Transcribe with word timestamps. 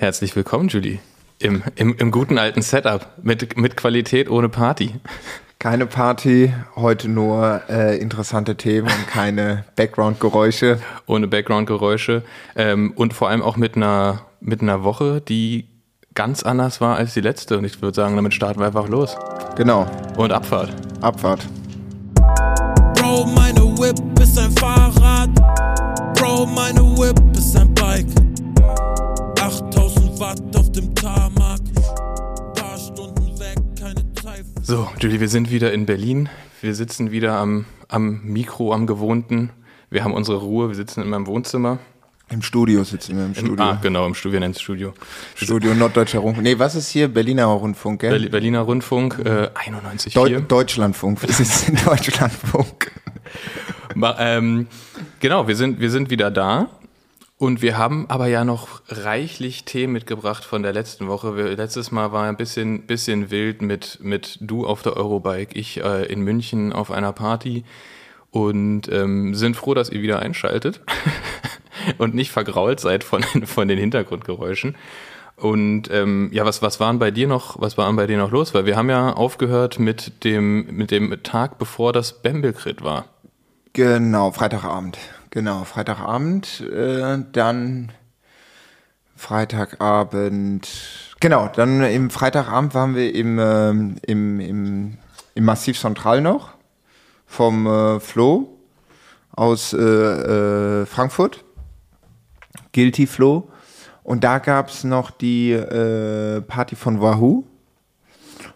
Herzlich 0.00 0.36
willkommen, 0.36 0.68
Julie. 0.68 1.00
Im, 1.40 1.64
im, 1.74 1.96
im 1.96 2.12
guten 2.12 2.38
alten 2.38 2.62
Setup. 2.62 3.04
Mit, 3.20 3.56
mit 3.56 3.76
Qualität 3.76 4.30
ohne 4.30 4.48
Party. 4.48 4.94
Keine 5.58 5.86
Party, 5.86 6.54
heute 6.76 7.08
nur 7.08 7.62
äh, 7.68 7.98
interessante 7.98 8.54
Themen 8.54 8.86
und 8.86 9.08
keine 9.08 9.64
Background-Geräusche. 9.74 10.78
Ohne 11.08 11.26
Background-Geräusche. 11.26 12.22
Ähm, 12.54 12.92
und 12.94 13.12
vor 13.12 13.28
allem 13.28 13.42
auch 13.42 13.56
mit 13.56 13.74
einer, 13.74 14.20
mit 14.40 14.62
einer 14.62 14.84
Woche, 14.84 15.20
die 15.20 15.66
ganz 16.14 16.44
anders 16.44 16.80
war 16.80 16.94
als 16.94 17.14
die 17.14 17.20
letzte. 17.20 17.58
Und 17.58 17.64
ich 17.64 17.82
würde 17.82 17.96
sagen, 17.96 18.14
damit 18.14 18.34
starten 18.34 18.60
wir 18.60 18.66
einfach 18.68 18.86
los. 18.86 19.16
Genau. 19.56 19.90
Und 20.16 20.30
Abfahrt. 20.30 20.72
Abfahrt. 21.00 21.44
Bro, 22.94 23.26
meine 23.34 23.62
Whip 23.76 23.98
ist 24.20 24.38
ein 24.38 24.52
Fahrrad. 24.52 25.30
Bro, 26.14 26.46
meine 26.46 26.77
8000 30.18 30.20
Watt 30.20 30.56
auf 30.56 30.72
dem 30.72 30.94
Tarmac. 30.94 31.60
Paar 32.54 32.78
Stunden 32.78 33.38
weg, 33.38 33.56
keine 33.78 34.12
Zeit. 34.14 34.44
So, 34.62 34.88
Julie, 35.00 35.20
wir 35.20 35.28
sind 35.28 35.50
wieder 35.50 35.72
in 35.72 35.86
Berlin. 35.86 36.28
Wir 36.60 36.74
sitzen 36.74 37.10
wieder 37.10 37.36
am, 37.36 37.66
am 37.88 38.20
Mikro, 38.24 38.72
am 38.72 38.86
Gewohnten. 38.86 39.50
Wir 39.90 40.04
haben 40.04 40.12
unsere 40.14 40.38
Ruhe. 40.38 40.68
Wir 40.68 40.74
sitzen 40.74 41.02
in 41.02 41.10
meinem 41.10 41.26
Wohnzimmer. 41.26 41.78
Im 42.30 42.42
Studio 42.42 42.84
sitzen 42.84 43.16
wir, 43.16 43.24
im 43.24 43.30
Im, 43.30 43.34
Studio. 43.36 43.64
ah, 43.64 43.78
genau, 43.80 44.06
im 44.06 44.14
Studio, 44.14 44.34
wir 44.34 44.40
nennen 44.40 44.52
es 44.54 44.60
Studio. 44.60 44.92
Studio 45.34 45.72
Norddeutscher 45.74 46.18
Rundfunk. 46.18 46.44
Nee, 46.44 46.58
was 46.58 46.74
ist 46.74 46.88
hier? 46.90 47.08
Berliner 47.08 47.46
Rundfunk, 47.46 48.00
gell? 48.02 48.12
Berli- 48.12 48.28
Berliner 48.28 48.60
Rundfunk, 48.60 49.18
äh, 49.24 49.48
91,4. 49.54 50.12
Deu 50.14 50.40
Deutschlandfunk. 50.40 51.22
Wir 51.22 51.32
sitzen 51.32 51.76
in 51.76 51.84
Deutschlandfunk. 51.84 52.90
Ma- 53.94 54.16
ähm, 54.18 54.66
genau, 55.20 55.48
wir 55.48 55.56
sind, 55.56 55.80
wir 55.80 55.90
sind 55.90 56.10
wieder 56.10 56.30
da. 56.30 56.68
Und 57.38 57.62
wir 57.62 57.78
haben 57.78 58.06
aber 58.08 58.26
ja 58.26 58.44
noch 58.44 58.80
reichlich 58.88 59.64
Themen 59.64 59.92
mitgebracht 59.92 60.44
von 60.44 60.62
der 60.64 60.72
letzten 60.72 61.06
Woche. 61.06 61.36
Wir, 61.36 61.56
letztes 61.56 61.92
Mal 61.92 62.10
war 62.10 62.24
ein 62.24 62.36
bisschen, 62.36 62.82
bisschen 62.82 63.30
wild 63.30 63.62
mit, 63.62 63.98
mit 64.02 64.38
du 64.40 64.66
auf 64.66 64.82
der 64.82 64.96
Eurobike, 64.96 65.56
ich 65.56 65.80
äh, 65.82 66.04
in 66.06 66.22
München 66.22 66.72
auf 66.72 66.90
einer 66.90 67.12
Party 67.12 67.64
und 68.32 68.88
ähm, 68.90 69.36
sind 69.36 69.56
froh, 69.56 69.74
dass 69.74 69.88
ihr 69.88 70.02
wieder 70.02 70.18
einschaltet 70.18 70.80
und 71.98 72.12
nicht 72.14 72.32
vergrault 72.32 72.80
seid 72.80 73.04
von, 73.04 73.24
den- 73.32 73.46
von 73.46 73.68
den 73.68 73.78
Hintergrundgeräuschen. 73.78 74.74
Und 75.36 75.88
ähm, 75.92 76.30
ja, 76.32 76.44
was, 76.44 76.60
was 76.62 76.80
waren 76.80 76.98
bei 76.98 77.12
dir 77.12 77.28
noch, 77.28 77.60
was 77.60 77.78
waren 77.78 77.94
bei 77.94 78.08
dir 78.08 78.18
noch 78.18 78.32
los? 78.32 78.52
Weil 78.52 78.66
wir 78.66 78.76
haben 78.76 78.90
ja 78.90 79.12
aufgehört 79.12 79.78
mit 79.78 80.24
dem, 80.24 80.66
mit 80.76 80.90
dem 80.90 81.22
Tag, 81.22 81.58
bevor 81.58 81.92
das 81.92 82.20
Bembelkrit 82.20 82.82
war. 82.82 83.04
Genau, 83.74 84.32
Freitagabend. 84.32 84.98
Genau, 85.30 85.64
Freitagabend. 85.64 86.60
Äh, 86.60 87.18
dann 87.32 87.92
Freitagabend. 89.14 90.68
Genau, 91.20 91.48
dann 91.48 91.82
im 91.82 92.10
Freitagabend 92.10 92.74
waren 92.74 92.94
wir 92.94 93.14
im, 93.14 93.38
ähm, 93.38 93.96
im, 94.06 94.40
im, 94.40 94.98
im 95.34 95.44
Massiv 95.44 95.78
Central 95.78 96.20
noch 96.20 96.50
vom 97.26 97.66
äh, 97.66 98.00
Flo 98.00 98.56
aus 99.32 99.72
äh, 99.72 99.78
äh, 99.78 100.86
Frankfurt. 100.86 101.44
Guilty 102.72 103.06
Flo. 103.06 103.50
Und 104.04 104.24
da 104.24 104.38
gab 104.38 104.68
es 104.68 104.84
noch 104.84 105.10
die 105.10 105.52
äh, 105.52 106.40
Party 106.40 106.76
von 106.76 107.00
Wahoo. 107.00 107.44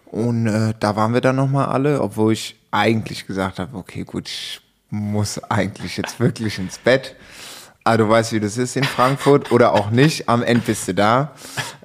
Und 0.06 0.46
äh, 0.46 0.72
da 0.78 0.96
waren 0.96 1.12
wir 1.12 1.20
dann 1.20 1.36
nochmal 1.36 1.66
alle, 1.66 2.00
obwohl 2.00 2.32
ich 2.32 2.58
eigentlich 2.70 3.26
gesagt 3.26 3.58
habe, 3.58 3.76
okay, 3.76 4.04
gut, 4.04 4.28
ich 4.28 4.61
muss 4.92 5.42
eigentlich 5.50 5.96
jetzt 5.96 6.20
wirklich 6.20 6.58
ins 6.58 6.76
Bett. 6.76 7.16
Aber 7.82 7.96
du 7.96 8.08
weißt, 8.08 8.32
wie 8.32 8.40
das 8.40 8.58
ist 8.58 8.76
in 8.76 8.84
Frankfurt 8.84 9.50
oder 9.50 9.72
auch 9.72 9.90
nicht. 9.90 10.28
Am 10.28 10.42
Ende 10.42 10.62
bist 10.66 10.86
du 10.86 10.94
da. 10.94 11.32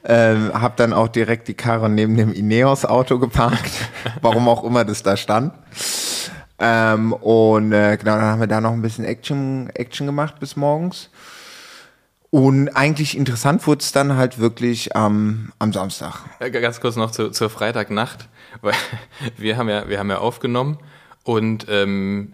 Ähm, 0.04 0.52
hab 0.54 0.76
dann 0.78 0.94
auch 0.94 1.08
direkt 1.08 1.48
die 1.48 1.54
Karre 1.54 1.90
neben 1.90 2.18
dem 2.18 2.34
Ineos-Auto 2.34 3.18
geparkt. 3.18 3.72
Warum 4.22 4.48
auch 4.50 4.64
immer 4.64 4.86
das 4.86 5.04
da 5.04 5.16
stand. 5.16 5.54
Ähm, 6.60 7.14
und 7.14 7.72
äh, 7.72 7.98
genau, 7.98 8.16
dann 8.16 8.26
haben 8.26 8.40
wir 8.42 8.48
da 8.48 8.60
noch 8.62 8.74
ein 8.74 8.82
bisschen 8.82 9.06
Action, 9.06 9.70
Action 9.74 10.06
gemacht 10.06 10.40
bis 10.40 10.56
morgens. 10.56 11.10
Und 12.30 12.70
eigentlich 12.70 13.18
interessant 13.18 13.66
wurde 13.68 13.82
es 13.82 13.94
dann 13.94 14.18
halt 14.18 14.38
wirklich 14.38 14.96
am, 14.98 15.54
am 15.60 15.72
Samstag. 15.72 16.26
Ganz 16.52 16.82
kurz 16.82 16.98
noch 16.98 17.12
zu, 17.12 17.32
zur 17.32 17.50
Freitagnacht, 17.50 18.28
weil 18.62 18.76
wir 19.38 19.56
haben 19.56 19.70
ja, 19.70 19.88
wir 19.88 19.98
haben 19.98 20.10
ja 20.10 20.18
aufgenommen 20.18 20.78
und 21.24 21.68
ähm, 21.70 22.34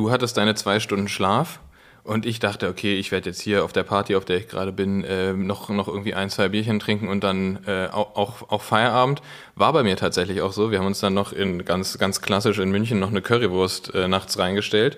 du 0.00 0.10
hattest 0.10 0.38
deine 0.38 0.54
zwei 0.54 0.80
Stunden 0.80 1.08
Schlaf 1.08 1.60
und 2.04 2.24
ich 2.24 2.40
dachte, 2.40 2.68
okay, 2.68 2.98
ich 2.98 3.12
werde 3.12 3.28
jetzt 3.28 3.42
hier 3.42 3.64
auf 3.64 3.74
der 3.74 3.82
Party, 3.82 4.16
auf 4.16 4.24
der 4.24 4.38
ich 4.38 4.48
gerade 4.48 4.72
bin, 4.72 5.04
äh, 5.04 5.34
noch, 5.34 5.68
noch 5.68 5.88
irgendwie 5.88 6.14
ein, 6.14 6.30
zwei 6.30 6.48
Bierchen 6.48 6.80
trinken 6.80 7.08
und 7.08 7.22
dann 7.22 7.58
äh, 7.66 7.88
auch, 7.92 8.48
auch, 8.50 8.62
Feierabend. 8.62 9.20
War 9.56 9.74
bei 9.74 9.82
mir 9.82 9.96
tatsächlich 9.96 10.40
auch 10.40 10.52
so. 10.52 10.70
Wir 10.70 10.78
haben 10.78 10.86
uns 10.86 11.00
dann 11.00 11.12
noch 11.12 11.34
in 11.34 11.66
ganz, 11.66 11.98
ganz 11.98 12.22
klassisch 12.22 12.58
in 12.58 12.70
München 12.70 12.98
noch 12.98 13.10
eine 13.10 13.20
Currywurst 13.20 13.94
äh, 13.94 14.08
nachts 14.08 14.38
reingestellt. 14.38 14.96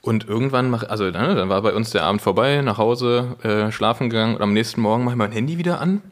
Und 0.00 0.28
irgendwann, 0.28 0.70
mach, 0.70 0.84
also 0.84 1.02
ne, 1.02 1.34
dann 1.34 1.48
war 1.48 1.62
bei 1.62 1.74
uns 1.74 1.90
der 1.90 2.04
Abend 2.04 2.22
vorbei, 2.22 2.60
nach 2.62 2.78
Hause, 2.78 3.36
äh, 3.42 3.72
schlafen 3.72 4.10
gegangen 4.10 4.36
und 4.36 4.42
am 4.42 4.52
nächsten 4.52 4.80
Morgen 4.80 5.02
mache 5.02 5.14
ich 5.14 5.18
mein 5.18 5.32
Handy 5.32 5.58
wieder 5.58 5.80
an 5.80 6.02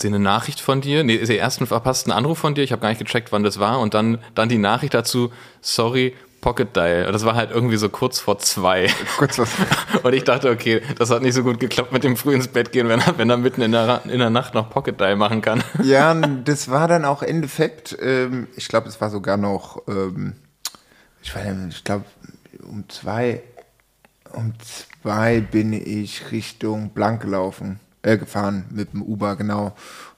sehe 0.00 0.10
eine 0.10 0.18
Nachricht 0.18 0.60
von 0.60 0.80
dir, 0.80 1.04
nee, 1.04 1.18
den 1.18 1.38
ersten 1.38 1.66
verpassten 1.66 2.12
Anruf 2.12 2.38
von 2.38 2.54
dir, 2.54 2.64
ich 2.64 2.72
habe 2.72 2.82
gar 2.82 2.88
nicht 2.88 2.98
gecheckt, 2.98 3.30
wann 3.30 3.44
das 3.44 3.58
war 3.58 3.78
und 3.78 3.94
dann, 3.94 4.18
dann 4.34 4.48
die 4.48 4.58
Nachricht 4.58 4.94
dazu, 4.94 5.32
sorry, 5.60 6.14
Pocket 6.42 6.76
Dial. 6.76 7.06
Und 7.06 7.14
Das 7.14 7.24
war 7.24 7.34
halt 7.34 7.50
irgendwie 7.52 7.78
so 7.78 7.88
kurz 7.88 8.18
vor 8.18 8.38
zwei. 8.38 8.88
Kurz 9.16 9.38
was. 9.38 9.48
Und 10.02 10.12
ich 10.12 10.24
dachte, 10.24 10.50
okay, 10.50 10.82
das 10.98 11.08
hat 11.08 11.22
nicht 11.22 11.34
so 11.34 11.42
gut 11.42 11.58
geklappt 11.58 11.92
mit 11.92 12.04
dem 12.04 12.16
früh 12.16 12.34
ins 12.34 12.48
Bett 12.48 12.72
gehen, 12.72 12.88
wenn 12.88 13.00
er, 13.00 13.16
wenn 13.16 13.30
er 13.30 13.38
mitten 13.38 13.62
in 13.62 13.72
der, 13.72 14.02
in 14.04 14.18
der 14.18 14.28
Nacht 14.28 14.52
noch 14.52 14.68
Pocket 14.68 15.00
Dial 15.00 15.16
machen 15.16 15.40
kann. 15.40 15.64
Ja, 15.82 16.14
das 16.14 16.70
war 16.70 16.88
dann 16.88 17.04
auch 17.04 17.22
Endeffekt, 17.22 17.96
ähm, 18.00 18.48
ich 18.56 18.68
glaube, 18.68 18.88
es 18.88 19.00
war 19.00 19.10
sogar 19.10 19.36
noch, 19.36 19.82
ähm, 19.88 20.34
ich, 21.22 21.34
weiß 21.34 21.54
nicht, 21.54 21.78
ich 21.78 21.84
glaube, 21.84 22.04
um 22.62 22.88
zwei, 22.88 23.42
um 24.32 24.52
zwei 25.02 25.40
bin 25.40 25.72
ich 25.72 26.30
Richtung 26.32 26.90
Blank 26.90 27.22
gelaufen, 27.22 27.78
äh, 28.02 28.18
gefahren 28.18 28.64
mit 28.70 28.92
dem 28.92 29.02
Uber, 29.02 29.36
genau. 29.36 29.66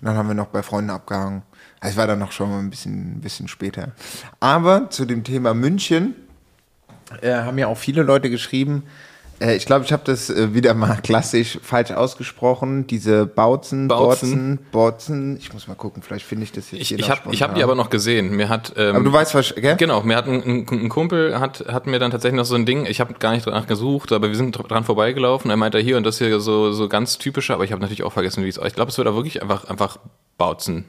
Und 0.01 0.07
dann 0.07 0.17
haben 0.17 0.29
wir 0.29 0.34
noch 0.34 0.47
bei 0.47 0.63
Freunden 0.63 0.91
abgehangen. 0.91 1.43
Also 1.84 1.93
es 1.93 1.97
war 1.99 2.06
dann 2.06 2.19
noch 2.19 2.33
schon 2.33 2.49
mal 2.49 2.61
ein 2.61 2.71
bisschen, 2.71 3.19
ein 3.19 3.21
bisschen 3.21 3.47
später. 3.47 3.93
Aber 4.41 4.89
zu 4.89 5.05
dem 5.05 5.22
Thema 5.22 5.53
München 5.53 6.15
äh, 7.21 7.34
haben 7.34 7.59
ja 7.59 7.67
auch 7.67 7.77
viele 7.77 8.03
Leute 8.03 8.31
geschrieben, 8.31 8.84
äh, 9.39 9.55
ich 9.56 9.67
glaube, 9.67 9.84
ich 9.84 9.93
habe 9.93 10.03
das 10.06 10.31
äh, 10.31 10.55
wieder 10.55 10.72
mal 10.72 10.97
klassisch 11.03 11.59
falsch 11.62 11.91
ausgesprochen. 11.91 12.87
Diese 12.87 13.27
Bautzen, 13.27 13.89
Bautzen. 13.89 14.61
Botzen. 14.72 15.37
Ich 15.37 15.53
muss 15.53 15.69
mal 15.69 15.75
gucken, 15.75 16.03
vielleicht 16.03 16.25
finde 16.25 16.45
ich 16.45 16.53
das 16.53 16.71
jetzt 16.71 16.81
Ich, 16.81 16.89
hier 16.89 16.99
ich 16.99 17.11
habe 17.11 17.31
hab 17.31 17.55
die 17.55 17.62
aber 17.62 17.75
noch 17.75 17.91
gesehen. 17.91 18.34
Mir 18.34 18.49
hat, 18.49 18.72
ähm, 18.78 18.97
Aber 18.97 19.05
du 19.05 19.12
weißt 19.12 19.34
was, 19.34 19.55
gell? 19.55 19.77
Genau, 19.77 20.03
mir 20.05 20.16
hat 20.16 20.27
ein, 20.27 20.43
ein, 20.43 20.66
ein 20.71 20.89
Kumpel 20.89 21.39
hat, 21.39 21.66
hat 21.69 21.87
mir 21.87 21.99
dann 21.99 22.11
tatsächlich 22.11 22.39
noch 22.39 22.47
so 22.47 22.55
ein 22.55 22.65
Ding, 22.65 22.87
ich 22.87 23.01
habe 23.01 23.12
gar 23.15 23.33
nicht 23.33 23.47
danach 23.47 23.66
gesucht, 23.66 24.11
aber 24.12 24.28
wir 24.28 24.37
sind 24.37 24.53
dran 24.53 24.84
vorbeigelaufen. 24.84 25.51
Er 25.51 25.59
meinte 25.59 25.78
hier 25.81 25.99
und 25.99 26.05
das 26.05 26.16
hier 26.16 26.41
so, 26.41 26.72
so 26.72 26.89
ganz 26.89 27.19
typische, 27.19 27.53
aber 27.53 27.65
ich 27.65 27.72
habe 27.72 27.83
natürlich 27.83 28.05
auch 28.05 28.12
vergessen, 28.15 28.43
wie 28.43 28.49
es 28.49 28.56
Ich 28.56 28.75
glaube, 28.75 28.91
es 28.91 28.97
wird 28.97 29.06
auch 29.09 29.16
wirklich 29.16 29.43
einfach, 29.43 29.65
einfach 29.65 29.99
Bautzen. 30.39 30.87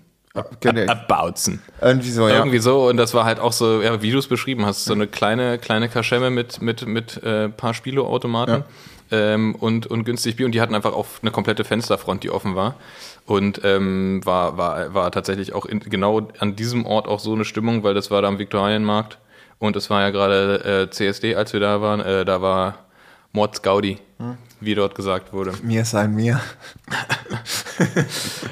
Genau. 0.60 0.82
Ab- 0.92 1.08
Abbautzen. 1.10 1.62
Irgendwie 1.82 2.12
so, 2.12 2.28
ja. 2.28 2.36
Irgendwie 2.36 2.60
so, 2.60 2.88
und 2.88 2.98
das 2.98 3.14
war 3.14 3.26
halt 3.26 3.40
auch 3.40 3.54
so, 3.54 3.82
ja, 3.82 4.02
wie 4.02 4.12
du 4.12 4.18
es 4.20 4.28
beschrieben 4.28 4.66
hast, 4.66 4.86
so 4.86 4.94
eine 4.94 5.08
kleine, 5.08 5.58
kleine 5.58 5.90
Kaschemme 5.90 6.30
mit, 6.30 6.62
mit, 6.62 6.86
mit 6.88 7.22
äh, 7.24 7.50
paar 7.50 7.74
Spielautomaten 7.74 8.64
ähm, 9.12 9.56
und, 9.56 9.88
und 9.88 10.04
günstig 10.04 10.36
Bier. 10.36 10.46
Und 10.46 10.52
die 10.54 10.62
hatten 10.62 10.76
einfach 10.76 10.94
auch 10.94 11.06
eine 11.22 11.32
komplette 11.32 11.64
Fensterfront, 11.64 12.24
die 12.24 12.30
offen 12.32 12.56
war. 12.56 12.76
Und 13.26 13.62
ähm, 13.64 14.22
war, 14.26 14.58
war, 14.58 14.94
war 14.94 15.12
tatsächlich 15.12 15.54
auch 15.54 15.66
in, 15.66 15.80
genau 15.80 16.28
an 16.40 16.56
diesem 16.56 16.86
Ort 16.86 17.08
auch 17.08 17.20
so 17.20 17.34
eine 17.34 17.46
Stimmung, 17.46 17.84
weil 17.84 17.94
das 17.94 18.12
war 18.12 18.22
da 18.22 18.28
am 18.28 18.40
Viktualienmarkt. 18.40 19.18
Und 19.58 19.76
es 19.76 19.90
war 19.90 20.02
ja 20.02 20.10
gerade 20.10 20.88
äh, 20.88 20.90
CSD, 20.92 21.36
als 21.36 21.54
wir 21.54 21.60
da 21.60 21.82
waren. 21.82 22.02
Äh, 22.02 22.26
da 22.26 22.42
war 22.42 22.80
Mords 23.32 23.62
Gaudi, 23.62 24.00
wie 24.60 24.76
dort 24.76 24.96
gesagt 24.96 25.34
wurde. 25.34 25.54
Mir 25.64 25.86
sein 25.86 26.14
mir. 26.14 26.40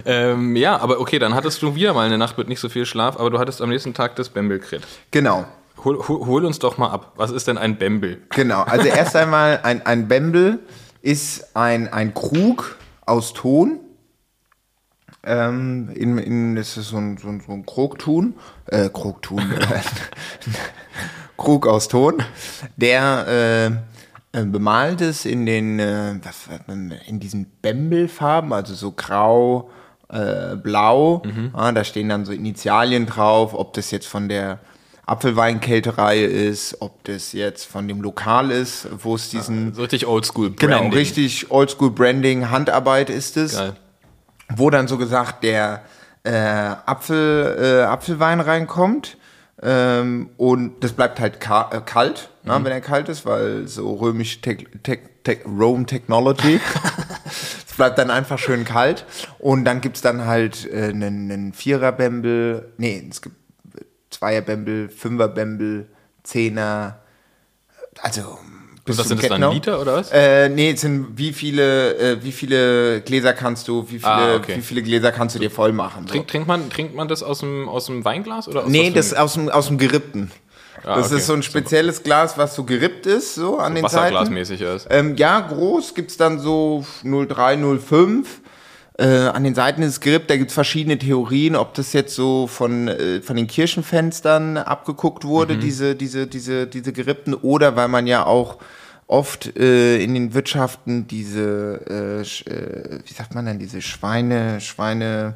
Ähm, 0.06 0.58
ja, 0.58 0.78
aber 0.80 1.00
okay, 1.00 1.18
dann 1.18 1.34
hattest 1.34 1.62
du 1.62 1.76
wieder 1.76 1.94
mal 1.94 2.06
eine 2.06 2.18
Nacht 2.18 2.38
mit 2.38 2.50
nicht 2.50 2.60
so 2.60 2.68
viel 2.68 2.86
Schlaf, 2.86 3.18
aber 3.18 3.30
du 3.30 3.40
hattest 3.40 3.62
am 3.62 3.70
nächsten 3.70 3.94
Tag 3.94 4.18
das 4.18 4.28
Bembelkrit. 4.28 4.86
Genau. 5.12 5.46
Hol, 5.84 5.98
hol, 6.08 6.26
hol 6.26 6.46
uns 6.46 6.60
doch 6.60 6.78
mal 6.78 6.90
ab. 6.90 7.14
Was 7.16 7.32
ist 7.32 7.48
denn 7.48 7.58
ein 7.58 7.78
Bembel? 7.78 8.22
Genau. 8.30 8.64
Also 8.64 8.88
erst 8.90 9.16
einmal 9.16 9.62
ein, 9.64 9.86
ein 9.86 10.10
Bembel 10.10 10.60
ist 11.02 11.56
ein, 11.56 11.92
ein 11.92 12.14
Krug 12.14 12.78
aus 13.06 13.34
Ton. 13.34 13.80
Ähm, 15.24 15.90
in, 15.96 16.18
in, 16.18 16.56
das 16.56 16.76
ist 16.76 16.90
so 16.90 16.98
ein, 16.98 17.18
so 17.18 17.30
ein, 17.30 17.42
so 17.46 17.54
ein 17.54 17.66
Krogtun. 17.66 18.36
Äh, 18.66 18.90
Krogtun. 18.90 19.42
Krug 21.38 21.66
aus 21.66 21.88
Ton. 21.88 22.24
Der 22.76 23.84
äh, 24.34 24.40
äh, 24.42 24.46
bemalt 24.46 25.02
ist 25.02 25.26
in 25.26 25.46
den, 25.46 25.80
äh, 25.80 26.16
was, 26.24 26.50
in 27.08 27.20
diesen 27.20 27.52
Bembelfarben, 27.62 28.52
also 28.54 28.74
so 28.74 28.92
grau, 28.92 29.70
äh, 30.10 30.56
blau. 30.56 31.24
Ja, 31.56 31.72
da 31.72 31.84
stehen 31.84 32.10
dann 32.10 32.26
so 32.26 32.32
Initialien 32.34 33.06
drauf, 33.06 33.54
ob 33.54 33.74
das 33.74 33.92
jetzt 33.92 34.08
von 34.08 34.30
der 34.30 34.60
Apfelweinkälterei 35.06 36.20
ist, 36.24 36.78
ob 36.82 37.04
das 37.06 37.34
jetzt 37.34 37.66
von 37.66 37.88
dem 37.88 38.02
Lokal 38.02 38.52
ist, 38.52 38.88
wo 39.04 39.16
es 39.16 39.30
diesen 39.30 39.74
So 39.74 39.82
richtig 39.82 40.06
oldschool 40.08 40.52
Genau, 40.52 40.78
Branding. 40.78 40.94
richtig 40.94 41.52
Oldschool 41.52 41.92
Branding, 41.92 42.50
Handarbeit 42.50 43.10
ist 43.10 43.38
es. 43.38 43.56
Geil. 43.58 43.74
wo 44.56 44.70
dann 44.70 44.88
so 44.88 44.98
gesagt 44.98 45.44
der 45.44 45.82
äh, 46.24 46.32
Apfel, 46.32 47.58
äh, 47.60 47.84
Apfelwein 47.86 48.40
reinkommt. 48.40 49.18
Ähm, 49.62 50.30
und 50.38 50.84
das 50.84 50.92
bleibt 50.94 51.20
halt 51.20 51.40
ka 51.40 51.64
kalt, 52.46 52.60
ne, 52.60 52.66
wenn 52.66 52.72
er 52.72 52.82
kalt 52.82 53.10
ist, 53.10 53.26
weil 53.26 53.68
so 53.68 53.94
römisch 53.96 54.42
Tech, 54.42 54.66
Tech, 54.84 55.00
Tech, 55.24 55.40
Rome 55.46 55.86
Technology. 55.86 56.60
es 57.26 57.76
bleibt 57.76 57.98
dann 57.98 58.12
einfach 58.12 58.40
schön 58.40 58.66
kalt. 58.66 59.06
Und 59.40 59.66
dann 59.66 59.82
gibt's 59.82 60.02
dann 60.02 60.26
halt 60.26 60.70
äh, 60.72 60.90
einen, 60.90 61.32
einen 61.32 61.54
Vierer-Bembel, 61.54 62.74
nee, 62.78 63.08
es 63.10 63.22
gibt 63.22 63.36
Zweier-Bembel, 64.10 64.90
Fünfer-Bembel, 64.90 65.88
Zehner, 66.24 67.00
also 68.02 68.38
bis 68.86 68.98
was 68.98 69.08
sind 69.08 69.22
das 69.22 69.30
dann. 69.30 69.54
Liter 69.54 69.80
oder 69.80 69.96
was? 69.96 70.12
Äh, 70.12 70.50
nee, 70.50 70.72
es 70.72 70.82
sind 70.82 71.18
wie 71.18 71.32
viele, 71.32 71.96
äh, 71.98 72.24
wie 72.24 72.34
viele 72.34 73.02
Gläser 73.02 73.34
kannst 73.34 73.70
du, 73.70 73.84
wie 73.84 74.00
viele, 74.00 74.12
Ah, 74.12 74.36
okay. 74.36 74.58
wie 74.58 74.62
viele 74.62 74.84
Gläser 74.84 75.14
kannst 75.14 75.36
du 75.36 75.40
dir 75.40 75.50
voll 75.50 75.72
machen? 75.72 76.06
So. 76.06 76.12
Trink, 76.14 76.28
trinkt, 76.28 76.48
man, 76.48 76.70
trinkt 76.70 76.94
man 76.94 77.08
das 77.08 77.24
aus 77.24 77.40
dem, 77.40 77.70
aus 77.70 77.86
dem 77.86 78.04
Weinglas? 78.04 78.50
Oder 78.50 78.66
aus 78.66 78.70
Nee, 78.70 78.92
das 78.92 79.14
aus 79.14 79.36
dem, 79.36 79.48
aus 79.48 79.68
dem 79.68 79.78
Gerippten. 79.78 80.32
Ah, 80.84 80.96
das 80.98 81.08
okay. 81.08 81.18
ist 81.18 81.28
so 81.28 81.34
ein 81.34 81.44
spezielles 81.44 82.04
Glas, 82.04 82.38
was 82.38 82.56
so 82.56 82.64
gerippt 82.64 83.06
ist, 83.06 83.36
so 83.36 83.58
an 83.58 83.76
den 83.76 83.84
Seiten. 83.84 83.96
Wasserglasmäßig 84.16 84.62
ist. 84.62 84.88
Ähm, 84.90 85.16
ja, 85.16 85.40
groß 85.40 85.94
gibt's 85.94 86.18
dann 86.18 86.40
so 86.40 86.86
03, 87.04 87.58
05. 87.80 88.42
Äh, 88.98 89.06
an 89.08 89.44
den 89.44 89.56
Seiten 89.56 89.82
ist 89.82 89.90
es 89.94 90.00
gerippt, 90.02 90.30
da 90.30 90.38
gibt's 90.38 90.54
verschiedene 90.54 91.00
Theorien, 91.00 91.56
ob 91.56 91.74
das 91.74 91.94
jetzt 91.94 92.14
so 92.16 92.46
von, 92.48 92.88
äh, 92.88 93.22
von 93.22 93.36
den 93.36 93.48
Kirchenfenstern 93.48 94.58
abgeguckt 94.58 95.24
Mhm. 95.24 95.30
wurde, 95.30 95.58
diese, 95.58 95.96
diese, 95.96 96.28
diese, 96.28 96.68
diese 96.68 96.94
gerippten, 96.94 97.34
oder 97.34 97.76
weil 97.76 97.88
man 97.88 98.06
ja 98.06 98.26
auch 98.26 98.58
oft 99.08 99.58
äh, 99.58 99.98
in 100.04 100.14
den 100.14 100.34
Wirtschaften 100.34 101.08
diese, 101.08 101.82
äh, 101.90 102.22
äh, 102.52 103.00
wie 103.06 103.14
sagt 103.14 103.34
man 103.36 103.46
denn, 103.46 103.58
diese 103.60 103.82
Schweine, 103.82 104.62
Schweine, 104.62 105.36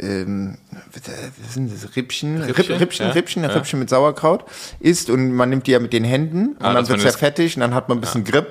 ähm, 0.00 0.58
was 0.92 1.54
sind 1.54 1.72
das, 1.72 1.96
Rippchen? 1.96 2.42
Rippchen, 2.42 2.54
Rippchen, 2.56 2.76
Rippchen, 2.78 3.06
ja, 3.06 3.12
Rippchen, 3.12 3.42
ja. 3.44 3.48
Rippchen 3.50 3.78
mit 3.78 3.88
Sauerkraut 3.90 4.44
isst 4.80 5.10
und 5.10 5.32
man 5.32 5.50
nimmt 5.50 5.66
die 5.66 5.72
ja 5.72 5.78
mit 5.80 5.92
den 5.92 6.04
Händen 6.04 6.48
und 6.48 6.56
Ah, 6.62 6.72
dann 6.72 6.74
dass 6.76 6.88
wird 6.88 6.98
man 6.98 6.98
es 6.98 7.04
ja 7.04 7.10
das- 7.10 7.16
fettig 7.20 7.56
und 7.56 7.60
dann 7.60 7.74
hat 7.74 7.88
man 7.88 7.98
ein 7.98 8.00
bisschen 8.00 8.24
Grip 8.24 8.46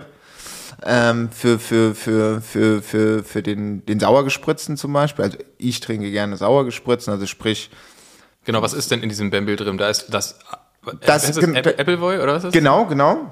ähm, 0.86 1.30
für, 1.32 1.60
für, 1.60 1.96
für, 1.96 2.42
für, 2.42 2.82
für, 2.82 3.24
für 3.24 3.42
den, 3.44 3.86
den 3.86 4.00
Sauergespritzten 4.00 4.76
zum 4.78 4.92
Beispiel. 4.94 5.26
Also 5.26 5.38
ich 5.58 5.80
trinke 5.80 6.12
gerne 6.12 6.36
Sauergespritzten, 6.38 7.14
also 7.14 7.26
sprich, 7.26 7.70
Genau, 8.46 8.62
was 8.62 8.74
ist 8.74 8.92
denn 8.92 9.02
in 9.02 9.08
diesem 9.08 9.30
Bembel 9.30 9.56
drin? 9.56 9.78
Da 9.78 9.90
ist 9.90 10.08
das. 10.14 10.38
Das- 11.06 11.30
ist 11.30 11.38
Apple, 11.38 11.80
Appleboy 11.80 12.18
oder 12.18 12.34
was 12.34 12.44
ist 12.44 12.48
das? 12.48 12.54
genau, 12.54 12.86
genau. 12.88 13.32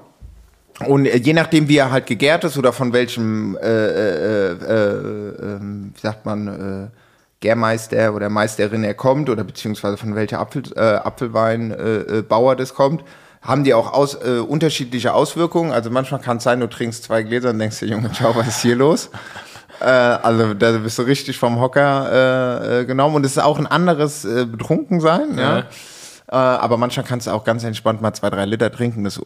Und 0.87 1.05
äh, 1.05 1.17
je 1.17 1.33
nachdem, 1.33 1.67
wie 1.67 1.75
er 1.77 1.91
halt 1.91 2.05
gegärt 2.05 2.45
ist 2.45 2.57
oder 2.57 2.71
von 2.71 2.93
welchem, 2.93 3.57
äh, 3.57 3.67
äh, 3.67 4.51
äh, 4.53 4.93
ähm, 5.43 5.91
wie 5.93 5.99
sagt 5.99 6.25
man, 6.25 6.47
äh, 6.47 6.87
Gärmeister 7.41 8.13
oder 8.13 8.29
Meisterin 8.29 8.83
er 8.83 8.93
kommt 8.93 9.29
oder 9.29 9.43
beziehungsweise 9.43 9.97
von 9.97 10.15
welcher 10.15 10.39
Apfel, 10.39 10.63
äh, 10.75 10.79
Apfelweinbauer 10.79 11.79
äh, 11.79 12.19
äh, 12.19 12.21
Bauer 12.21 12.55
das 12.55 12.73
kommt, 12.73 13.03
haben 13.41 13.63
die 13.63 13.73
auch 13.73 13.91
aus, 13.91 14.15
äh, 14.15 14.39
unterschiedliche 14.39 15.13
Auswirkungen. 15.13 15.71
Also 15.71 15.89
manchmal 15.89 16.21
kann 16.21 16.37
es 16.37 16.43
sein, 16.43 16.59
du 16.59 16.69
trinkst 16.69 17.03
zwei 17.03 17.23
Gläser 17.23 17.49
und 17.49 17.59
denkst 17.59 17.79
dir, 17.79 17.87
Junge, 17.87 18.11
ciao, 18.13 18.35
was 18.35 18.47
ist 18.47 18.61
hier 18.61 18.75
los? 18.75 19.09
Äh, 19.79 19.85
also 19.85 20.53
da 20.53 20.71
bist 20.77 20.97
du 20.99 21.01
richtig 21.01 21.37
vom 21.37 21.59
Hocker 21.59 22.11
äh, 22.11 22.81
äh, 22.81 22.85
genommen 22.85 23.15
und 23.15 23.25
es 23.25 23.33
ist 23.33 23.43
auch 23.43 23.57
ein 23.57 23.67
anderes 23.67 24.23
äh, 24.23 24.45
Betrunkensein, 24.45 25.37
ja. 25.37 25.57
Ja. 25.57 25.59
Äh, 26.31 26.35
aber 26.35 26.77
manchmal 26.77 27.05
kannst 27.05 27.25
du 27.25 27.31
auch 27.31 27.43
ganz 27.43 27.63
entspannt 27.63 28.01
mal 28.01 28.13
zwei, 28.13 28.29
drei 28.29 28.45
Liter 28.45 28.71
trinken, 28.71 29.03
das 29.03 29.17
ist 29.17 29.23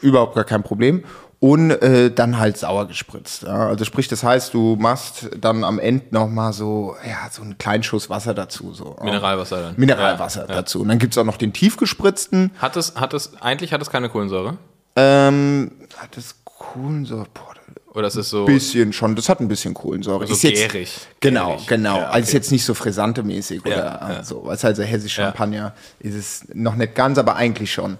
überhaupt 0.00 0.36
gar 0.36 0.44
kein 0.44 0.62
Problem. 0.62 1.02
Und 1.40 1.70
äh, 1.70 2.10
dann 2.10 2.36
halt 2.38 2.56
sauer 2.58 2.88
gespritzt. 2.88 3.44
Ja. 3.44 3.68
Also 3.68 3.84
sprich, 3.84 4.08
das 4.08 4.24
heißt, 4.24 4.52
du 4.54 4.74
machst 4.76 5.30
dann 5.40 5.62
am 5.62 5.78
Ende 5.78 6.06
noch 6.10 6.28
mal 6.28 6.52
so, 6.52 6.96
ja, 7.06 7.28
so 7.30 7.42
einen 7.42 7.56
kleinen 7.58 7.84
Schuss 7.84 8.10
Wasser 8.10 8.34
dazu. 8.34 8.74
So. 8.74 8.96
Mineralwasser 9.04 9.62
dann. 9.62 9.74
Mineralwasser 9.76 10.42
Ja, 10.42 10.48
ja. 10.48 10.54
dazu. 10.56 10.80
Und 10.80 10.88
dann 10.88 10.98
gibt's 10.98 11.16
auch 11.16 11.24
noch 11.24 11.36
den 11.36 11.52
tiefgespritzten. 11.52 12.50
Hat 12.58 12.76
es, 12.76 12.96
hat 12.96 13.14
es, 13.14 13.40
eigentlich 13.40 13.72
hat 13.72 13.80
es 13.80 13.88
keine 13.90 14.08
Kohlensäure? 14.08 14.56
Ähm, 14.96 15.70
hat 15.96 16.16
das 16.16 16.34
Kohlensäure? 16.44 17.26
Boah, 17.32 17.54
Oder 17.94 18.08
ist 18.08 18.16
es 18.16 18.30
so. 18.30 18.44
bisschen 18.44 18.92
schon, 18.92 19.14
das 19.14 19.28
hat 19.28 19.38
ein 19.38 19.46
bisschen 19.46 19.74
Kohlensäure. 19.74 20.26
So 20.26 20.32
ist 20.32 20.42
jetzt, 20.42 20.72
gärig. 20.72 20.92
Genau, 21.20 21.52
Gärig. 21.52 21.66
genau. 21.68 21.98
Ja, 21.98 22.04
Also 22.08 22.18
ist 22.24 22.28
okay. 22.30 22.36
jetzt 22.38 22.50
nicht 22.52 22.64
so 22.64 22.74
frisante-mäßig 22.74 23.60
oder 23.64 23.76
ja. 23.76 24.24
so. 24.24 24.42
Was 24.44 24.64
also 24.64 24.82
hessisch 24.82 25.16
Ja. 25.18 25.26
Champagner 25.26 25.72
ist 26.00 26.14
es 26.16 26.44
noch 26.52 26.74
nicht 26.74 26.96
ganz, 26.96 27.16
aber 27.16 27.36
eigentlich 27.36 27.72
schon. 27.72 27.96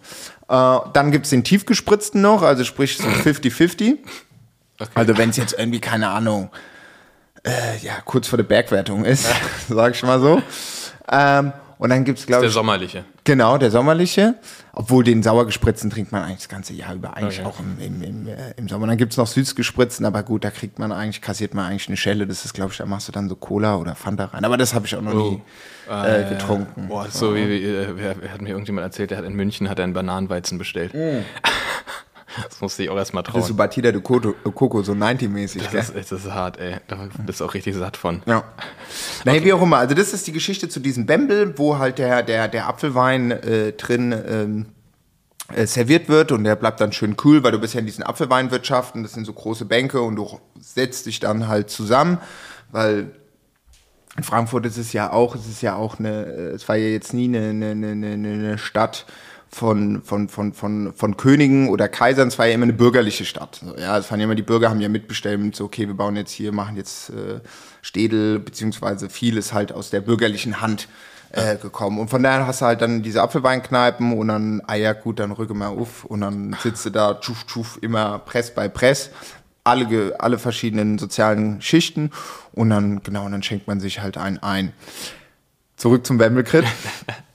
Äh, 0.49 0.79
dann 0.93 1.11
gibt's 1.11 1.31
den 1.31 1.45
tiefgespritzten 1.45 2.21
noch, 2.21 2.43
also 2.43 2.65
sprich 2.65 2.97
so 2.97 3.05
50-50. 3.09 3.99
Also 4.95 5.19
wenn 5.19 5.31
es 5.31 5.37
jetzt 5.37 5.59
irgendwie, 5.59 5.81
keine 5.81 6.09
Ahnung, 6.09 6.51
äh, 7.45 7.79
ja, 7.83 7.95
kurz 8.05 8.29
vor 8.29 8.37
der 8.37 8.45
Bergwertung 8.45 9.05
ist, 9.05 9.29
sag 9.69 9.95
ich 9.95 10.03
mal 10.03 10.21
so. 10.21 10.43
Ähm, 11.11 11.53
und 11.79 11.91
dann 11.91 12.05
gibt's 12.05 12.27
glaube 12.27 12.43
Der 12.43 12.49
ich, 12.49 12.55
sommerliche. 12.55 13.05
Genau, 13.29 13.59
der 13.59 13.71
sommerliche. 13.71 14.37
Obwohl 14.73 15.05
den 15.05 15.23
sauer 15.23 15.45
gespritzten 15.45 15.91
trinkt 15.91 16.13
man 16.13 16.23
eigentlich 16.23 16.39
das 16.39 16.49
ganze 16.49 16.73
Jahr 16.73 16.95
über, 16.95 17.15
eigentlich 17.15 17.41
Okay. 17.41 17.47
auch 17.47 17.61
im, 17.61 17.79
im, 17.79 18.03
im, 18.03 18.27
äh, 18.27 18.55
im 18.57 18.69
Sommer. 18.69 18.87
Dann 18.87 18.97
gibt's 18.97 19.19
noch 19.19 19.27
süß 19.27 19.55
gespritzten, 19.55 20.07
aber 20.07 20.23
gut, 20.23 20.45
da 20.45 20.51
kriegt 20.51 20.79
man 20.79 20.93
eigentlich, 20.93 21.21
kassiert 21.21 21.53
man 21.53 21.67
eigentlich 21.67 21.89
eine 21.89 21.99
Schelle. 21.99 22.27
Das 22.27 22.47
ist, 22.47 22.55
glaube 22.55 22.73
ich, 22.73 22.79
da 22.79 22.87
machst 22.87 23.07
du 23.07 23.13
dann 23.13 23.29
so 23.29 23.37
Cola 23.37 23.77
oder 23.77 23.95
Fanta 23.95 24.25
rein. 24.25 24.47
Aber 24.47 24.57
das 24.57 24.73
habe 24.73 24.87
ich 24.87 24.97
auch 24.97 25.03
noch 25.03 25.13
nie 25.13 25.43
äh, 25.91 26.27
getrunken. 26.31 26.89
Boah, 26.89 27.07
so 27.11 27.35
wie, 27.35 27.47
wie 27.51 27.65
äh, 27.65 27.89
wer, 27.97 28.23
wer 28.23 28.33
hat 28.33 28.41
mir 28.41 28.49
irgendjemand 28.49 28.87
erzählt, 28.87 29.11
der 29.11 29.19
hat 29.19 29.27
in 29.27 29.35
München 29.35 29.69
hat 29.69 29.79
er 29.79 29.85
einen 29.85 29.93
Bananenweizen 29.93 30.57
bestellt. 30.57 30.95
Das 32.49 32.61
musste 32.61 32.83
ich 32.83 32.91
auch 32.91 32.97
erstmal 32.97 33.23
Das 33.23 33.35
ist 33.35 33.41
so 33.43 33.47
trauen. 33.49 33.57
Batida 33.57 33.93
de 33.93 34.01
Coco, 34.01 34.33
Coco 34.53 34.83
so 34.83 34.93
90-mäßig, 34.93 35.59
gell? 35.59 35.69
Das 35.73 35.91
ist, 35.91 36.13
das 36.13 36.25
ist 36.25 36.31
hart, 36.33 36.59
ey. 36.59 36.77
Da 36.89 37.09
bist 37.27 37.41
du 37.41 37.45
auch 37.45 37.55
richtig 37.55 37.75
satt 37.77 37.97
von. 37.97 38.23
Ja. 38.27 38.45
Naja, 39.25 39.45
wie 39.45 39.53
auch 39.53 39.63
immer. 39.63 39.79
Also 39.79 39.95
das 39.95 40.13
ist 40.13 40.27
die 40.27 40.33
Geschichte 40.33 40.69
zu 40.69 40.81
diesem 40.81 41.07
Bembel, 41.07 41.57
wo 41.59 41.79
halt 41.79 41.99
der, 41.99 42.23
der, 42.23 42.49
der 42.49 42.69
Apfelwein 42.69 43.31
äh, 43.31 43.73
drin 43.73 44.13
ähm, 44.29 44.67
äh, 45.55 45.67
serviert 45.67 46.09
wird 46.09 46.33
und 46.33 46.45
der 46.45 46.57
bleibt 46.57 46.81
dann 46.81 46.93
schön 46.93 47.17
kühl, 47.17 47.43
weil 47.43 47.53
du 47.53 47.59
bist 47.59 47.75
ja 47.75 47.81
in 47.81 47.87
diesen 47.87 48.05
Apfelweinwirtschaften, 48.05 49.03
das 49.03 49.13
sind 49.13 49.25
so 49.25 49.33
große 49.33 49.65
Bänke 49.65 50.03
und 50.03 50.17
du 50.17 50.39
setzt 50.61 51.07
dich 51.07 51.21
dann 51.21 51.49
halt 51.49 51.71
zusammen, 51.71 52.19
weil 52.71 53.11
in 54.17 54.25
Frankfurt 54.25 54.67
ist 54.67 54.79
es 54.79 54.93
ja 54.93 55.13
auch, 55.13 55.35
es 55.37 55.47
ist 55.47 55.63
ja 55.63 55.77
auch 55.77 55.99
eine, 56.01 56.27
äh, 56.27 56.41
es 56.51 56.69
war 56.69 56.77
ja 56.77 56.89
jetzt 56.89 57.15
nie 57.15 57.29
eine, 57.29 57.51
eine, 57.51 57.71
eine- 57.93 58.07
eine 58.15 58.59
Stadt 58.59 59.07
von, 59.51 60.03
von, 60.03 60.29
von, 60.29 60.53
von, 60.53 60.93
von 60.95 61.17
Königen 61.17 61.69
oder 61.69 61.89
Kaisern, 61.89 62.29
es 62.29 62.39
war 62.39 62.47
ja 62.47 62.55
immer 62.55 62.65
eine 62.65 62.73
bürgerliche 62.73 63.25
Stadt. 63.25 63.61
Ja, 63.79 63.99
es 63.99 64.11
waren 64.11 64.21
ja 64.21 64.25
immer 64.25 64.35
die 64.35 64.43
Bürger, 64.43 64.69
haben 64.69 64.81
ja 64.81 64.89
mitbestimmt, 64.89 65.57
so, 65.57 65.65
okay, 65.65 65.87
wir 65.87 65.95
bauen 65.95 66.17
jetzt 66.17 66.33
hier, 66.33 66.53
machen 66.53 66.77
jetzt 66.77 67.11
äh, 67.11 67.41
Städel, 67.83 68.39
beziehungsweise 68.39 69.09
vieles 69.09 69.53
halt 69.53 69.73
aus 69.73 69.91
der 69.91 70.01
bürgerlichen 70.01 70.61
Hand 70.61 70.89
äh, 71.33 71.57
gekommen. 71.57 71.99
Und 71.99 72.09
von 72.09 72.23
daher 72.23 72.47
hast 72.47 72.61
du 72.61 72.67
halt 72.67 72.83
dann 72.83 73.03
diese 73.03 73.23
Apfelweinkneipen 73.23 74.17
und 74.17 74.29
dann, 74.29 74.63
ah 74.67 74.75
ja, 74.75 74.93
gut, 74.93 75.19
dann 75.19 75.33
rücke 75.33 75.55
mal 75.55 75.69
auf 75.69 76.05
und 76.05 76.21
dann 76.21 76.57
sitzt 76.63 76.85
du 76.87 76.91
da, 76.91 77.15
tschuf, 77.15 77.47
tschuf, 77.47 77.79
immer 77.81 78.19
Press 78.19 78.55
bei 78.55 78.69
Press 78.69 79.11
alle, 79.65 80.15
alle 80.19 80.39
verschiedenen 80.39 80.99
sozialen 80.99 81.61
Schichten 81.61 82.11
und 82.53 82.71
dann, 82.71 83.03
genau, 83.03 83.27
und 83.27 83.33
dann 83.33 83.43
schenkt 83.43 83.67
man 83.67 83.81
sich 83.81 84.01
halt 84.01 84.17
einen 84.17 84.39
ein. 84.39 84.73
Zurück 85.77 86.07
zum 86.07 86.19
Wemmelkrit. 86.19 86.65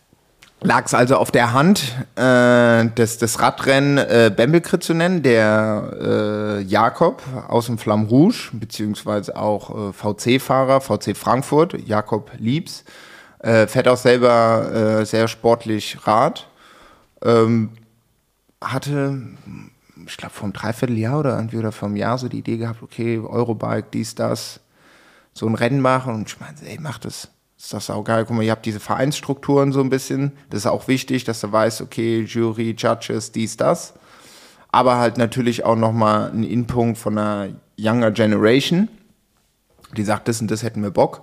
Lag 0.64 0.86
es 0.86 0.94
also 0.94 1.18
auf 1.18 1.32
der 1.32 1.54
Hand, 1.54 1.94
äh, 2.16 2.90
das, 2.96 3.18
das 3.18 3.40
Radrennen 3.40 3.98
äh, 3.98 4.32
Bembelkrit 4.36 4.84
zu 4.84 4.94
nennen, 4.94 5.22
der 5.22 5.92
äh, 6.02 6.62
Jakob 6.62 7.22
aus 7.48 7.66
dem 7.66 7.78
Flamme 7.78 8.08
Rouge, 8.08 8.50
beziehungsweise 8.54 9.36
auch 9.36 9.90
äh, 9.90 9.94
VC-Fahrer, 9.94 10.82
VC 10.82 11.18
Frankfurt, 11.18 11.76
Jakob 11.86 12.32
Liebs, 12.38 12.86
äh, 13.40 13.68
fährt 13.68 13.88
auch 13.88 13.98
selber 13.98 15.02
äh, 15.02 15.06
sehr 15.06 15.28
sportlich 15.28 15.98
Rad, 16.08 16.48
ähm, 17.24 17.72
hatte 18.64 19.20
ich 20.08 20.18
glaube, 20.18 20.34
vor 20.34 20.46
einem 20.46 20.54
Dreivierteljahr 20.54 21.20
oder 21.20 21.36
irgendwie 21.36 21.58
oder 21.58 21.72
vor 21.72 21.88
einem 21.88 21.98
Jahr 21.98 22.18
so 22.18 22.28
die 22.28 22.40
Idee 22.40 22.58
gehabt, 22.58 22.82
okay, 22.82 23.20
Eurobike, 23.20 23.88
dies, 23.94 24.16
das, 24.16 24.60
so 25.34 25.48
ein 25.48 25.56
Rennen 25.56 25.82
machen. 25.82 26.14
Und 26.14 26.30
ich 26.30 26.40
meinte, 26.40 26.66
ey, 26.66 26.78
mach 26.80 27.00
das. 27.00 27.30
Das 27.64 27.68
ist 27.68 27.74
doch 27.90 27.96
saugeil. 27.96 28.26
Guck 28.26 28.36
mal, 28.36 28.44
ihr 28.44 28.52
habt 28.52 28.66
diese 28.66 28.82
Vereinsstrukturen 28.82 29.72
so 29.72 29.80
ein 29.80 29.90
bisschen. 29.90 30.34
Das 30.50 30.60
ist 30.62 30.66
auch 30.66 30.90
wichtig, 30.90 31.24
dass 31.24 31.40
du 31.40 31.50
weißt, 31.50 31.80
okay, 31.82 32.24
Jury, 32.28 32.76
Judges, 32.78 33.32
dies, 33.32 33.56
das. 33.56 33.94
Aber 34.70 34.98
halt 34.98 35.18
natürlich 35.18 35.64
auch 35.64 35.78
nochmal 35.78 36.30
ein 36.32 36.44
Inpunkt 36.44 36.98
von 36.98 37.18
einer 37.18 37.54
Younger 37.78 38.12
Generation, 38.12 38.90
die 39.96 40.04
sagt, 40.04 40.28
das 40.28 40.42
und 40.42 40.52
das 40.52 40.62
hätten 40.62 40.84
wir 40.84 40.92
Bock. 40.92 41.22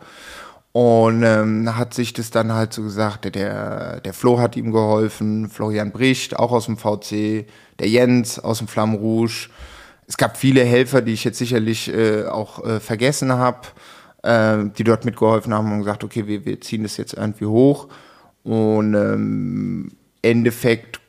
Und 0.73 1.25
ähm, 1.25 1.77
hat 1.77 1.93
sich 1.93 2.15
das 2.15 2.31
dann 2.31 2.53
halt 2.55 2.73
so 2.73 2.85
gesagt, 2.85 3.25
der- 3.27 3.33
der, 3.33 4.01
der 4.01 4.15
Flo 4.15 4.39
hat 4.39 4.57
ihm 4.57 4.73
geholfen, 4.73 5.51
Florian 5.51 5.93
Bricht, 5.93 6.39
auch 6.39 6.53
aus 6.53 6.65
dem 6.67 6.79
VC, 6.79 7.45
der 7.81 7.89
Jens 7.89 8.39
aus 8.39 8.59
dem 8.59 8.69
Flamme 8.69 8.97
Rouge. 8.97 9.51
Es 10.07 10.17
gab 10.17 10.39
viele 10.39 10.65
Helfer, 10.65 11.03
die 11.03 11.13
ich 11.13 11.25
jetzt 11.25 11.39
sicherlich 11.39 11.93
äh, 11.93 12.25
auch 12.25 12.65
äh, 12.65 12.81
vergessen 12.81 13.31
habe, 13.33 13.59
äh, 14.23 14.59
die 14.77 14.85
dort 14.85 15.05
mitgeholfen 15.05 15.53
haben 15.55 15.73
und 15.73 15.79
gesagt, 15.81 16.05
okay, 16.05 16.27
wir, 16.27 16.45
wir 16.45 16.61
ziehen 16.61 16.83
das 16.83 16.97
jetzt 16.97 17.15
irgendwie 17.15 17.47
hoch. 17.47 17.89
Und 18.43 18.95
ähm, 18.95 19.93
Endeffekt 20.23 21.01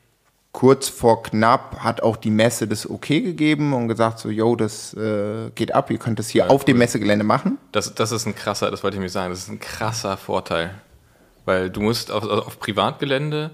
kurz 0.52 0.88
vor 0.88 1.22
knapp 1.22 1.78
hat 1.78 2.02
auch 2.02 2.16
die 2.16 2.30
Messe 2.30 2.68
das 2.68 2.88
okay 2.88 3.20
gegeben 3.22 3.72
und 3.72 3.88
gesagt 3.88 4.18
so, 4.18 4.28
yo, 4.28 4.54
das 4.54 4.94
äh, 4.94 5.50
geht 5.54 5.74
ab, 5.74 5.90
ihr 5.90 5.98
könnt 5.98 6.18
das 6.18 6.28
hier 6.28 6.50
auf 6.50 6.64
dem 6.64 6.78
Messegelände 6.78 7.24
machen. 7.24 7.58
Das, 7.72 7.94
das 7.94 8.12
ist 8.12 8.26
ein 8.26 8.34
krasser, 8.34 8.70
das 8.70 8.82
wollte 8.82 8.96
ich 8.98 9.02
mich 9.02 9.12
sagen, 9.12 9.30
das 9.30 9.40
ist 9.40 9.48
ein 9.48 9.60
krasser 9.60 10.16
Vorteil. 10.16 10.70
Weil 11.44 11.70
du 11.70 11.80
musst 11.80 12.12
auf, 12.12 12.22
also 12.22 12.44
auf 12.44 12.60
Privatgelände, 12.60 13.50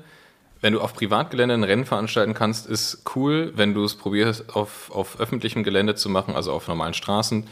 wenn 0.60 0.72
du 0.72 0.80
auf 0.80 0.92
Privatgelände 0.92 1.54
ein 1.54 1.64
Rennen 1.64 1.84
veranstalten 1.84 2.34
kannst, 2.34 2.66
ist 2.66 3.02
cool. 3.14 3.52
Wenn 3.54 3.74
du 3.74 3.84
es 3.84 3.94
probierst, 3.94 4.56
auf, 4.56 4.90
auf 4.90 5.20
öffentlichem 5.20 5.62
Gelände 5.62 5.94
zu 5.94 6.08
machen, 6.08 6.34
also 6.34 6.52
auf 6.52 6.66
normalen 6.66 6.94
Straßen, 6.94 7.46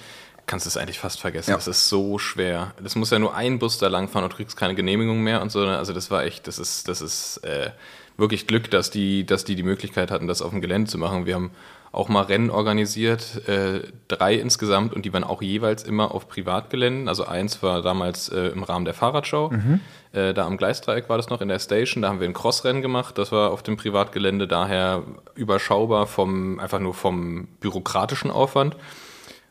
kannst 0.46 0.64
du 0.66 0.68
es 0.68 0.76
eigentlich 0.76 0.98
fast 0.98 1.20
vergessen. 1.20 1.50
Ja. 1.50 1.56
Das 1.56 1.66
ist 1.66 1.88
so 1.88 2.18
schwer. 2.18 2.72
Das 2.82 2.94
muss 2.94 3.10
ja 3.10 3.18
nur 3.18 3.34
ein 3.34 3.58
Bus 3.58 3.78
da 3.78 3.88
langfahren 3.88 4.24
und 4.24 4.32
du 4.32 4.36
kriegst 4.36 4.56
keine 4.56 4.74
Genehmigung 4.74 5.22
mehr 5.22 5.42
und 5.42 5.50
so. 5.50 5.60
Also 5.60 5.92
das 5.92 6.10
war 6.10 6.24
echt, 6.24 6.46
das 6.46 6.58
ist, 6.58 6.88
das 6.88 7.00
ist 7.00 7.38
äh, 7.38 7.70
wirklich 8.16 8.46
Glück, 8.46 8.70
dass 8.70 8.90
die, 8.90 9.26
dass 9.26 9.44
die 9.44 9.56
die 9.56 9.62
Möglichkeit 9.62 10.10
hatten, 10.10 10.26
das 10.26 10.42
auf 10.42 10.50
dem 10.50 10.60
Gelände 10.60 10.90
zu 10.90 10.98
machen. 10.98 11.26
Wir 11.26 11.34
haben 11.34 11.50
auch 11.92 12.08
mal 12.08 12.22
Rennen 12.22 12.50
organisiert, 12.50 13.48
äh, 13.48 13.80
drei 14.08 14.34
insgesamt, 14.34 14.92
und 14.92 15.06
die 15.06 15.12
waren 15.14 15.24
auch 15.24 15.40
jeweils 15.40 15.82
immer 15.82 16.14
auf 16.14 16.28
Privatgeländen. 16.28 17.08
Also 17.08 17.24
eins 17.24 17.62
war 17.62 17.80
damals 17.80 18.28
äh, 18.28 18.48
im 18.48 18.62
Rahmen 18.64 18.84
der 18.84 18.92
Fahrradshow. 18.92 19.50
Äh, 20.12 20.34
da 20.34 20.46
am 20.46 20.58
Gleisdreieck 20.58 21.08
war 21.08 21.16
das 21.16 21.30
noch 21.30 21.40
in 21.40 21.48
der 21.48 21.58
Station. 21.58 22.02
Da 22.02 22.08
haben 22.10 22.20
wir 22.20 22.28
ein 22.28 22.34
Crossrennen 22.34 22.82
gemacht. 22.82 23.16
Das 23.16 23.32
war 23.32 23.50
auf 23.50 23.62
dem 23.62 23.78
Privatgelände, 23.78 24.46
daher 24.46 25.04
überschaubar 25.34 26.06
vom, 26.06 26.60
einfach 26.60 26.80
nur 26.80 26.92
vom 26.92 27.48
bürokratischen 27.60 28.30
Aufwand. 28.30 28.76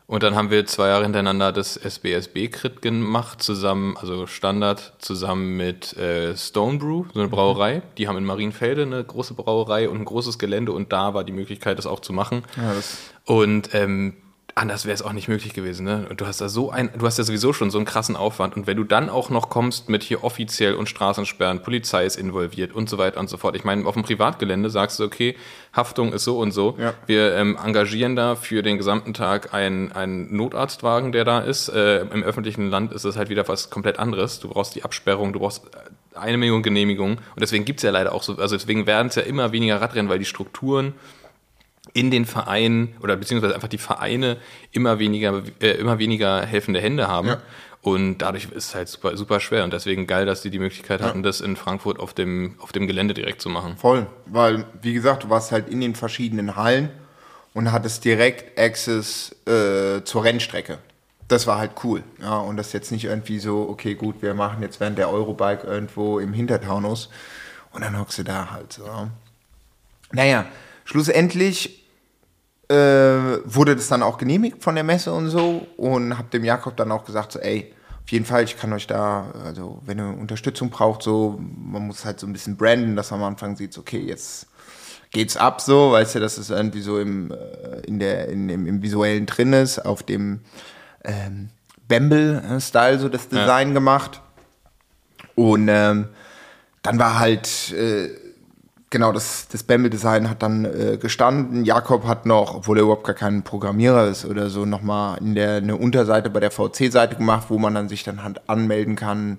Und 0.08 0.22
dann 0.22 0.36
haben 0.36 0.50
wir 0.50 0.64
zwei 0.66 0.88
Jahre 0.88 1.02
hintereinander 1.02 1.50
das 1.50 1.76
SBSB-Crit 1.76 2.80
gemacht, 2.80 3.42
zusammen, 3.42 3.96
also 3.96 4.28
Standard, 4.28 4.94
zusammen 4.98 5.56
mit 5.56 5.96
äh, 5.96 6.36
Stone 6.36 6.78
Brew, 6.78 7.06
so 7.12 7.18
eine 7.18 7.28
Brauerei. 7.28 7.82
Die 7.98 8.06
haben 8.06 8.16
in 8.16 8.24
Marienfelde 8.24 8.82
eine 8.82 9.02
große 9.02 9.34
Brauerei 9.34 9.88
und 9.88 9.98
ein 9.98 10.04
großes 10.04 10.38
Gelände 10.38 10.70
und 10.70 10.92
da 10.92 11.14
war 11.14 11.24
die 11.24 11.32
Möglichkeit, 11.32 11.78
das 11.78 11.86
auch 11.86 12.00
zu 12.00 12.12
machen. 12.12 12.44
und 13.24 13.74
ähm, 13.74 14.14
anders 14.56 14.86
wäre 14.86 14.94
es 14.94 15.02
auch 15.02 15.12
nicht 15.12 15.28
möglich 15.28 15.52
gewesen. 15.52 15.84
Ne? 15.84 16.06
Und 16.08 16.22
du 16.22 16.26
hast 16.26 16.40
da 16.40 16.48
so 16.48 16.70
ein, 16.70 16.90
du 16.96 17.04
hast 17.04 17.18
ja 17.18 17.24
sowieso 17.24 17.52
schon 17.52 17.70
so 17.70 17.76
einen 17.76 17.84
krassen 17.84 18.16
Aufwand. 18.16 18.56
Und 18.56 18.66
wenn 18.66 18.78
du 18.78 18.84
dann 18.84 19.10
auch 19.10 19.28
noch 19.28 19.50
kommst 19.50 19.90
mit 19.90 20.02
hier 20.02 20.24
offiziell 20.24 20.74
und 20.74 20.88
Straßensperren, 20.88 21.62
Polizei 21.62 22.06
ist 22.06 22.16
involviert 22.16 22.74
und 22.74 22.88
so 22.88 22.96
weiter 22.96 23.20
und 23.20 23.28
so 23.28 23.36
fort. 23.36 23.54
Ich 23.54 23.64
meine, 23.64 23.84
auf 23.84 23.92
dem 23.92 24.02
Privatgelände 24.02 24.70
sagst 24.70 24.98
du, 24.98 25.04
okay, 25.04 25.36
Haftung 25.74 26.14
ist 26.14 26.24
so 26.24 26.38
und 26.38 26.52
so. 26.52 26.74
Ja. 26.80 26.94
Wir 27.04 27.34
ähm, 27.34 27.58
engagieren 27.62 28.16
da 28.16 28.34
für 28.34 28.62
den 28.62 28.78
gesamten 28.78 29.12
Tag 29.12 29.52
einen, 29.52 29.92
einen 29.92 30.34
Notarztwagen, 30.34 31.12
der 31.12 31.26
da 31.26 31.40
ist. 31.40 31.68
Äh, 31.68 32.00
Im 32.06 32.22
öffentlichen 32.22 32.70
Land 32.70 32.92
ist 32.92 33.04
es 33.04 33.18
halt 33.18 33.28
wieder 33.28 33.46
was 33.48 33.68
komplett 33.68 33.98
anderes. 33.98 34.40
Du 34.40 34.48
brauchst 34.48 34.74
die 34.74 34.84
Absperrung, 34.84 35.34
du 35.34 35.40
brauchst 35.40 35.66
äh, 35.66 36.18
eine 36.18 36.38
Million 36.38 36.62
Genehmigungen. 36.62 37.18
Und 37.18 37.40
deswegen 37.42 37.66
gibt's 37.66 37.82
ja 37.82 37.90
leider 37.90 38.14
auch 38.14 38.22
so, 38.22 38.38
also 38.38 38.56
deswegen 38.56 38.86
werden 38.86 39.08
es 39.08 39.16
ja 39.16 39.22
immer 39.22 39.52
weniger 39.52 39.82
Radrennen, 39.82 40.08
weil 40.08 40.18
die 40.18 40.24
Strukturen 40.24 40.94
in 41.92 42.10
den 42.10 42.26
Vereinen 42.26 42.94
oder 43.00 43.16
beziehungsweise 43.16 43.54
einfach 43.54 43.68
die 43.68 43.78
Vereine 43.78 44.36
immer 44.72 44.98
weniger, 44.98 45.42
äh, 45.60 45.72
immer 45.72 45.98
weniger 45.98 46.44
helfende 46.44 46.80
Hände 46.80 47.08
haben. 47.08 47.28
Ja. 47.28 47.42
Und 47.82 48.18
dadurch 48.18 48.46
ist 48.46 48.68
es 48.68 48.74
halt 48.74 48.88
super, 48.88 49.16
super 49.16 49.38
schwer. 49.38 49.62
Und 49.62 49.72
deswegen 49.72 50.08
geil, 50.08 50.26
dass 50.26 50.42
die 50.42 50.50
die 50.50 50.58
Möglichkeit 50.58 51.00
hatten, 51.00 51.22
das 51.22 51.40
in 51.40 51.54
Frankfurt 51.54 52.00
auf 52.00 52.14
dem, 52.14 52.56
auf 52.58 52.72
dem 52.72 52.88
Gelände 52.88 53.14
direkt 53.14 53.40
zu 53.40 53.48
machen. 53.48 53.76
Voll, 53.76 54.06
weil, 54.26 54.64
wie 54.82 54.92
gesagt, 54.92 55.22
du 55.22 55.30
warst 55.30 55.52
halt 55.52 55.68
in 55.68 55.80
den 55.80 55.94
verschiedenen 55.94 56.56
Hallen 56.56 56.90
und 57.54 57.70
hattest 57.70 58.04
direkt 58.04 58.58
Access 58.58 59.36
äh, 59.46 60.02
zur 60.02 60.24
Rennstrecke. 60.24 60.78
Das 61.28 61.46
war 61.46 61.58
halt 61.58 61.72
cool. 61.84 62.02
Ja, 62.20 62.38
und 62.38 62.56
das 62.56 62.72
jetzt 62.72 62.90
nicht 62.90 63.04
irgendwie 63.04 63.38
so, 63.38 63.68
okay, 63.68 63.94
gut, 63.94 64.20
wir 64.20 64.34
machen 64.34 64.62
jetzt 64.62 64.80
während 64.80 64.98
der 64.98 65.08
Eurobike 65.10 65.66
irgendwo 65.66 66.18
im 66.18 66.32
Hintertaunus 66.32 67.08
und 67.72 67.82
dann 67.82 67.98
hockst 67.98 68.18
du 68.18 68.24
da 68.24 68.50
halt 68.50 68.72
so. 68.72 68.84
ja. 68.84 69.08
Naja, 70.12 70.46
schlussendlich 70.86 71.84
äh, 72.68 72.74
wurde 73.44 73.76
das 73.76 73.88
dann 73.88 74.02
auch 74.02 74.16
genehmigt 74.16 74.62
von 74.62 74.74
der 74.74 74.84
Messe 74.84 75.12
und 75.12 75.28
so 75.28 75.66
und 75.76 76.16
hab 76.16 76.30
dem 76.30 76.44
Jakob 76.44 76.76
dann 76.76 76.90
auch 76.90 77.04
gesagt, 77.04 77.32
so, 77.32 77.38
ey, 77.40 77.72
auf 78.02 78.12
jeden 78.12 78.24
Fall, 78.24 78.44
ich 78.44 78.56
kann 78.56 78.72
euch 78.72 78.86
da, 78.86 79.32
also 79.44 79.82
wenn 79.84 79.98
ihr 79.98 80.06
Unterstützung 80.06 80.70
braucht, 80.70 81.02
so, 81.02 81.38
man 81.38 81.86
muss 81.88 82.04
halt 82.04 82.20
so 82.20 82.26
ein 82.26 82.32
bisschen 82.32 82.56
branden, 82.56 82.96
dass 82.96 83.10
man 83.10 83.20
am 83.20 83.26
Anfang 83.26 83.56
sieht, 83.56 83.72
so, 83.72 83.80
okay, 83.80 83.98
jetzt 83.98 84.46
geht's 85.10 85.36
ab 85.36 85.60
so, 85.60 85.92
weißt 85.92 86.14
du, 86.14 86.20
dass 86.20 86.38
es 86.38 86.50
irgendwie 86.50 86.82
so 86.82 87.00
im, 87.00 87.32
äh, 87.32 87.80
in 87.86 87.98
der, 87.98 88.28
in, 88.28 88.48
im, 88.48 88.66
im 88.66 88.82
Visuellen 88.82 89.26
drin 89.26 89.52
ist, 89.52 89.80
auf 89.80 90.04
dem 90.04 90.40
ähm, 91.04 91.50
Bamble-Style 91.88 92.98
so 92.98 93.08
das 93.08 93.28
Design 93.28 93.74
gemacht. 93.74 94.20
Und 95.34 95.68
ähm, 95.68 96.08
dann 96.82 96.98
war 96.98 97.18
halt, 97.18 97.72
äh, 97.72 98.10
genau, 98.90 99.12
das, 99.12 99.48
das 99.48 99.62
Bamble-Design 99.62 100.30
hat 100.30 100.42
dann 100.42 100.64
äh, 100.64 100.98
gestanden. 100.98 101.64
Jakob 101.64 102.06
hat 102.06 102.26
noch, 102.26 102.56
obwohl 102.56 102.78
er 102.78 102.82
überhaupt 102.84 103.04
gar 103.04 103.14
kein 103.14 103.42
Programmierer 103.42 104.06
ist 104.08 104.24
oder 104.24 104.50
so, 104.50 104.64
nochmal 104.64 105.18
in 105.18 105.34
der, 105.34 105.56
eine 105.56 105.76
Unterseite 105.76 106.30
bei 106.30 106.40
der 106.40 106.50
VC-Seite 106.50 107.16
gemacht, 107.16 107.46
wo 107.48 107.58
man 107.58 107.74
dann 107.74 107.88
sich 107.88 108.04
dann 108.04 108.22
halt 108.22 108.48
anmelden 108.48 108.96
kann, 108.96 109.38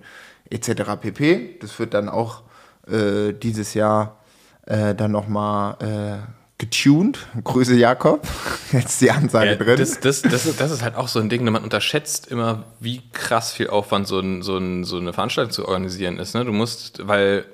etc. 0.50 0.96
pp. 1.00 1.58
Das 1.62 1.80
wird 1.80 1.94
dann 1.94 2.10
auch 2.10 2.44
äh, 2.90 3.34
dieses 3.34 3.74
Jahr 3.74 4.18
äh, 4.66 4.94
dann 4.96 5.12
nochmal 5.12 5.78
äh, 5.80 6.28
getuned. 6.58 7.20
Grüße 7.44 7.76
Jakob. 7.76 8.28
Jetzt 8.72 9.02
die 9.02 9.12
Ansage 9.12 9.52
Ja, 9.52 9.56
drin. 9.56 9.78
das, 9.78 10.00
das, 10.00 10.22
das, 10.22 10.46
ist, 10.46 10.60
das 10.60 10.72
ist 10.72 10.84
halt 10.84 10.96
auch 10.96 11.08
so 11.08 11.20
ein 11.20 11.30
Ding, 11.30 11.44
ne? 11.44 11.52
man 11.52 11.64
unterschätzt 11.64 12.28
immer, 12.28 12.64
wie 12.80 13.02
krass 13.14 13.54
viel 13.54 13.70
Aufwand 13.70 14.08
so, 14.08 14.20
ein, 14.20 14.42
so, 14.42 14.58
ein, 14.58 14.84
so 14.84 14.98
eine 14.98 15.14
Veranstaltung 15.14 15.52
zu 15.54 15.66
organisieren 15.68 16.18
ist. 16.18 16.34
Ne? 16.36 16.44
Du 16.44 16.52
musst, 16.52 17.08
weil 17.08 17.46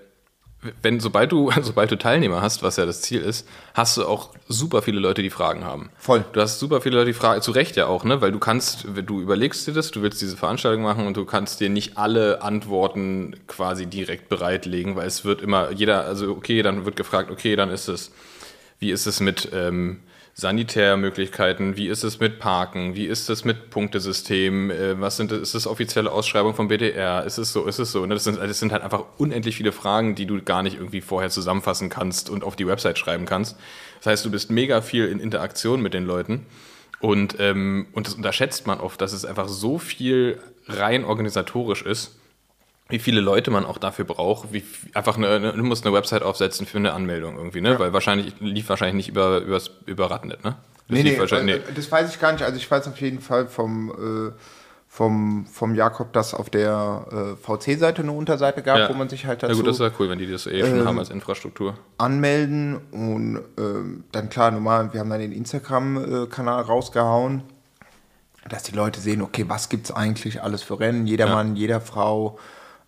wenn, 0.81 0.99
sobald 0.99 1.31
du, 1.31 1.51
sobald 1.61 1.91
du 1.91 1.97
Teilnehmer 1.97 2.41
hast, 2.41 2.63
was 2.63 2.77
ja 2.77 2.85
das 2.85 3.01
Ziel 3.01 3.21
ist, 3.21 3.47
hast 3.73 3.97
du 3.97 4.05
auch 4.05 4.29
super 4.47 4.81
viele 4.81 4.99
Leute, 4.99 5.21
die 5.21 5.29
Fragen 5.29 5.63
haben. 5.63 5.89
Voll. 5.97 6.25
Du 6.33 6.41
hast 6.41 6.59
super 6.59 6.81
viele 6.81 6.97
Leute, 6.97 7.07
die 7.07 7.13
fragen, 7.13 7.41
zu 7.41 7.51
Recht 7.51 7.75
ja 7.75 7.87
auch, 7.87 8.03
ne? 8.03 8.21
Weil 8.21 8.31
du 8.31 8.39
kannst, 8.39 8.85
du 9.05 9.21
überlegst 9.21 9.67
dir 9.67 9.73
das, 9.73 9.91
du 9.91 10.01
willst 10.01 10.21
diese 10.21 10.37
Veranstaltung 10.37 10.83
machen 10.83 11.07
und 11.07 11.17
du 11.17 11.25
kannst 11.25 11.59
dir 11.59 11.69
nicht 11.69 11.97
alle 11.97 12.41
Antworten 12.41 13.35
quasi 13.47 13.85
direkt 13.85 14.29
bereitlegen, 14.29 14.95
weil 14.95 15.07
es 15.07 15.25
wird 15.25 15.41
immer, 15.41 15.71
jeder, 15.71 16.05
also 16.05 16.31
okay, 16.31 16.61
dann 16.61 16.85
wird 16.85 16.95
gefragt, 16.95 17.31
okay, 17.31 17.55
dann 17.55 17.69
ist 17.69 17.87
es, 17.87 18.11
wie 18.79 18.91
ist 18.91 19.05
es 19.05 19.19
mit 19.19 19.49
ähm, 19.53 20.01
Sanitärmöglichkeiten, 20.35 21.77
wie 21.77 21.87
ist 21.87 22.03
es 22.03 22.19
mit 22.19 22.39
Parken, 22.39 22.95
wie 22.95 23.05
ist 23.05 23.29
es 23.29 23.45
mit 23.45 23.69
Punktesystem, 23.69 24.71
äh, 24.71 24.99
was 24.99 25.17
sind, 25.17 25.31
ist 25.31 25.53
es 25.53 25.67
offizielle 25.67 26.11
Ausschreibung 26.11 26.55
vom 26.55 26.69
BDR, 26.69 27.23
ist 27.23 27.37
es 27.37 27.53
so, 27.53 27.65
ist 27.65 27.77
es 27.77 27.91
so, 27.91 28.05
ne? 28.05 28.15
das, 28.15 28.23
sind, 28.23 28.37
das 28.37 28.59
sind 28.59 28.71
halt 28.71 28.81
einfach 28.81 29.03
unendlich 29.17 29.55
viele 29.55 29.71
Fragen, 29.71 30.15
die 30.15 30.25
du 30.25 30.41
gar 30.41 30.63
nicht 30.63 30.77
irgendwie 30.77 31.01
vorher 31.01 31.29
zusammenfassen 31.29 31.89
kannst 31.89 32.31
und 32.31 32.43
auf 32.43 32.55
die 32.55 32.65
Website 32.65 32.97
schreiben 32.97 33.25
kannst. 33.25 33.57
Das 33.99 34.07
heißt, 34.07 34.25
du 34.25 34.31
bist 34.31 34.49
mega 34.49 34.81
viel 34.81 35.07
in 35.07 35.19
Interaktion 35.19 35.81
mit 35.81 35.93
den 35.93 36.05
Leuten. 36.05 36.47
Und, 36.99 37.35
ähm, 37.39 37.87
und 37.93 38.07
das 38.07 38.15
unterschätzt 38.15 38.65
man 38.65 38.79
oft, 38.79 39.01
dass 39.01 39.13
es 39.13 39.25
einfach 39.25 39.47
so 39.47 39.77
viel 39.77 40.39
rein 40.67 41.05
organisatorisch 41.05 41.83
ist, 41.83 42.15
wie 42.89 42.99
viele 42.99 43.21
Leute 43.21 43.49
man 43.51 43.65
auch 43.65 43.77
dafür 43.77 44.05
braucht, 44.05 44.51
wie 44.53 44.63
einfach 44.93 45.17
eine, 45.17 45.27
eine, 45.29 45.53
du 45.53 45.63
musst 45.63 45.85
eine 45.85 45.95
Website 45.95 46.21
aufsetzen 46.21 46.65
für 46.67 46.77
eine 46.77 46.93
Anmeldung 46.93 47.37
irgendwie, 47.37 47.61
ne? 47.61 47.79
Weil 47.79 47.93
wahrscheinlich 47.93 48.35
lief 48.39 48.69
wahrscheinlich 48.69 48.95
nicht 48.95 49.09
über 49.09 49.39
übers, 49.39 49.71
über 49.85 50.11
Radnet, 50.11 50.43
ne? 50.43 50.55
Das 50.89 50.97
Nee, 50.97 51.03
nee, 51.03 51.17
wahrscheinlich, 51.19 51.55
äh, 51.55 51.73
das 51.73 51.89
weiß 51.91 52.09
ich 52.13 52.19
gar 52.19 52.33
nicht. 52.33 52.43
Also 52.43 52.57
ich 52.57 52.69
weiß 52.69 52.87
auf 52.89 52.99
jeden 52.99 53.21
Fall 53.21 53.47
vom, 53.47 53.89
äh, 54.29 54.31
vom, 54.89 55.45
vom 55.47 55.73
Jakob, 55.75 56.11
dass 56.13 56.33
auf 56.35 56.49
der 56.49 57.05
äh, 57.09 57.35
VC-Seite 57.41 58.01
eine 58.03 58.11
Unterseite 58.11 58.61
gab, 58.61 58.77
Ja. 58.77 58.89
wo 58.89 58.93
man 58.93 59.07
sich 59.09 59.25
halt 59.25 59.41
dazu 59.41 59.55
gut, 59.55 59.65
das 59.65 59.77
ist 59.77 59.81
ja 59.81 59.89
cool, 59.97 60.09
wenn 60.09 60.19
die 60.19 60.29
das 60.29 60.45
eh 60.45 60.59
schon 60.59 60.85
haben 60.85 60.99
als 60.99 61.09
Infrastruktur. 61.09 61.75
anmelden 61.97 62.77
und 62.91 63.39
ähm, 63.57 64.03
dann 64.11 64.29
klar, 64.29 64.51
normal, 64.51 64.91
wir 64.93 64.99
haben 64.99 65.09
dann 65.09 65.21
den 65.21 65.31
Instagram-Kanal 65.31 66.63
rausgehauen, 66.63 67.43
dass 68.49 68.63
die 68.63 68.75
Leute 68.75 68.99
sehen, 68.99 69.21
okay, 69.21 69.45
was 69.47 69.69
gibt's 69.69 69.89
eigentlich 69.89 70.43
alles 70.43 70.61
für 70.61 70.79
Rennen, 70.79 71.07
jeder 71.07 71.27
Ja. 71.27 71.33
Mann, 71.35 71.55
jeder 71.55 71.79
Frau, 71.81 72.37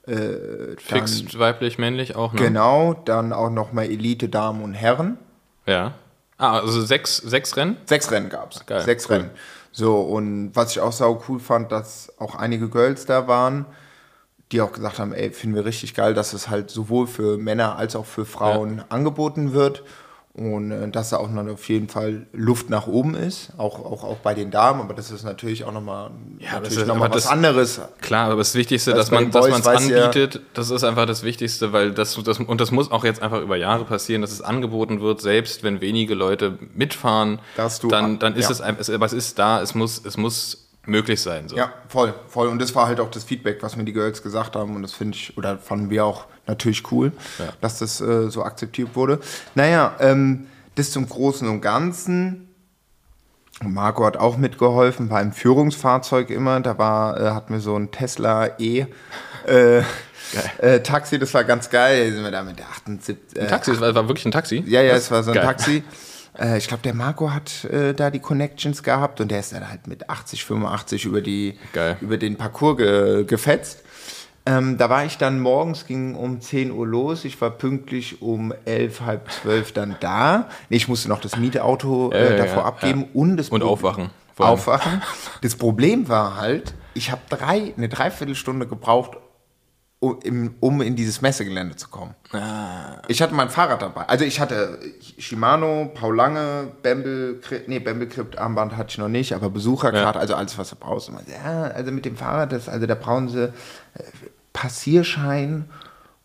äh, 0.08 0.76
Fixed, 0.78 1.38
weiblich, 1.40 1.78
männlich 1.78 2.16
auch, 2.16 2.34
ne? 2.34 2.42
genau, 2.42 2.94
dann 2.94 3.34
auch 3.34 3.50
nochmal 3.50 3.86
Elite, 3.86 4.30
Damen 4.30 4.64
und 4.64 4.74
Herren. 4.74 5.18
Ja. 5.66 5.94
Ah, 6.38 6.60
also 6.60 6.82
sechs, 6.82 7.18
sechs 7.18 7.56
Rennen? 7.56 7.78
Sechs 7.86 8.12
Rennen 8.12 8.30
gab's. 8.30 8.66
Geil, 8.66 8.82
Sechs 8.82 9.10
cool. 9.10 9.16
Rennen. 9.18 9.30
So, 9.72 10.00
und 10.02 10.52
was 10.54 10.72
ich 10.72 10.80
auch 10.80 10.92
sau 10.92 11.24
cool 11.28 11.40
fand, 11.40 11.72
dass 11.72 12.14
auch 12.20 12.36
einige 12.36 12.70
Girls 12.70 13.06
da 13.06 13.28
waren, 13.28 13.66
die 14.52 14.62
auch 14.62 14.72
gesagt 14.72 15.00
haben, 15.00 15.14
ey, 15.14 15.32
finden 15.32 15.56
wir 15.56 15.66
richtig 15.66 15.96
geil, 15.96 16.14
dass 16.14 16.34
es 16.34 16.50
halt 16.50 16.70
sowohl 16.70 17.08
für 17.08 17.38
Männer 17.38 17.78
als 17.78 17.96
auch 17.96 18.06
für 18.06 18.26
Frauen 18.26 18.84
angeboten 18.90 19.54
wird. 19.54 19.84
Und 20.38 20.70
äh, 20.72 20.90
dass 20.90 21.12
da 21.12 21.18
auch 21.18 21.30
noch 21.30 21.48
auf 21.48 21.70
jeden 21.70 21.88
Fall 21.88 22.26
Luft 22.34 22.70
nach 22.70 22.88
oben 22.88 23.16
ist, 23.16 23.54
auch, 23.58 23.80
auch, 23.80 24.04
auch 24.04 24.18
bei 24.18 24.34
den 24.34 24.52
Damen, 24.52 24.82
aber 24.82 24.94
das 24.94 25.10
ist 25.10 25.24
natürlich 25.24 25.64
auch 25.64 25.72
nochmal 25.72 26.12
Ja, 26.40 26.46
das 26.46 26.54
natürlich 26.64 26.78
ist- 26.80 26.88
noch 26.88 26.98
mal 26.98 27.10
was 27.10 27.24
das- 27.24 27.28
anderes. 27.32 27.80
Klar, 28.02 28.26
aber 28.28 28.36
das 28.40 28.54
Wichtigste, 28.54 28.94
dass 28.94 29.12
man 29.12 29.30
es 29.30 29.34
weiß 29.34 29.88
ja- 29.88 30.04
anbietet, 30.08 30.42
das 30.54 30.72
ist 30.72 30.84
einfach 30.84 31.06
das 31.06 31.24
Wichtigste, 31.24 31.72
weil 31.72 31.92
das, 31.94 32.22
das 32.22 32.40
und 32.40 32.60
das 32.60 32.72
muss 32.72 32.92
auch 32.92 33.06
jetzt 33.06 33.22
einfach 33.22 33.42
über 33.42 33.56
Jahre 33.56 33.86
passieren, 33.86 34.22
dass 34.22 34.34
es 34.34 34.42
angeboten 34.42 35.00
wird, 35.00 35.22
selbst 35.22 35.64
wenn 35.64 35.80
wenige 35.80 36.16
Leute 36.16 36.60
mitfahren, 36.74 37.40
dann 37.90 38.20
dann 38.20 38.36
ist 38.36 38.46
ja. 38.46 38.52
es 38.52 38.60
einfach, 38.62 38.82
es 39.06 39.14
ist 39.14 39.40
da, 39.40 39.62
es 39.62 39.74
muss 39.74 40.02
es 40.04 40.18
muss 40.18 40.65
möglich 40.86 41.22
sein. 41.22 41.50
So. 41.50 41.56
Ja, 41.56 41.74
voll, 41.88 42.14
voll. 42.28 42.48
Und 42.48 42.60
das 42.62 42.74
war 42.76 42.88
halt 42.88 43.00
auch 43.00 43.10
das 43.12 43.24
Feedback, 43.24 43.62
was 43.62 43.76
mir 43.76 43.84
die 43.86 43.94
Girls 43.94 44.22
gesagt 44.22 44.56
haben. 44.56 44.76
Und 44.76 44.82
das 44.82 44.94
finde 44.94 45.16
ich, 45.18 45.38
oder 45.38 45.58
fanden 45.58 45.90
wir 45.90 46.06
auch 46.06 46.26
natürlich 46.48 46.92
cool, 46.92 47.12
Ja. 47.40 47.46
dass 47.62 47.80
das 47.80 48.02
äh, 48.02 48.30
so 48.30 48.44
akzeptiert 48.44 48.96
wurde. 48.96 49.20
Naja, 49.56 49.96
ähm, 50.00 50.48
das 50.76 50.92
zum 50.92 51.08
Großen 51.08 51.48
und 51.48 51.62
Ganzen. 51.62 52.42
Marco 53.64 54.06
hat 54.06 54.18
auch 54.18 54.36
mitgeholfen, 54.38 55.10
war 55.10 55.22
im 55.22 55.32
Führungsfahrzeug 55.32 56.30
immer. 56.30 56.60
Da 56.60 56.78
war, 56.78 57.20
äh, 57.20 57.30
hatten 57.32 57.54
wir 57.54 57.62
so 57.62 57.76
ein 57.78 57.90
Tesla 57.92 58.60
E. 58.60 58.86
Äh, 59.48 59.80
äh, 60.58 60.82
Taxi, 60.82 61.18
das 61.20 61.34
war 61.34 61.44
ganz 61.46 61.70
geil. 61.70 62.10
Da 62.10 62.16
sind 62.16 62.24
wir 62.24 62.32
da 62.32 62.44
mit 62.44 62.60
der 62.60 62.66
78. 62.68 63.18
Äh, 63.36 63.42
Ein 63.42 63.48
Taxi, 63.48 63.72
es 63.72 63.80
war, 63.80 63.96
war 63.96 64.08
wirklich 64.10 64.26
ein 64.26 64.32
Taxi? 64.32 64.64
ja, 64.68 64.82
ja, 64.82 64.96
es 64.96 65.10
war 65.10 65.24
so 65.24 65.32
ein 65.32 65.36
Geil. 65.36 65.46
Taxi. 65.46 65.84
Äh, 66.40 66.58
ich 66.58 66.68
glaube, 66.68 66.84
der 66.84 66.94
Marco 66.94 67.32
hat 67.32 67.66
äh, 67.66 67.94
da 67.94 68.10
die 68.10 68.20
Connections 68.20 68.84
gehabt 68.84 69.22
und 69.22 69.30
der 69.32 69.40
ist 69.40 69.54
dann 69.54 69.70
halt 69.70 69.88
mit 69.88 70.10
80, 70.10 70.44
85 70.46 71.06
über, 71.06 71.22
die, 71.22 71.58
Geil. 71.74 71.98
über 72.02 72.18
den 72.18 72.36
Parcours 72.38 72.78
ge, 72.78 73.24
gefetzt. 73.26 73.84
Ähm, 74.48 74.78
da 74.78 74.90
war 74.92 75.04
ich 75.06 75.18
dann 75.18 75.40
morgens, 75.40 75.88
ging 75.88 76.14
um 76.14 76.40
10 76.40 76.72
Uhr 76.72 76.86
los. 76.86 77.26
Ich 77.26 77.42
war 77.42 77.50
pünktlich 77.50 78.22
um 78.22 78.54
11, 78.66 79.02
halb 79.02 79.32
12 79.32 79.72
dann 79.72 79.96
da. 80.00 80.50
Nee, 80.70 80.78
ich 80.78 80.88
musste 80.88 81.10
noch 81.10 81.20
das 81.20 81.36
Mietauto 81.38 82.12
äh, 82.12 82.38
davor 82.38 82.58
ja, 82.64 82.66
abgeben 82.66 83.02
ja. 83.02 83.08
und 83.14 83.38
das 83.38 83.50
Und 83.50 83.62
Pro- 83.62 83.70
aufwachen. 83.70 84.12
Aufwachen. 84.38 85.02
Das 85.42 85.56
Problem 85.56 86.10
war 86.10 86.36
halt, 86.38 86.74
ich 86.94 87.10
habe 87.10 87.22
drei, 87.30 87.74
eine 87.76 87.88
Dreiviertelstunde 87.90 88.68
gebraucht, 88.68 89.18
um, 90.00 90.82
in 90.82 90.96
dieses 90.96 91.22
Messegelände 91.22 91.76
zu 91.78 91.88
kommen. 91.90 92.14
Ah. 92.32 93.02
Ich 93.08 93.22
hatte 93.22 93.34
mein 93.34 93.50
Fahrrad 93.50 93.82
dabei. 93.82 94.04
Also 94.04 94.24
ich 94.26 94.40
hatte 94.40 94.78
Shimano, 95.18 95.92
Paul 95.94 96.16
Lange, 96.16 96.72
Bamble, 96.84 97.40
Crypt- 97.42 97.68
nee, 97.68 97.80
Bamble 97.80 98.08
Crypt 98.08 98.38
Armband 98.38 98.76
hatte 98.78 98.90
ich 98.92 98.98
noch 98.98 99.08
nicht, 99.08 99.34
aber 99.34 99.50
Besucherkarte, 99.50 100.18
Ja. 100.18 100.22
also 100.22 100.36
alles, 100.36 100.58
was 100.58 100.70
du 100.70 100.76
brauchst. 100.76 101.10
Ja, 101.28 101.64
also 101.64 101.92
mit 101.92 102.06
dem 102.06 102.18
Fahrrad, 102.18 102.52
das, 102.52 102.70
also 102.70 102.86
da 102.86 102.96
brauchen 102.96 103.30
sie 103.30 103.46
äh, 103.46 103.52
Passierschein 104.54 105.66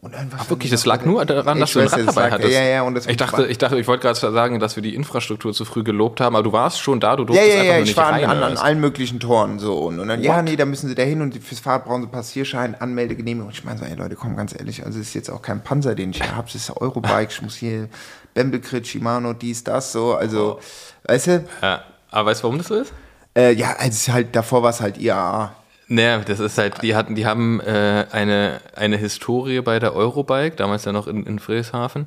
und 0.00 0.14
irgendwas. 0.14 0.40
Ach, 0.42 0.50
wirklich, 0.50 0.70
das 0.70 0.86
lag 0.86 1.04
nur 1.04 1.24
daran, 1.24 1.60
dass 1.60 1.72
du 1.72 1.80
ein 1.80 1.88
Rad 1.88 2.00
das 2.00 2.14
dabei 2.14 2.30
hattest. 2.30 2.52
Ja, 2.52 2.62
ja, 2.62 2.82
und 2.82 2.94
das 2.94 3.06
ich 3.06 3.16
dachte, 3.16 3.46
ich 3.46 3.58
dachte, 3.58 3.78
ich 3.78 3.86
wollte 3.86 4.02
gerade 4.02 4.18
sagen, 4.18 4.58
dass 4.58 4.76
wir 4.76 4.82
die 4.82 4.94
Infrastruktur 4.94 5.52
zu 5.52 5.64
früh 5.64 5.82
gelobt 5.84 6.20
haben, 6.20 6.34
aber 6.36 6.42
du 6.42 6.52
warst 6.52 6.80
schon 6.80 7.00
da, 7.00 7.16
du 7.16 7.22
Ja, 7.22 7.26
durftest 7.26 7.48
ja, 7.48 7.60
einfach 7.60 7.64
ja, 7.66 7.72
nur 7.74 7.82
ich 7.82 7.88
nicht 7.88 7.96
war 7.96 8.06
an, 8.06 8.14
rein. 8.14 8.24
an, 8.24 8.42
an 8.42 8.56
allen 8.56 8.80
möglichen 8.80 9.20
Toren 9.20 9.58
so. 9.58 9.78
Und, 9.78 10.00
und 10.00 10.08
dann, 10.08 10.22
ja, 10.22 10.38
What? 10.38 10.44
nee, 10.44 10.56
da 10.56 10.64
müssen 10.64 10.88
sie 10.88 10.94
da 10.94 11.02
hin 11.02 11.20
und 11.20 11.34
fürs 11.42 11.60
Fahrrad 11.60 11.84
brauchen 11.84 12.02
sie 12.02 12.08
Passierschein, 12.08 12.74
Anmeldegenehmigung. 12.74 13.48
Und 13.48 13.54
ich 13.54 13.64
meine 13.64 13.78
so, 13.78 13.84
ey 13.84 13.94
Leute, 13.94 14.16
komm, 14.16 14.36
ganz 14.36 14.54
ehrlich, 14.58 14.84
also 14.86 14.98
es 14.98 15.08
ist 15.08 15.14
jetzt 15.14 15.30
auch 15.30 15.42
kein 15.42 15.62
Panzer, 15.62 15.94
den 15.94 16.10
ich 16.10 16.22
hier 16.22 16.34
habe, 16.34 16.48
es 16.48 16.54
ist 16.54 16.70
Eurobike, 16.70 17.28
ich 17.30 17.42
muss 17.42 17.56
hier 17.56 17.88
Bembelcrit, 18.32 18.86
Shimano, 18.86 19.34
dies, 19.34 19.64
das, 19.64 19.92
so, 19.92 20.14
also, 20.14 20.60
weißt 21.04 21.26
du, 21.26 21.44
ja. 21.62 21.82
Aber 22.10 22.30
weißt 22.30 22.40
du, 22.40 22.44
warum 22.44 22.58
das 22.58 22.68
so 22.68 22.74
ist? 22.76 22.92
äh, 23.36 23.52
ja, 23.52 23.76
also 23.78 24.12
halt, 24.12 24.34
davor 24.34 24.62
war 24.62 24.70
es 24.70 24.80
halt 24.80 24.98
IAA. 24.98 25.54
Naja, 25.92 26.18
das 26.20 26.38
ist 26.38 26.56
halt, 26.56 26.82
die 26.82 26.94
hatten, 26.94 27.16
die 27.16 27.26
haben 27.26 27.58
äh, 27.58 28.06
eine, 28.12 28.60
eine 28.76 28.96
Historie 28.96 29.60
bei 29.60 29.80
der 29.80 29.92
Eurobike, 29.92 30.54
damals 30.54 30.84
ja 30.84 30.92
noch 30.92 31.08
in, 31.08 31.26
in 31.26 31.40
Friedrichshafen, 31.40 32.06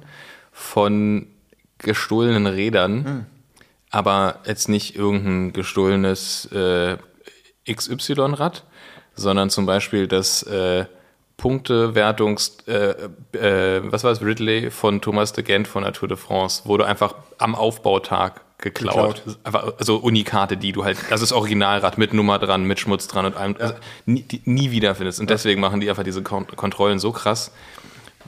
von 0.53 1.27
gestohlenen 1.79 2.47
Rädern, 2.47 3.03
Hm. 3.03 3.25
aber 3.91 4.39
jetzt 4.45 4.69
nicht 4.69 4.95
irgendein 4.95 5.51
gestohlenes 5.51 6.45
äh, 6.53 6.95
XY-Rad, 7.69 8.63
sondern 9.15 9.49
zum 9.49 9.65
Beispiel 9.65 10.07
das 10.07 10.43
äh, 10.43 10.85
Punktewertungs, 11.35 12.59
äh, 12.67 12.95
äh, 13.33 13.81
was 13.83 14.05
war 14.05 14.11
es, 14.13 14.21
Ridley 14.21 14.71
von 14.71 15.01
Thomas 15.01 15.33
de 15.33 15.43
Gent 15.43 15.67
von 15.67 15.83
der 15.83 15.91
Tour 15.91 16.07
de 16.07 16.15
France, 16.15 16.61
wurde 16.63 16.85
einfach 16.85 17.15
am 17.37 17.53
Aufbautag 17.53 18.39
geklaut. 18.63 19.23
Geklaut. 19.25 19.75
Also 19.77 19.97
Unikate, 19.97 20.57
die 20.57 20.71
du 20.71 20.83
halt, 20.83 20.97
das 21.09 21.21
ist 21.21 21.31
Originalrad 21.31 21.97
mit 21.97 22.13
Nummer 22.13 22.39
dran, 22.39 22.63
mit 22.63 22.79
Schmutz 22.79 23.07
dran 23.07 23.25
und 23.25 23.37
allem, 23.37 23.55
also 23.59 23.73
nie, 24.05 24.23
die, 24.23 24.41
nie 24.45 24.71
wieder 24.71 24.95
findest. 24.95 25.19
Und 25.19 25.29
deswegen 25.29 25.61
machen 25.61 25.79
die 25.79 25.89
einfach 25.89 26.03
diese 26.03 26.23
Kon 26.23 26.47
Kontrollen 26.47 26.99
so 26.99 27.11
krass. 27.11 27.51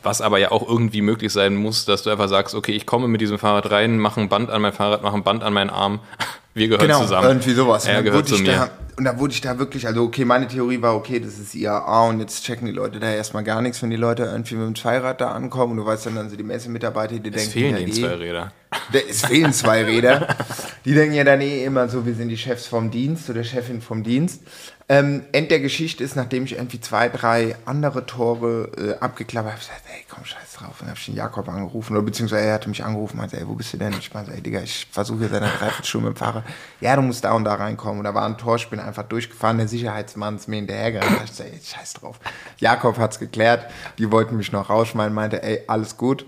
Was 0.06 0.22
aber 0.22 0.38
ja 0.38 0.52
auch 0.52 0.68
irgendwie 0.68 1.02
möglich 1.02 1.34
sein 1.34 1.56
muss, 1.56 1.86
dass 1.86 2.04
du 2.04 2.10
einfach 2.12 2.30
sagst, 2.30 2.54
okay, 2.56 2.72
ich 2.74 2.86
komme 2.86 3.08
mit 3.08 3.22
diesem 3.22 3.40
Fahrrad 3.40 3.72
rein, 3.72 3.98
mache 3.98 4.22
ein 4.22 4.30
Band 4.30 4.50
an 4.52 4.62
mein 4.62 4.72
Fahrrad, 4.74 5.02
mache 5.04 5.16
ein 5.16 5.24
Band 5.24 5.44
an 5.44 5.52
meinen 5.54 5.70
Arm. 5.72 6.00
Wir 6.54 6.70
gehören 6.70 6.88
Genau, 6.88 7.02
zusammen. 7.02 7.28
irgendwie 7.28 7.54
sowas. 7.54 7.86
Er 7.86 8.02
gehört 8.02 8.30
zu 8.30 8.38
mir. 8.38 8.54
Da, 8.54 8.70
und 8.98 9.04
da 9.04 9.20
wurde 9.20 9.34
ich 9.34 9.42
da 9.42 9.60
wirklich, 9.60 9.88
also 9.88 10.04
okay, 10.04 10.24
meine 10.24 10.48
Theorie 10.48 10.82
war, 10.82 10.96
okay, 10.96 11.20
das 11.20 11.38
ist 11.38 11.54
IAA 11.54 12.08
und 12.08 12.22
jetzt 12.22 12.46
checken 12.46 12.66
die 12.66 12.72
Leute 12.72 13.02
da 13.02 13.12
erstmal 13.12 13.44
gar 13.44 13.62
nichts, 13.62 13.82
wenn 13.84 13.90
die 13.90 13.98
Leute 13.98 14.24
irgendwie 14.24 14.56
mit 14.56 14.66
dem 14.68 14.76
Zweirad 14.76 15.20
da 15.20 15.32
ankommen 15.32 15.72
und 15.72 15.78
du 15.80 15.86
weißt 15.86 16.06
dann, 16.06 16.16
dann 16.16 16.30
sind 16.30 16.38
die 16.38 16.46
Messemitarbeiter, 16.46 17.20
die 17.20 17.28
es 17.30 17.36
denken, 17.36 17.52
fehlen 17.52 17.72
ja, 17.74 17.80
ihnen 17.80 17.90
eh, 17.92 17.94
zwei 18.00 18.14
Räder. 18.16 18.52
Da- 18.94 19.00
Es 19.10 19.26
fehlen 19.26 19.52
zwei 19.52 19.84
Räder. 19.84 20.28
Die 20.86 20.94
denken 20.94 21.16
ja 21.16 21.24
dann 21.24 21.42
eh 21.42 21.66
immer 21.66 21.90
so, 21.90 22.06
wir 22.06 22.14
sind 22.14 22.30
die 22.30 22.38
Chefs 22.38 22.68
vom 22.68 22.92
Dienst 22.92 23.28
oder 23.30 23.44
Chefin 23.44 23.82
vom 23.82 24.04
Dienst. 24.04 24.44
Ähm, 24.88 25.24
End 25.32 25.50
der 25.50 25.62
Geschichte 25.62 26.04
ist, 26.04 26.16
nachdem 26.16 26.44
ich 26.44 26.54
irgendwie 26.54 26.80
zwei, 26.80 27.10
drei 27.10 27.56
andere 27.66 28.06
Tore 28.06 28.70
äh, 28.78 29.04
abgeklappert 29.04 29.54
habe, 29.54 29.54
habe 29.54 29.60
ich 29.60 29.68
gesagt, 29.68 29.84
ey, 29.92 30.06
komm, 30.08 30.24
scheiß 30.26 30.54
drauf. 30.54 30.80
Und 30.80 30.88
habe 30.88 30.98
ich 31.00 31.06
den 31.06 31.16
Jakob 31.16 31.50
angerufen, 31.50 31.94
oder 31.94 32.04
beziehungsweise 32.04 32.46
er 32.46 32.54
hatte 32.54 32.70
mich 32.70 32.84
angerufen, 32.84 33.18
meinte, 33.18 33.36
ey, 33.36 33.48
wo 33.48 33.54
bist 33.54 33.74
du 33.74 33.78
denn? 33.78 33.94
Ich 33.98 34.14
meinte, 34.14 34.32
ey, 34.32 34.42
Digga, 34.42 34.62
ich 34.62 34.86
versuche 34.92 35.22
hier 35.22 35.30
seit 35.30 35.42
einer 35.42 35.52
Dreiviertelstunde 35.54 36.10
mit 36.10 36.18
dem 36.18 36.20
Fahrrad. 36.20 36.44
Ja, 36.82 36.96
du 36.96 37.02
musst 37.02 37.24
da 37.24 37.32
und 37.34 37.46
da 37.46 37.56
reinkommen. 37.56 37.98
Und 37.98 38.04
da 38.04 38.14
war 38.14 38.28
ein 38.28 38.38
Tor, 38.38 38.58
ich 38.58 38.70
bin 38.70 38.80
einfach 38.80 39.04
durchgefahren, 39.04 39.58
der 39.58 39.68
Sicherheitsmann 39.68 40.36
ist 40.36 40.48
mir 40.48 40.58
hinterhergerannt. 40.58 41.20
Ich 41.24 41.32
gesagt, 41.32 41.50
ey, 41.52 41.60
scheiß 41.64 41.94
drauf. 41.94 42.20
Jakob 42.60 43.00
hat's 43.00 43.18
geklärt, 43.18 43.66
die 43.98 44.12
wollten 44.12 44.38
mich 44.38 44.52
noch 44.52 44.70
rausschmeißen, 44.70 45.16
meinte, 45.16 45.42
ey, 45.42 45.64
alles 45.66 45.98
gut. 45.98 46.28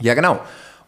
Ja, 0.00 0.14
genau. 0.14 0.40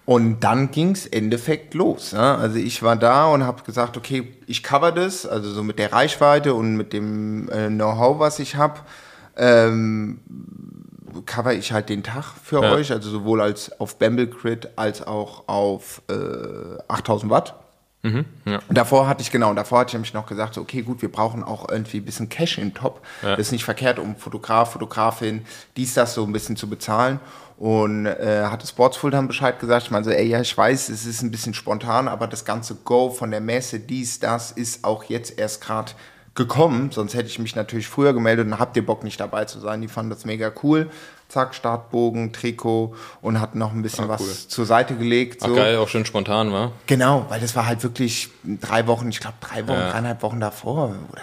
Und 0.04 0.40
dann 0.40 0.70
ging's 0.72 1.06
Endeffekt 1.06 1.74
los. 1.74 2.12
Ne? 2.12 2.20
Also 2.36 2.56
ich 2.58 2.82
war 2.82 2.96
da 2.96 3.26
und 3.26 3.44
habe 3.44 3.62
gesagt, 3.62 3.96
okay, 3.96 4.34
ich 4.46 4.62
cover 4.62 4.90
das, 4.90 5.26
also 5.26 5.50
so 5.52 5.62
mit 5.62 5.78
der 5.78 5.92
Reichweite 5.92 6.54
und 6.54 6.76
mit 6.76 6.92
dem 6.92 7.48
äh, 7.50 7.68
Know-how, 7.68 8.18
was 8.18 8.40
ich 8.40 8.56
habe, 8.56 8.80
ähm, 9.36 10.18
cover 11.26 11.52
ich 11.54 11.72
halt 11.72 11.88
den 11.88 12.02
Tag 12.02 12.24
für 12.42 12.62
Ja. 12.62 12.72
euch, 12.72 12.90
also 12.90 13.10
sowohl 13.10 13.40
als 13.40 13.78
auf 13.80 13.96
Bamble 13.98 14.28
Crit 14.28 14.70
als 14.76 15.06
auch 15.06 15.46
auf 15.46 16.02
äh, 16.10 16.14
8000 16.88 17.30
Watt. 17.30 17.54
Mhm, 18.04 18.24
ja. 18.46 18.58
Und 18.68 18.76
davor 18.76 19.06
hatte 19.06 19.22
ich, 19.22 19.30
genau, 19.30 19.54
davor 19.54 19.78
hatte 19.80 19.90
ich 19.90 19.94
nämlich 19.94 20.14
noch 20.14 20.26
gesagt, 20.26 20.54
so, 20.54 20.60
okay, 20.60 20.82
gut, 20.82 21.02
wir 21.02 21.12
brauchen 21.12 21.44
auch 21.44 21.68
irgendwie 21.68 21.98
ein 21.98 22.04
bisschen 22.04 22.28
Cash 22.28 22.58
in 22.58 22.74
Top. 22.74 23.00
Ja. 23.22 23.36
Das 23.36 23.46
ist 23.46 23.52
nicht 23.52 23.64
verkehrt, 23.64 24.00
um 24.00 24.16
Fotograf, 24.16 24.72
Fotografin, 24.72 25.44
dies, 25.76 25.94
das 25.94 26.14
so 26.14 26.24
ein 26.24 26.32
bisschen 26.32 26.56
zu 26.56 26.68
bezahlen. 26.68 27.20
Und 27.62 28.06
äh, 28.06 28.42
hatte 28.46 28.66
Sportsful 28.66 29.12
dann 29.12 29.28
Bescheid 29.28 29.60
gesagt. 29.60 29.84
Ich 29.84 29.90
meine 29.92 30.04
so, 30.04 30.10
ey, 30.10 30.26
ja, 30.26 30.40
ich 30.40 30.58
weiß, 30.58 30.88
es 30.88 31.06
ist 31.06 31.22
ein 31.22 31.30
bisschen 31.30 31.54
spontan, 31.54 32.08
aber 32.08 32.26
das 32.26 32.44
ganze 32.44 32.74
Go 32.74 33.08
von 33.10 33.30
der 33.30 33.40
Messe, 33.40 33.78
dies, 33.78 34.18
das, 34.18 34.50
ist 34.50 34.82
auch 34.82 35.04
jetzt 35.04 35.38
erst 35.38 35.60
gerade 35.60 35.92
gekommen. 36.34 36.90
Sonst 36.90 37.14
hätte 37.14 37.28
ich 37.28 37.38
mich 37.38 37.54
natürlich 37.54 37.86
früher 37.86 38.14
gemeldet 38.14 38.48
und 38.48 38.58
habt 38.58 38.76
ihr 38.76 38.84
Bock 38.84 39.04
nicht 39.04 39.20
dabei 39.20 39.44
zu 39.44 39.60
sein. 39.60 39.80
Die 39.80 39.86
fanden 39.86 40.10
das 40.10 40.24
mega 40.24 40.50
cool. 40.64 40.90
Zack, 41.28 41.54
Startbogen, 41.54 42.32
Trikot 42.32 42.96
und 43.20 43.40
hatten 43.40 43.60
noch 43.60 43.70
ein 43.72 43.82
bisschen 43.82 44.06
Ah, 44.06 44.08
was 44.08 44.20
cool. 44.22 44.32
zur 44.48 44.66
Seite 44.66 44.96
gelegt. 44.96 45.42
Ach 45.44 45.48
So. 45.50 45.54
geil, 45.54 45.76
auch 45.76 45.88
schön 45.88 46.04
spontan, 46.04 46.50
war. 46.52 46.72
Genau, 46.88 47.26
weil 47.28 47.40
das 47.40 47.54
war 47.54 47.66
halt 47.66 47.80
wirklich 47.84 48.28
drei 48.44 48.88
Wochen, 48.88 49.08
ich 49.08 49.20
glaube 49.20 49.36
drei 49.40 49.68
Wochen, 49.68 49.78
Ja. 49.78 49.90
dreieinhalb 49.92 50.20
Wochen 50.24 50.40
davor. 50.40 50.96
Oder 51.12 51.22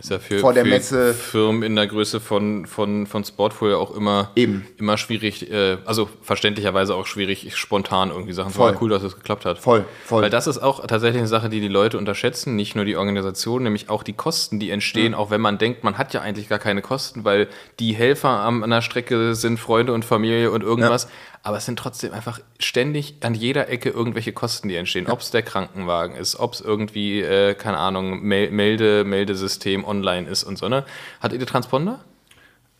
Ist 0.00 0.10
ja 0.10 0.18
für, 0.18 0.38
Vor 0.38 0.54
der 0.54 0.64
für 0.64 0.70
Messe- 0.70 1.14
Firmen 1.14 1.62
in 1.62 1.76
der 1.76 1.86
Größe 1.86 2.20
von, 2.20 2.66
von, 2.66 3.06
von 3.06 3.22
Sportfoil 3.22 3.74
auch 3.74 3.94
immer, 3.94 4.30
Eben. 4.34 4.66
immer 4.78 4.96
schwierig, 4.96 5.50
äh, 5.50 5.76
also 5.84 6.08
verständlicherweise 6.22 6.94
auch 6.94 7.06
schwierig, 7.06 7.54
spontan 7.56 8.10
irgendwie 8.10 8.32
Sachen 8.32 8.50
zu 8.50 8.56
Voll. 8.56 8.72
machen. 8.72 8.82
Cool, 8.82 8.90
dass 8.90 9.02
es 9.02 9.14
geklappt 9.14 9.44
hat. 9.44 9.58
Voll, 9.58 9.84
voll. 10.04 10.22
Weil 10.22 10.30
das 10.30 10.46
ist 10.46 10.58
auch 10.58 10.86
tatsächlich 10.86 11.18
eine 11.18 11.28
Sache, 11.28 11.50
die 11.50 11.60
die 11.60 11.68
Leute 11.68 11.98
unterschätzen, 11.98 12.56
nicht 12.56 12.74
nur 12.74 12.86
die 12.86 12.96
Organisation, 12.96 13.62
nämlich 13.62 13.90
auch 13.90 14.02
die 14.02 14.14
Kosten, 14.14 14.58
die 14.58 14.70
entstehen, 14.70 15.14
auch 15.14 15.30
wenn 15.30 15.40
man 15.40 15.58
denkt, 15.58 15.84
man 15.84 15.98
hat 15.98 16.14
ja 16.14 16.22
eigentlich 16.22 16.48
gar 16.48 16.58
keine 16.58 16.80
Kosten, 16.80 17.24
weil 17.24 17.48
die 17.78 17.92
Helfer 17.92 18.30
am, 18.30 18.62
an 18.62 18.70
der 18.70 18.80
Strecke 18.80 19.34
sind 19.34 19.60
Freunde 19.60 19.92
und 19.92 20.04
Familie 20.04 20.50
und 20.50 20.62
irgendwas. 20.62 21.08
Aber 21.42 21.56
es 21.56 21.64
sind 21.64 21.78
trotzdem 21.78 22.12
einfach 22.12 22.40
ständig 22.58 23.16
an 23.22 23.34
jeder 23.34 23.68
Ecke 23.68 23.88
irgendwelche 23.88 24.32
Kosten, 24.32 24.68
die 24.68 24.76
entstehen. 24.76 25.06
Ob 25.06 25.20
es 25.20 25.30
der 25.30 25.42
Krankenwagen 25.42 26.14
ist, 26.14 26.38
ob 26.38 26.52
es 26.52 26.60
irgendwie, 26.60 27.22
äh, 27.22 27.54
keine 27.54 27.78
Ahnung, 27.78 28.20
Mel 28.20 28.50
Melde, 28.50 29.04
Meldesystem 29.04 29.84
online 29.84 30.28
ist 30.28 30.44
und 30.44 30.58
so, 30.58 30.68
ne? 30.68 30.84
Hattet 31.20 31.40
ihr 31.40 31.46
Transponder? 31.46 32.00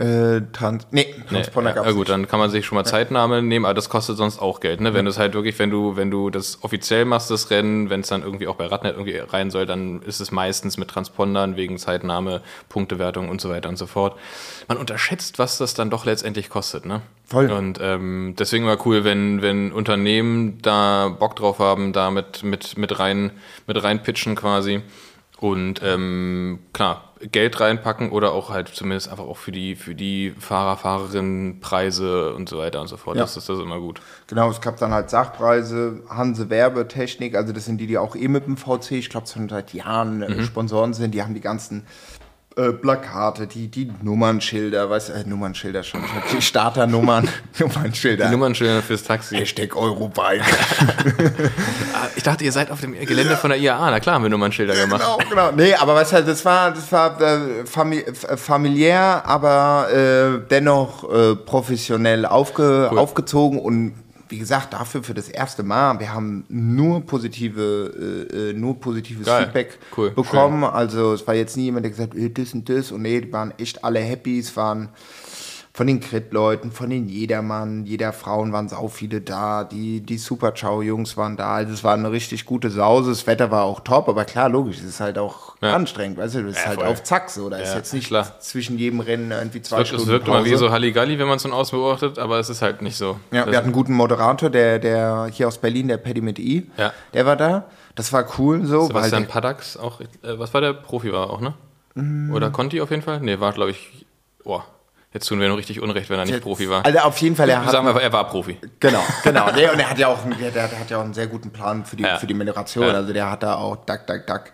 Äh, 0.00 0.40
Trans 0.52 0.86
nee, 0.92 1.14
Transponder 1.28 1.70
ja, 1.70 1.76
gab's 1.76 1.88
ja, 1.88 1.92
gut, 1.92 2.00
nicht. 2.00 2.10
dann 2.10 2.26
kann 2.26 2.38
man 2.40 2.50
sich 2.50 2.64
schon 2.64 2.76
mal 2.76 2.84
Zeitnahme 2.84 3.42
nehmen, 3.42 3.66
aber 3.66 3.74
das 3.74 3.90
kostet 3.90 4.16
sonst 4.16 4.40
auch 4.40 4.60
Geld, 4.60 4.80
ne? 4.80 4.94
Wenn 4.94 5.04
du 5.04 5.10
es 5.10 5.18
halt 5.18 5.34
wirklich, 5.34 5.58
wenn 5.58 5.68
du, 5.68 5.94
wenn 5.96 6.10
du 6.10 6.30
das 6.30 6.58
offiziell 6.62 7.04
machst, 7.04 7.30
das 7.30 7.50
Rennen, 7.50 7.90
wenn 7.90 8.00
es 8.00 8.08
dann 8.08 8.22
irgendwie 8.22 8.46
auch 8.48 8.56
bei 8.56 8.64
Radnet 8.64 8.94
irgendwie 8.96 9.18
rein 9.18 9.50
soll, 9.50 9.66
dann 9.66 10.00
ist 10.00 10.20
es 10.20 10.32
meistens 10.32 10.78
mit 10.78 10.88
Transpondern 10.88 11.56
wegen 11.56 11.76
Zeitnahme, 11.76 12.40
Punktewertung 12.70 13.28
und 13.28 13.42
so 13.42 13.50
weiter 13.50 13.68
und 13.68 13.76
so 13.76 13.86
fort. 13.86 14.18
Man 14.68 14.78
unterschätzt, 14.78 15.38
was 15.38 15.58
das 15.58 15.74
dann 15.74 15.90
doch 15.90 16.06
letztendlich 16.06 16.48
kostet, 16.48 16.86
ne? 16.86 17.02
Voll. 17.26 17.50
Und 17.50 17.78
ähm, 17.82 18.34
deswegen 18.38 18.66
war 18.66 18.78
cool, 18.86 19.04
wenn, 19.04 19.42
wenn 19.42 19.70
Unternehmen 19.70 20.62
da 20.62 21.08
Bock 21.08 21.36
drauf 21.36 21.58
haben, 21.58 21.92
da 21.92 22.10
mit, 22.10 22.42
mit, 22.42 22.78
mit 22.78 22.98
rein, 22.98 23.32
mit 23.66 23.82
rein 23.82 24.02
pitchen 24.02 24.34
quasi. 24.34 24.80
Und 25.38 25.82
ähm, 25.84 26.60
klar, 26.72 27.09
Geld 27.20 27.60
reinpacken 27.60 28.10
oder 28.10 28.32
auch 28.32 28.50
halt 28.50 28.68
zumindest 28.68 29.10
einfach 29.10 29.24
auch 29.24 29.36
für 29.36 29.52
die, 29.52 29.76
für 29.76 29.94
die 29.94 30.34
Fahrer, 30.38 30.76
Fahrerinnen 30.76 31.60
Preise 31.60 32.34
und 32.34 32.48
so 32.48 32.58
weiter 32.58 32.80
und 32.80 32.88
so 32.88 32.96
fort. 32.96 33.16
Ja. 33.16 33.22
Das 33.22 33.36
ist 33.36 33.48
das 33.48 33.58
immer 33.58 33.78
gut. 33.78 34.00
Genau, 34.26 34.50
es 34.50 34.60
gab 34.60 34.78
dann 34.78 34.92
halt 34.92 35.10
Sachpreise, 35.10 36.02
Hanse 36.08 36.48
Werbetechnik, 36.48 37.34
also 37.34 37.52
das 37.52 37.66
sind 37.66 37.78
die, 37.78 37.86
die 37.86 37.98
auch 37.98 38.16
eh 38.16 38.28
mit 38.28 38.46
dem 38.46 38.56
VC, 38.56 38.92
ich 38.92 39.10
glaube, 39.10 39.26
schon 39.26 39.48
seit 39.48 39.74
Jahren 39.74 40.18
Mhm. 40.18 40.22
äh, 40.22 40.42
Sponsoren 40.44 40.94
sind, 40.94 41.12
die 41.14 41.22
haben 41.22 41.34
die 41.34 41.40
ganzen 41.40 41.86
äh, 42.68 42.72
Plakate, 42.72 43.46
die, 43.46 43.68
die 43.68 43.90
Nummernschilder, 44.02 44.88
weißt 44.90 45.08
du, 45.10 45.12
äh, 45.14 45.24
Nummernschilder 45.24 45.82
schon, 45.82 46.02
die 46.36 46.42
Starternummern, 46.42 47.28
Nummernschilder. 47.58 48.26
Die 48.26 48.30
Nummernschilder 48.32 48.82
fürs 48.82 49.02
Taxi. 49.04 49.36
Hashtag 49.36 49.76
Eurobike. 49.76 50.42
Ich 52.16 52.22
dachte, 52.22 52.44
ihr 52.44 52.52
seid 52.52 52.70
auf 52.70 52.80
dem 52.80 52.92
Gelände 52.92 53.36
von 53.36 53.50
der 53.50 53.58
IAA. 53.58 53.90
Na 53.90 54.00
klar, 54.00 54.16
haben 54.16 54.22
wir 54.24 54.30
Nummernschilder 54.30 54.74
gemacht. 54.74 55.00
genau, 55.18 55.28
genau. 55.30 55.52
Nee, 55.52 55.74
aber 55.74 55.94
was 55.94 56.12
halt, 56.12 56.26
das 56.28 56.44
war, 56.44 56.70
das 56.72 56.90
war 56.92 57.20
äh, 57.20 57.60
f- 57.60 58.26
familiär, 58.40 59.22
aber 59.24 59.88
äh, 59.92 60.40
dennoch 60.50 61.04
äh, 61.12 61.36
professionell 61.36 62.26
aufge 62.26 62.88
Cool. 62.90 62.98
aufgezogen 62.98 63.58
und 63.58 63.94
wie 64.30 64.38
gesagt, 64.38 64.72
dafür 64.72 65.02
für 65.02 65.12
das 65.12 65.28
erste 65.28 65.64
Mal, 65.64 65.98
wir 65.98 66.14
haben 66.14 66.44
nur 66.48 67.04
positive, 67.04 68.28
äh, 68.30 68.50
äh, 68.50 68.52
nur 68.52 68.78
positives 68.78 69.26
Geil. 69.26 69.44
Feedback 69.44 69.78
Cool. 69.96 70.10
bekommen. 70.10 70.62
Also 70.64 71.12
es 71.12 71.26
war 71.26 71.34
jetzt 71.34 71.56
nie 71.56 71.64
jemand, 71.64 71.84
der 71.84 71.90
gesagt 71.90 72.14
hat, 72.14 72.20
äh, 72.20 72.30
das 72.30 72.54
und 72.54 72.68
das 72.68 72.92
und 72.92 73.02
nee, 73.02 73.20
die 73.20 73.32
waren 73.32 73.52
echt 73.58 73.82
alle 73.84 73.98
happy. 73.98 74.38
Es 74.38 74.56
waren 74.56 74.88
von 75.72 75.86
den 75.86 76.00
Crit-Leuten, 76.00 76.72
von 76.72 76.90
den 76.90 77.08
Jedermann, 77.08 77.86
jeder 77.86 78.12
Frauen 78.12 78.52
waren 78.52 78.68
sau 78.68 78.88
viele 78.88 79.20
da, 79.20 79.62
die, 79.62 80.00
die 80.00 80.18
Super 80.18 80.52
Ciao-Jungs 80.52 81.16
waren 81.16 81.36
da. 81.36 81.54
Also 81.54 81.72
es 81.72 81.84
war 81.84 81.94
eine 81.94 82.10
richtig 82.10 82.44
gute 82.44 82.70
Sause, 82.70 83.10
das 83.10 83.26
Wetter 83.28 83.52
war 83.52 83.62
auch 83.62 83.78
top, 83.80 84.08
aber 84.08 84.24
klar, 84.24 84.48
logisch, 84.48 84.78
es 84.78 84.84
ist 84.84 85.00
halt 85.00 85.16
auch 85.16 85.54
Ja. 85.62 85.74
anstrengend, 85.74 86.18
weißt 86.18 86.34
du, 86.34 86.38
du 86.40 86.44
bist 86.46 86.58
Ja, 86.58 86.66
halt 86.70 86.80
voll. 86.80 86.88
auf 86.88 87.04
Zack 87.04 87.30
so, 87.30 87.48
da 87.48 87.58
ist 87.58 87.70
Ja, 87.70 87.76
jetzt 87.76 87.94
nicht 87.94 88.08
klar. 88.08 88.40
zwischen 88.40 88.78
jedem 88.78 88.98
Rennen 88.98 89.30
irgendwie 89.30 89.62
zwei 89.62 89.76
Es 89.76 89.78
wirkt, 89.78 89.88
Stunden 89.88 90.02
es 90.04 90.08
wirkt 90.08 90.26
immer 90.28 90.44
wie 90.44 90.50
Pause. 90.50 90.64
so 90.64 90.70
Halligalli, 90.72 91.18
wenn 91.20 91.28
man 91.28 91.36
es 91.36 91.42
von 91.42 91.52
außen 91.52 91.78
beobachtet, 91.78 92.18
aber 92.18 92.40
es 92.40 92.50
ist 92.50 92.62
halt 92.62 92.82
nicht 92.82 92.96
so. 92.96 93.20
Ja, 93.30 93.42
Das- 93.44 93.52
wir 93.52 93.56
hatten 93.58 93.66
einen 93.66 93.72
guten 93.72 93.94
Moderator, 93.94 94.50
der, 94.50 94.80
der 94.80 95.28
hier 95.32 95.46
aus 95.46 95.58
Berlin, 95.58 95.86
der 95.86 95.98
Paddy 95.98 96.20
mit 96.20 96.40
I, 96.40 96.68
Ja. 96.76 96.92
der 97.14 97.26
war 97.26 97.36
da. 97.36 97.66
Das 97.94 98.12
war 98.12 98.24
cool 98.38 98.64
so, 98.66 98.86
Sebastian 98.86 99.22
weil 99.22 99.28
Paddax 99.28 99.76
auch, 99.76 100.00
äh, 100.00 100.06
was 100.22 100.52
war 100.52 100.60
der 100.62 100.72
Profi 100.72 101.12
war 101.12 101.30
auch, 101.30 101.40
ne? 101.40 101.54
Mm. 101.94 102.32
Oder 102.32 102.50
Conti 102.50 102.80
auf 102.80 102.90
jeden 102.90 103.02
Fall? 103.02 103.20
Ne, 103.20 103.38
war 103.40 103.52
glaube 103.52 103.70
ich, 103.72 104.06
boah, 104.44 104.64
jetzt 105.12 105.26
tun 105.26 105.40
wir 105.40 105.48
nur 105.48 105.58
richtig 105.58 105.80
Unrecht, 105.80 106.10
wenn 106.10 106.18
er 106.18 106.24
nicht 106.26 106.40
Profi 106.40 106.68
war. 106.68 106.84
also 106.84 106.98
auf 107.00 107.18
jeden 107.18 107.36
Fall, 107.36 107.48
er 107.48 107.64
hat 107.64 107.70
Sagen 107.70 107.86
wir, 107.86 108.00
er 108.00 108.12
war 108.12 108.28
Profi. 108.28 108.58
Genau, 108.78 109.02
genau. 109.24 109.50
Nee, 109.52 109.68
und 109.68 109.78
er 109.80 109.90
hat 109.90 109.98
ja 109.98 110.08
auch, 110.08 110.18
der, 110.40 110.50
der 110.50 110.78
hat 110.78 110.90
ja 110.90 110.98
auch 110.98 111.04
einen 111.04 111.14
sehr 111.14 111.26
guten 111.26 111.50
Plan 111.50 111.84
für 111.84 111.96
die, 111.96 112.02
Ja. 112.04 112.18
für 112.18 112.26
die 112.26 112.34
Moderation. 112.34 112.86
Ja. 112.86 112.94
Also 112.94 113.12
der 113.12 113.30
hat 113.30 113.42
da 113.42 113.56
auch 113.56 113.76
Duck, 113.76 114.06
Duck, 114.06 114.26
Duck 114.26 114.44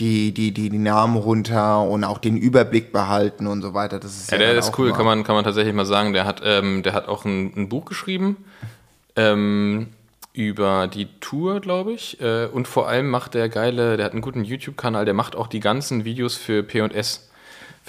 die, 0.00 0.32
die, 0.32 0.52
die, 0.52 0.70
die 0.70 0.78
Namen 0.78 1.16
runter 1.16 1.82
und 1.82 2.04
auch 2.04 2.18
den 2.18 2.36
Überblick 2.36 2.90
behalten 2.90 3.46
und 3.46 3.62
so 3.62 3.74
weiter. 3.74 4.00
Das 4.00 4.16
ist 4.16 4.30
Ja, 4.30 4.38
ja, 4.38 4.50
der 4.50 4.58
ist 4.58 4.76
cool, 4.78 4.92
kann 4.92 5.04
man, 5.04 5.24
kann 5.24 5.34
man 5.34 5.44
tatsächlich 5.44 5.74
mal 5.74 5.84
sagen. 5.84 6.12
Der 6.14 6.24
hat, 6.24 6.40
ähm, 6.42 6.82
der 6.82 6.94
hat 6.94 7.06
auch 7.06 7.24
ein, 7.24 7.52
ein 7.54 7.68
Buch 7.68 7.84
geschrieben 7.84 8.38
ähm, 9.16 9.88
über 10.32 10.88
die 10.88 11.08
Tour, 11.20 11.60
glaube 11.60 11.92
ich. 11.92 12.20
Äh, 12.20 12.46
und 12.46 12.66
vor 12.66 12.88
allem 12.88 13.10
macht 13.10 13.34
der 13.34 13.48
geile, 13.48 13.96
der 13.96 14.06
hat 14.06 14.12
einen 14.12 14.22
guten 14.22 14.44
YouTube-Kanal, 14.44 15.04
der 15.04 15.14
macht 15.14 15.36
auch 15.36 15.48
die 15.48 15.60
ganzen 15.60 16.04
Videos 16.04 16.36
für 16.36 16.62
P&S. 16.62 17.29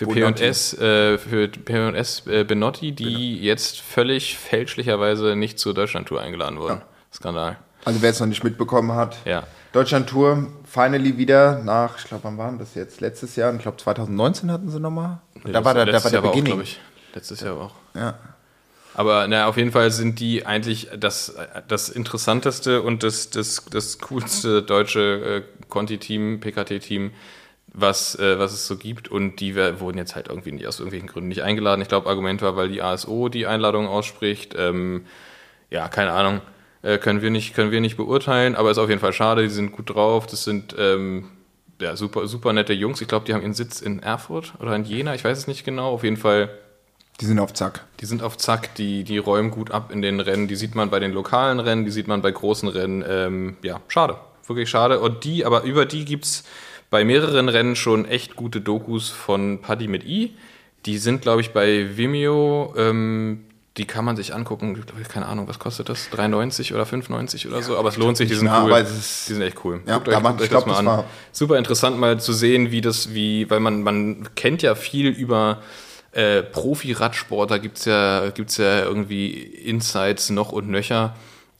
Für. 0.05 0.31
P&S, 0.31 0.73
äh, 0.79 1.17
für 1.17 1.47
P&S 1.47 2.27
äh, 2.27 2.43
Benotti, 2.43 2.91
die 2.91 3.39
jetzt 3.41 3.79
völlig 3.81 4.37
fälschlicherweise 4.37 5.35
nicht 5.35 5.59
zur 5.59 5.73
Deutschlandtour 5.73 6.21
eingeladen 6.21 6.59
wurden. 6.59 6.81
Skandal. 7.13 7.57
Also 7.85 8.01
wer 8.01 8.09
es 8.11 8.19
noch 8.19 8.27
nicht 8.27 8.43
mitbekommen 8.43 8.93
hat, 8.93 9.17
Ja. 9.25 9.43
Deutschland 9.73 10.09
Tour, 10.09 10.47
finally 10.65 11.17
wieder 11.17 11.59
nach, 11.63 11.97
ich 11.97 12.03
glaube, 12.03 12.25
wann 12.25 12.37
waren 12.37 12.59
das 12.59 12.75
jetzt? 12.75 12.99
Letztes 12.99 13.37
Jahr? 13.37 13.53
Ich 13.55 13.61
glaube 13.61 13.77
2019 13.77 14.51
hatten 14.51 14.69
sie 14.69 14.81
nochmal. 14.81 15.19
Da 15.45 15.63
war 15.63 15.73
der, 15.73 15.85
da 15.85 15.93
war 15.93 15.93
Letztes 15.93 16.11
der 16.11 16.19
Jahr 16.19 16.23
auch, 16.29 16.33
Beginning. 16.33 16.53
glaub 16.55 16.63
ich. 16.63 16.79
Letztes 17.15 17.39
Jahr 17.39 17.55
auch. 17.57 17.71
Ja. 17.95 18.15
Aber 18.93 19.27
na, 19.29 19.47
auf 19.47 19.55
jeden 19.55 19.71
Fall 19.71 19.89
sind 19.91 20.19
die 20.19 20.45
eigentlich 20.45 20.89
das, 20.97 21.33
das 21.69 21.87
interessanteste 21.87 22.81
und 22.81 23.03
das, 23.03 23.29
das, 23.29 23.63
das 23.71 23.99
coolste 23.99 24.61
deutsche 24.61 25.43
äh, 25.47 25.67
Conti-Team, 25.69 26.41
PKT-Team, 26.41 27.11
was, 27.73 28.15
äh, 28.19 28.37
was 28.37 28.53
es 28.53 28.67
so 28.67 28.77
gibt. 28.77 29.09
Und 29.09 29.37
die 29.39 29.55
wurden 29.55 29.97
jetzt 29.97 30.15
halt 30.15 30.27
irgendwie 30.27 30.51
nicht, 30.51 30.67
aus 30.67 30.79
irgendwelchen 30.79 31.07
Gründen 31.09 31.29
nicht 31.29 31.43
eingeladen. 31.43 31.81
Ich 31.81 31.87
glaube, 31.87 32.09
Argument 32.09 32.41
war, 32.41 32.55
weil 32.55 32.69
die 32.69 32.81
ASO 32.81 33.29
die 33.29 33.47
Einladung 33.47 33.87
ausspricht. 33.87 34.55
Ähm, 34.57 35.05
ja, 35.69 35.87
keine 35.87 36.11
Ahnung. 36.11 36.41
Äh, 36.81 36.97
können, 36.97 37.21
wir 37.21 37.29
nicht, 37.29 37.53
können 37.53 37.71
wir 37.71 37.81
nicht 37.81 37.97
beurteilen, 37.97 38.55
aber 38.55 38.71
ist 38.71 38.77
auf 38.77 38.89
jeden 38.89 39.01
Fall 39.01 39.13
schade. 39.13 39.43
Die 39.43 39.49
sind 39.49 39.71
gut 39.71 39.93
drauf. 39.93 40.27
Das 40.27 40.43
sind 40.43 40.75
ähm, 40.77 41.29
ja, 41.79 41.95
super, 41.95 42.27
super 42.27 42.53
nette 42.53 42.73
Jungs. 42.73 43.01
Ich 43.01 43.07
glaube, 43.07 43.25
die 43.25 43.33
haben 43.33 43.41
ihren 43.41 43.53
Sitz 43.53 43.81
in 43.81 44.03
Erfurt 44.03 44.53
oder 44.59 44.75
in 44.75 44.83
Jena. 44.83 45.15
Ich 45.15 45.23
weiß 45.23 45.37
es 45.37 45.47
nicht 45.47 45.63
genau. 45.63 45.91
Auf 45.91 46.03
jeden 46.03 46.17
Fall 46.17 46.49
Die 47.19 47.25
sind 47.25 47.39
auf 47.39 47.53
Zack. 47.53 47.85
die 47.99 48.05
sind 48.05 48.21
auf 48.23 48.37
Zack, 48.37 48.75
die, 48.75 49.03
die 49.03 49.17
räumen 49.17 49.51
gut 49.51 49.71
ab 49.71 49.91
in 49.91 50.01
den 50.01 50.19
Rennen. 50.19 50.47
Die 50.47 50.55
sieht 50.55 50.75
man 50.75 50.89
bei 50.89 50.99
den 50.99 51.11
lokalen 51.13 51.59
Rennen, 51.59 51.85
die 51.85 51.91
sieht 51.91 52.07
man 52.07 52.21
bei 52.21 52.31
großen 52.31 52.67
Rennen. 52.67 53.03
Ähm, 53.07 53.57
ja, 53.63 53.79
schade. 53.87 54.17
Wirklich 54.47 54.69
schade. 54.69 54.99
Und 54.99 55.23
die, 55.23 55.45
aber 55.45 55.63
über 55.63 55.85
die 55.85 56.03
gibt 56.03 56.25
es 56.25 56.43
bei 56.91 57.03
mehreren 57.03 57.49
Rennen 57.49 57.75
schon 57.75 58.05
echt 58.05 58.35
gute 58.35 58.61
Dokus 58.61 59.09
von 59.09 59.61
Paddy 59.61 59.87
mit 59.87 60.03
I. 60.05 60.35
Die 60.85 60.97
sind, 60.99 61.21
glaube 61.23 61.41
ich, 61.41 61.51
bei 61.51 61.97
Vimeo. 61.97 62.73
Ähm, 62.77 63.45
die 63.77 63.85
kann 63.85 64.03
man 64.03 64.17
sich 64.17 64.35
angucken. 64.35 64.83
Keine 65.07 65.27
Ahnung, 65.27 65.47
was 65.47 65.57
kostet 65.57 65.87
das? 65.87 66.09
3,90 66.11 66.73
oder 66.73 66.83
5,90 66.83 67.47
oder 67.47 67.61
so. 67.61 67.77
Aber 67.77 67.87
es 67.89 67.95
lohnt 67.97 68.17
sich, 68.17 68.27
die 68.27 68.35
sind 68.35 68.49
mehr, 68.49 68.61
cool. 68.65 68.71
es 68.73 69.25
die 69.27 69.33
sind 69.33 69.41
echt 69.41 69.63
cool. 69.63 69.79
Ja, 69.87 69.95
guckt 69.95 70.09
euch, 70.09 70.13
man- 70.21 70.23
guckt 70.33 70.41
ich 70.41 70.43
euch 70.45 70.49
glaub, 70.49 70.65
das 70.65 70.75
das 70.75 70.83
mal 70.83 70.91
an. 70.91 70.97
war- 70.99 71.05
Super 71.31 71.57
interessant 71.57 71.97
mal 71.97 72.19
zu 72.19 72.33
sehen, 72.33 72.71
wie 72.71 72.81
das, 72.81 73.13
wie, 73.13 73.49
weil 73.49 73.61
man, 73.61 73.81
man 73.83 74.27
kennt 74.35 74.61
ja 74.61 74.75
viel 74.75 75.07
über 75.07 75.61
äh, 76.11 76.43
Profi-Radsport, 76.43 77.49
da 77.51 77.57
gibt's 77.59 77.85
ja, 77.85 78.29
gibt's 78.31 78.57
ja 78.57 78.83
irgendwie 78.83 79.31
Insights 79.31 80.29
noch 80.29 80.51
und 80.51 80.67
nöcher. 80.69 81.15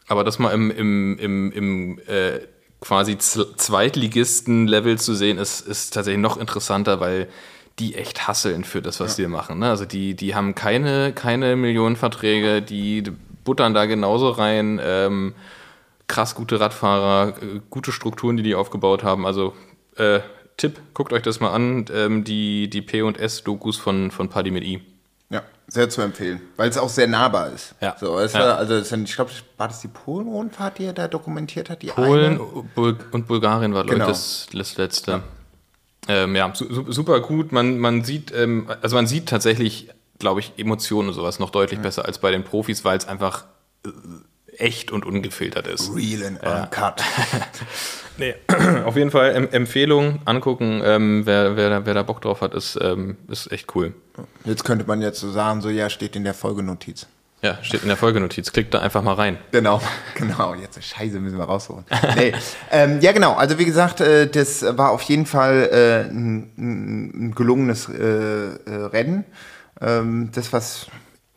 Aber 0.10 0.26
das 0.26 0.38
mal 0.40 0.52
im, 0.52 0.70
im, 0.72 1.18
im, 1.18 1.52
im 1.54 2.00
äh, 2.08 2.40
quasi 2.82 3.18
Zweitligisten-Level 3.18 5.00
zu 5.00 5.14
sehen, 5.14 5.38
ist, 5.38 5.62
ist 5.62 5.94
tatsächlich 5.94 6.22
noch 6.22 6.38
interessanter, 6.38 7.00
weil 7.00 7.30
die 7.80 7.96
echt 7.96 8.28
hasseln 8.28 8.64
für 8.64 8.82
das, 8.82 9.00
was 9.00 9.18
wir 9.18 9.30
machen. 9.30 9.60
Ne? 9.60 9.70
Also 9.70 9.86
die, 9.86 10.16
die 10.16 10.36
haben 10.36 10.56
keine, 10.56 11.14
keine 11.14 11.56
Millionenverträge, 11.56 12.62
die 12.62 13.04
buttern 13.44 13.74
da 13.74 13.86
genauso 13.86 14.30
rein. 14.30 14.80
Ähm, 14.84 15.34
krass 16.08 16.36
gute 16.36 16.60
Radfahrer, 16.60 17.30
äh, 17.42 17.62
gute 17.70 17.92
Strukturen, 17.92 18.36
die 18.38 18.44
die 18.44 18.56
aufgebaut 18.56 19.04
haben. 19.04 19.26
Also 19.26 19.54
äh, 19.96 20.20
Tipp, 20.58 20.80
guckt 20.94 21.14
euch 21.14 21.24
das 21.24 21.40
mal 21.40 21.52
an, 21.52 21.86
ähm, 21.94 22.24
die, 22.24 22.70
die 22.70 22.82
P&S-Dokus 22.82 23.78
von, 23.78 24.12
von 24.12 24.30
Paddy 24.30 24.52
mit 24.52 24.64
I. 24.64 24.82
Ja, 25.68 25.74
sehr 25.74 25.90
zu 25.90 26.02
empfehlen, 26.02 26.42
weil 26.58 26.70
es 26.70 26.78
auch 26.78 26.90
sehr 26.90 27.08
nahbar 27.08 27.50
ist. 27.52 27.76
Ja. 27.82 27.96
So, 28.00 28.18
es 28.20 28.34
Ja. 28.34 28.40
war, 28.42 28.58
also 28.58 28.74
es 28.76 28.92
ich 28.92 29.16
glaube, 29.16 29.32
war 29.58 29.68
das 29.70 29.80
die 29.82 29.88
Polen-Rundfahrt, 29.88 30.80
die 30.80 30.86
er 30.86 30.94
da 30.94 31.08
dokumentiert 31.08 31.70
hat? 31.70 31.82
Die 31.82 31.88
Polen? 31.88 32.40
Bul 32.76 32.98
und 33.12 33.28
Bulgarien 33.28 33.74
war, 33.74 33.84
glaube 33.84 33.96
Genau. 34.00 34.08
das, 34.10 34.48
das 34.54 34.78
letzte. 34.78 35.12
Ja, 36.08 36.24
ähm, 36.24 36.36
ja 36.36 36.52
su 36.54 36.66
su- 36.74 36.92
super 36.92 37.20
gut. 37.22 37.52
Man, 37.52 37.80
man 37.80 38.04
sieht, 38.04 38.34
ähm, 38.34 38.70
also 38.82 38.96
man 38.96 39.08
sieht 39.08 39.30
tatsächlich, 39.30 39.90
glaube 40.20 40.40
ich, 40.42 40.54
Emotionen 40.58 41.10
und 41.10 41.14
sowas 41.16 41.40
noch 41.40 41.52
deutlich 41.52 41.80
besser 41.80 42.06
als 42.06 42.20
bei 42.20 42.32
den 42.32 42.44
Profis, 42.44 42.84
weil 42.84 42.98
es 42.98 43.08
einfach 43.08 43.46
äh, 43.86 43.90
echt 44.58 44.92
und 44.92 45.06
ungefiltert 45.06 45.68
ist. 45.68 45.90
Real 45.96 46.24
and 46.26 46.44
uncut. 46.44 47.02
Nee. 48.18 48.36
Auf 48.86 48.96
jeden 48.96 49.12
Fall 49.12 49.36
em 49.36 49.48
Empfehlung, 49.52 50.20
angucken. 50.26 50.82
Ähm, 50.84 51.26
wer, 51.26 51.56
wer, 51.56 51.70
da- 51.70 51.86
wer 51.86 51.94
da 51.94 52.04
Bock 52.04 52.22
drauf 52.22 52.42
hat, 52.42 52.54
ist, 52.54 52.78
ähm, 52.82 53.18
ist 53.30 53.52
echt 53.52 53.74
cool. 53.76 53.94
Jetzt 54.46 54.64
könnte 54.64 54.86
man 54.86 55.02
jetzt 55.02 55.20
so 55.20 55.32
sagen, 55.32 55.62
so 55.62 55.70
ja, 55.70 55.90
steht 55.90 56.16
in 56.16 56.24
der 56.24 56.34
Folgenotiz. 56.34 57.08
Ja, 57.42 57.58
steht 57.64 57.82
in 57.82 57.88
der 57.88 57.98
Folgenotiz. 57.98 58.52
Klickt 58.52 58.72
da 58.74 58.80
einfach 58.80 59.02
mal 59.02 59.16
rein. 59.16 59.38
Genau, 59.52 59.82
genau. 60.16 60.54
Jetzt 60.54 60.84
Scheiße 60.84 61.20
müssen 61.20 61.40
wir 61.40 61.46
rausholen. 61.46 61.86
Nee. 62.16 62.34
ähm, 62.72 63.00
ja, 63.02 63.12
genau. 63.14 63.34
Also 63.34 63.58
wie 63.58 63.66
gesagt, 63.66 64.00
äh, 64.00 64.28
das 64.28 64.64
war 64.78 64.92
auf 64.92 65.02
jeden 65.04 65.26
Fall 65.26 65.70
äh, 65.72 66.10
ein, 66.12 66.52
ein 66.58 67.34
gelungenes 67.36 67.90
äh, 67.90 67.94
äh, 68.04 68.56
Rennen. 68.68 69.26
Ähm, 69.82 70.30
das 70.34 70.54
was 70.54 70.88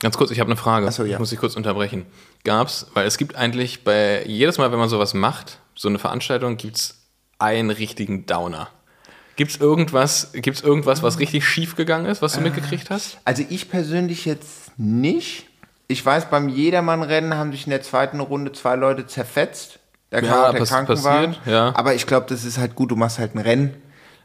Ganz 0.00 0.18
kurz, 0.18 0.30
ich 0.30 0.40
habe 0.40 0.48
eine 0.48 0.56
Frage. 0.58 0.86
Ach 0.86 0.92
so, 0.92 1.04
ja. 1.04 1.14
Ich 1.14 1.18
muss 1.18 1.30
dich 1.30 1.38
kurz 1.38 1.56
unterbrechen. 1.56 2.04
Gab's, 2.44 2.86
weil 2.94 3.06
es 3.06 3.16
gibt 3.18 3.36
eigentlich 3.36 3.84
bei 3.84 4.22
jedes 4.26 4.58
Mal, 4.58 4.70
wenn 4.70 4.78
man 4.78 4.88
sowas 4.88 5.14
macht, 5.14 5.58
so 5.74 5.88
eine 5.88 5.98
Veranstaltung, 5.98 6.56
gibt's 6.56 6.98
einen 7.38 7.70
richtigen 7.70 8.26
Downer. 8.26 8.68
Gibt's 9.36 9.56
irgendwas, 9.56 10.30
gibt's 10.34 10.60
irgendwas, 10.60 11.02
was 11.02 11.18
richtig 11.18 11.44
schief 11.46 11.74
gegangen 11.74 12.06
ist, 12.06 12.22
was 12.22 12.34
du 12.34 12.40
mitgekriegt 12.40 12.90
hast? 12.90 13.18
Also 13.24 13.42
ich 13.48 13.68
persönlich 13.70 14.24
jetzt 14.26 14.70
nicht. 14.78 15.46
Ich 15.88 16.04
weiß, 16.04 16.30
beim 16.30 16.48
Jedermann-Rennen 16.48 17.34
haben 17.34 17.50
sich 17.50 17.66
in 17.66 17.70
der 17.70 17.82
zweiten 17.82 18.20
Runde 18.20 18.52
zwei 18.52 18.76
Leute 18.76 19.06
zerfetzt. 19.06 19.80
Da 20.10 20.20
kam 20.20 20.28
Ja, 20.30 20.52
der 20.52 20.58
pass- 20.60 20.68
Krankenwagen. 20.68 21.32
passiert, 21.34 21.46
ja. 21.52 21.72
Aber 21.74 21.94
ich 21.94 22.06
glaube, 22.06 22.26
das 22.28 22.44
ist 22.44 22.58
halt 22.58 22.74
gut. 22.76 22.90
Du 22.92 22.96
machst 22.96 23.18
halt 23.18 23.34
ein 23.34 23.38
Rennen. 23.38 23.74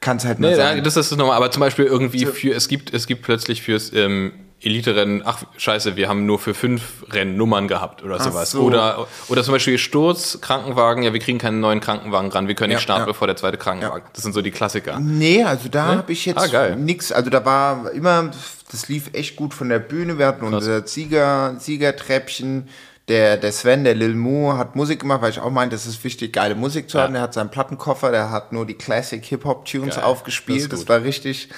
Kannst 0.01 0.25
halt 0.25 0.39
mal 0.39 0.51
Nee, 0.51 0.55
sagen. 0.55 0.77
ja, 0.77 0.83
das 0.83 0.95
ist 0.95 1.11
das 1.11 1.17
nochmal, 1.17 1.35
aber 1.37 1.49
zum 1.51 1.59
Beispiel 1.61 1.85
irgendwie 1.85 2.25
für, 2.25 2.53
es 2.53 2.67
gibt, 2.67 2.93
es 2.93 3.07
gibt 3.07 3.23
plötzlich 3.23 3.61
fürs, 3.63 3.91
ähm, 3.93 4.31
Elite-Rennen, 4.61 5.21
ach 5.25 5.43
scheiße, 5.57 5.95
wir 5.95 6.09
haben 6.09 6.25
nur 6.25 6.37
für 6.39 6.53
fünf 6.53 7.05
Rennen 7.11 7.37
Nummern 7.37 7.67
gehabt 7.67 8.03
oder 8.03 8.19
sowas. 8.19 8.51
so. 8.51 8.61
Oder, 8.61 9.07
oder 9.29 9.43
zum 9.43 9.53
Beispiel 9.53 9.77
Sturz, 9.77 10.39
Krankenwagen, 10.41 11.03
ja, 11.03 11.13
wir 11.13 11.19
kriegen 11.21 11.37
keinen 11.37 11.59
neuen 11.61 11.79
Krankenwagen 11.79 12.29
ran, 12.31 12.47
wir 12.47 12.55
können 12.55 12.69
nicht 12.69 12.79
Ja, 12.79 12.83
starten, 12.83 13.01
ja. 13.03 13.05
bevor 13.07 13.27
der 13.27 13.37
zweite 13.37 13.57
Krankenwagen. 13.57 14.03
Das 14.13 14.23
sind 14.23 14.33
so 14.33 14.41
die 14.41 14.51
Klassiker. 14.51 14.99
Nee, 14.99 15.43
also 15.43 15.69
da 15.69 15.91
Ne? 15.91 15.97
habe 15.99 16.11
ich 16.11 16.25
jetzt 16.25 16.53
Ah, 16.53 16.75
nix. 16.75 17.11
Also 17.11 17.29
da 17.29 17.45
war 17.45 17.91
immer, 17.91 18.31
das 18.71 18.89
lief 18.89 19.09
echt 19.13 19.35
gut 19.37 19.53
von 19.53 19.69
der 19.69 19.79
Bühne. 19.79 20.17
Wir 20.17 20.27
hatten 20.27 20.43
unser 20.45 20.85
Sieger, 20.85 21.55
Siegertreppchen. 21.59 22.67
Der, 23.07 23.37
der 23.37 23.51
Sven, 23.51 23.85
der 23.85 23.95
Lil 23.95 24.13
Mo, 24.13 24.53
hat 24.55 24.75
Musik 24.75 24.99
gemacht, 24.99 25.23
weil 25.23 25.31
ich 25.31 25.39
auch 25.39 25.49
meinte, 25.49 25.75
es 25.75 25.87
ist 25.87 26.03
wichtig, 26.03 26.31
geile 26.31 26.53
Musik 26.53 26.91
zu 26.91 26.99
haben. 27.01 27.13
Der 27.13 27.23
hat 27.23 27.33
seinen 27.33 27.49
Plattenkoffer, 27.49 28.11
der 28.11 28.29
hat 28.29 28.51
nur 28.53 28.67
die 28.67 28.75
Classic 28.75 29.25
Hip-Hop-Tunes 29.25 29.97
aufgespielt. 29.97 30.71
Das 30.71 30.81
Das, 30.81 30.89
war 30.89 31.01
richtig, 31.01 31.49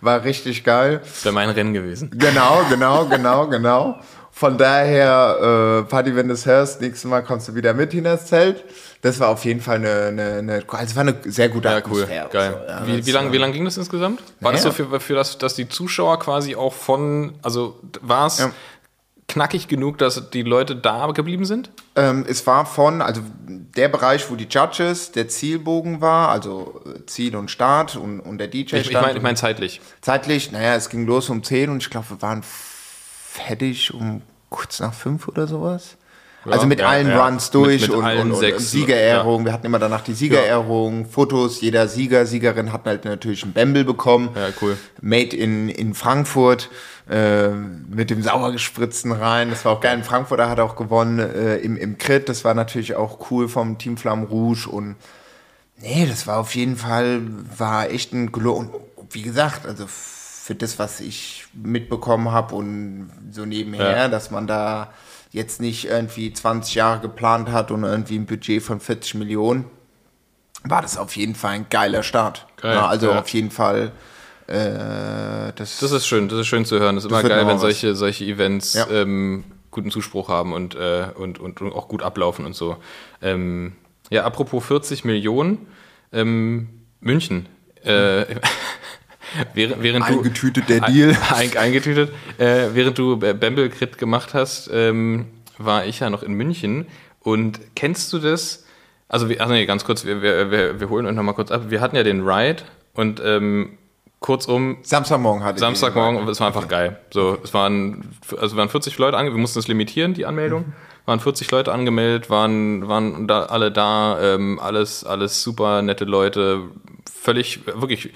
war 0.00 0.24
richtig 0.24 0.64
geil. 0.64 1.00
Das 1.02 1.24
wäre 1.24 1.34
mein 1.34 1.50
Rennen 1.50 1.72
gewesen. 1.74 2.10
Genau, 2.14 2.62
genau, 2.68 3.06
genau, 3.06 3.46
genau. 3.48 3.98
Von 4.30 4.58
daher, 4.58 5.84
äh, 5.84 5.88
Party, 5.88 6.14
wenn 6.14 6.28
du 6.28 6.34
es 6.34 6.44
hörst, 6.44 6.82
nächstes 6.82 7.04
Mal 7.08 7.22
kommst 7.22 7.48
du 7.48 7.54
wieder 7.54 7.72
mit 7.72 7.94
in 7.94 8.04
das 8.04 8.26
Zelt. 8.26 8.64
Das 9.00 9.18
war 9.18 9.28
auf 9.28 9.44
jeden 9.46 9.60
Fall 9.62 9.76
eine, 9.76 10.08
eine, 10.08 10.32
eine 10.38 10.52
also 10.68 10.84
es 10.84 10.94
war 10.94 11.02
eine 11.02 11.16
sehr 11.24 11.48
gute 11.48 11.68
Ja, 11.68 11.76
cool. 11.76 12.02
Atmosphäre. 12.02 12.28
Geil. 12.30 12.60
So, 12.66 12.70
ja, 12.70 12.86
wie, 12.86 13.06
wie 13.06 13.10
lange 13.12 13.32
wie 13.32 13.38
lang 13.38 13.52
ging 13.52 13.64
das 13.64 13.78
insgesamt? 13.78 14.20
War 14.40 14.52
das 14.52 14.62
so 14.62 14.72
für, 14.72 15.00
für 15.00 15.14
das, 15.14 15.38
dass 15.38 15.54
die 15.54 15.68
Zuschauer 15.68 16.18
quasi 16.18 16.54
auch 16.54 16.74
von, 16.74 17.34
also 17.42 17.80
war 18.02 18.26
es 18.26 18.38
Ja. 18.40 18.50
Knackig 19.28 19.68
genug, 19.68 19.98
dass 19.98 20.30
die 20.30 20.42
Leute 20.42 20.76
da 20.76 21.06
geblieben 21.08 21.44
sind? 21.44 21.70
Ähm, 21.96 22.24
es 22.28 22.46
war 22.46 22.64
von, 22.66 23.02
also 23.02 23.22
der 23.48 23.88
Bereich, 23.88 24.30
wo 24.30 24.36
die 24.36 24.46
Judges, 24.48 25.12
der 25.12 25.28
Zielbogen 25.28 26.00
war, 26.00 26.28
also 26.28 26.80
Ziel 27.06 27.36
und 27.36 27.50
Start 27.50 27.96
und, 27.96 28.20
und 28.20 28.38
der 28.38 28.48
DJ 28.48 28.76
Ich, 28.76 28.90
ich 28.90 28.92
meine 28.92 29.16
ich 29.16 29.22
mein 29.22 29.36
zeitlich. 29.36 29.80
Zeitlich, 30.00 30.52
naja, 30.52 30.74
es 30.74 30.88
ging 30.88 31.06
los 31.06 31.28
um 31.28 31.42
10 31.42 31.70
und 31.70 31.82
ich 31.82 31.90
glaube, 31.90 32.10
wir 32.10 32.22
waren 32.22 32.42
fertig 32.44 33.92
um 33.92 34.22
kurz 34.48 34.80
nach 34.80 34.94
5 34.94 35.28
oder 35.28 35.46
sowas. 35.46 35.96
also 36.44 36.66
mit 36.66 36.78
ja, 36.80 36.86
allen 36.88 37.08
ja. 37.08 37.26
Runs 37.26 37.50
durch 37.50 37.82
Mit- 37.82 37.90
mit 37.90 37.98
und, 37.98 38.04
allen 38.04 38.20
und, 38.22 38.32
und 38.32 38.38
sechs, 38.38 38.70
Siegerehrung. 38.70 39.44
Wir 39.44 39.52
hatten 39.52 39.66
immer 39.66 39.80
danach 39.80 40.02
die 40.02 40.14
Siegerehrung, 40.14 41.06
Fotos. 41.06 41.60
Jeder 41.60 41.88
Sieger, 41.88 42.24
Siegerin 42.26 42.72
hat 42.72 42.86
halt 42.86 43.04
natürlich 43.04 43.44
ein 43.44 43.52
Bembel 43.52 43.84
bekommen. 43.84 44.30
Ja, 44.36 44.48
cool. 44.62 44.78
Made 45.02 45.36
in, 45.36 45.68
in 45.68 45.94
Frankfurt 45.94 46.70
äh, 47.08 47.48
mit 47.48 48.10
dem 48.10 48.22
sauer 48.22 48.52
gespritzten 48.52 49.12
Rhein. 49.12 49.50
Das 49.50 49.64
war 49.64 49.72
auch 49.72 49.80
geil. 49.80 49.96
In 49.98 50.04
Frankfurt 50.04 50.40
er 50.40 50.48
hat 50.50 50.60
auch 50.60 50.76
gewonnen 50.76 51.18
äh, 51.18 51.56
im, 51.58 51.76
im 51.76 51.98
Crit. 51.98 52.28
Das 52.28 52.44
war 52.44 52.54
natürlich 52.54 52.96
auch 52.96 53.30
cool 53.30 53.48
vom 53.48 53.78
Team 53.78 53.96
Flamme 53.96 54.26
Rouge 54.26 54.68
und 54.68 54.96
nee, 55.78 56.06
das 56.06 56.26
war 56.26 56.38
auf 56.38 56.54
jeden 56.54 56.76
Fall, 56.76 57.22
war 57.56 57.90
echt 57.90 58.12
ein 58.12 58.32
Glo 58.32 58.52
und 58.52 58.70
wie 59.10 59.22
gesagt, 59.22 59.66
also 59.66 59.84
für 59.86 60.54
das, 60.54 60.78
was 60.78 61.00
ich 61.00 61.46
mitbekommen 61.52 62.30
habe 62.30 62.54
und 62.54 63.10
so 63.30 63.44
nebenher, 63.44 63.96
Ja. 63.96 64.08
dass 64.08 64.30
man 64.30 64.46
da 64.46 64.92
jetzt 65.30 65.60
nicht 65.60 65.86
irgendwie 65.88 66.32
20 66.32 66.74
Jahre 66.74 67.00
geplant 67.00 67.50
hat 67.50 67.70
und 67.70 67.84
irgendwie 67.84 68.16
ein 68.16 68.26
Budget 68.26 68.62
von 68.62 68.80
40 68.80 69.14
Millionen, 69.16 69.64
war 70.64 70.82
das 70.82 70.98
auf 70.98 71.16
jeden 71.16 71.34
Fall 71.34 71.52
ein 71.52 71.66
geiler 71.68 72.02
Start. 72.02 72.46
Geil, 72.60 72.74
ja, 72.74 72.86
also 72.86 73.10
ja. 73.10 73.20
auf 73.20 73.28
jeden 73.28 73.50
Fall 73.50 73.92
äh, 74.46 75.52
das, 75.56 75.78
Das 75.78 75.92
ist 75.92 76.06
schön, 76.06 76.28
das 76.28 76.40
ist 76.40 76.46
schön 76.46 76.64
zu 76.64 76.78
hören. 76.78 76.94
Das 76.94 77.04
ist 77.04 77.10
immer 77.10 77.22
geil, 77.22 77.46
wenn 77.46 77.58
solche, 77.58 77.94
solche 77.94 78.24
Events 78.24 78.74
Ja. 78.74 78.88
ähm, 78.90 79.44
guten 79.70 79.90
Zuspruch 79.90 80.28
haben 80.28 80.52
und, 80.52 80.74
äh, 80.74 81.08
und, 81.14 81.38
und, 81.38 81.60
und 81.60 81.72
auch 81.72 81.88
gut 81.88 82.02
ablaufen 82.02 82.46
und 82.46 82.54
so. 82.54 82.76
Ähm, 83.20 83.72
ja, 84.10 84.24
apropos 84.24 84.64
40 84.64 85.04
Millionen, 85.04 85.66
ähm, 86.12 86.68
München. 87.00 87.46
Äh, 87.82 88.24
während, 89.54 89.82
während 89.82 90.08
du, 90.08 90.18
Eingetütet 90.18 90.68
der 90.68 90.80
Deal. 90.80 91.16
Ein, 91.34 91.56
eingetütet. 91.56 92.10
Äh, 92.38 92.68
während 92.72 92.98
du 92.98 93.16
Bamble 93.16 93.68
Crit 93.68 93.98
gemacht 93.98 94.32
hast, 94.32 94.70
ähm, 94.72 95.26
war 95.58 95.86
ich 95.86 96.00
ja 96.00 96.08
noch 96.08 96.22
in 96.22 96.32
München. 96.34 96.86
Und 97.20 97.60
kennst 97.74 98.12
du 98.12 98.18
das? 98.18 98.64
Also, 99.08 99.28
wir, 99.28 99.40
ach 99.40 99.48
nee, 99.48 99.66
ganz 99.66 99.84
kurz, 99.84 100.04
wir, 100.04 100.22
wir, 100.22 100.50
wir, 100.50 100.80
wir 100.80 100.88
holen 100.88 101.06
euch 101.06 101.14
nochmal 101.14 101.34
kurz 101.34 101.50
ab. 101.50 101.64
Wir 101.68 101.80
hatten 101.80 101.96
ja 101.96 102.02
den 102.02 102.26
Ride 102.26 102.62
und 102.94 103.20
ähm, 103.24 103.76
kurzum, 104.26 104.78
Samstagmorgen 104.82 105.44
hatte 105.44 105.54
ich 105.56 105.60
Samstagmorgen, 105.60 106.26
es 106.28 106.40
war 106.40 106.48
einfach 106.48 106.66
geil. 106.66 106.98
So, 107.12 107.38
es 107.44 107.54
waren, 107.54 108.10
also 108.40 108.56
waren 108.56 108.68
40 108.68 108.98
Leute 108.98 109.16
angemeldet, 109.16 109.36
wir 109.36 109.40
mussten 109.40 109.60
es 109.60 109.68
limitieren, 109.68 110.14
die 110.14 110.26
Anmeldung. 110.26 110.72
Waren 111.06 111.20
40 111.20 111.48
Leute 111.52 111.72
angemeldet, 111.72 112.30
waren, 112.30 112.88
waren 112.88 113.28
da 113.28 113.44
alle 113.44 113.70
da, 113.70 114.20
ähm, 114.20 114.58
alles, 114.60 115.04
alles 115.04 115.40
super 115.40 115.80
nette 115.80 116.04
Leute, 116.04 116.62
völlig, 117.22 117.64
wirklich, 117.64 118.12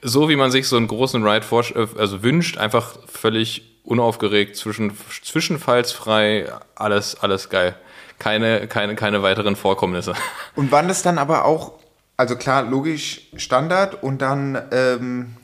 so 0.00 0.30
wie 0.30 0.36
man 0.36 0.50
sich 0.50 0.66
so 0.66 0.78
einen 0.78 0.88
großen 0.88 1.22
Ride 1.22 1.44
vorsch- 1.44 1.76
äh, 1.76 1.86
also 1.98 2.22
wünscht, 2.22 2.56
einfach 2.56 2.96
völlig 3.06 3.82
unaufgeregt, 3.84 4.56
zwischen, 4.56 4.96
zwischenfallsfrei, 5.22 6.50
alles, 6.76 7.20
alles 7.20 7.50
geil. 7.50 7.74
Keine, 8.18 8.66
keine, 8.68 8.94
keine 8.94 9.22
weiteren 9.22 9.54
Vorkommnisse. 9.54 10.14
Und 10.56 10.72
waren 10.72 10.88
das 10.88 11.02
dann 11.02 11.18
aber 11.18 11.44
auch, 11.44 11.72
also 12.16 12.36
klar, 12.36 12.62
logisch 12.62 13.28
Standard 13.36 14.02
und 14.02 14.22
dann, 14.22 14.58
ähm, 14.72 15.36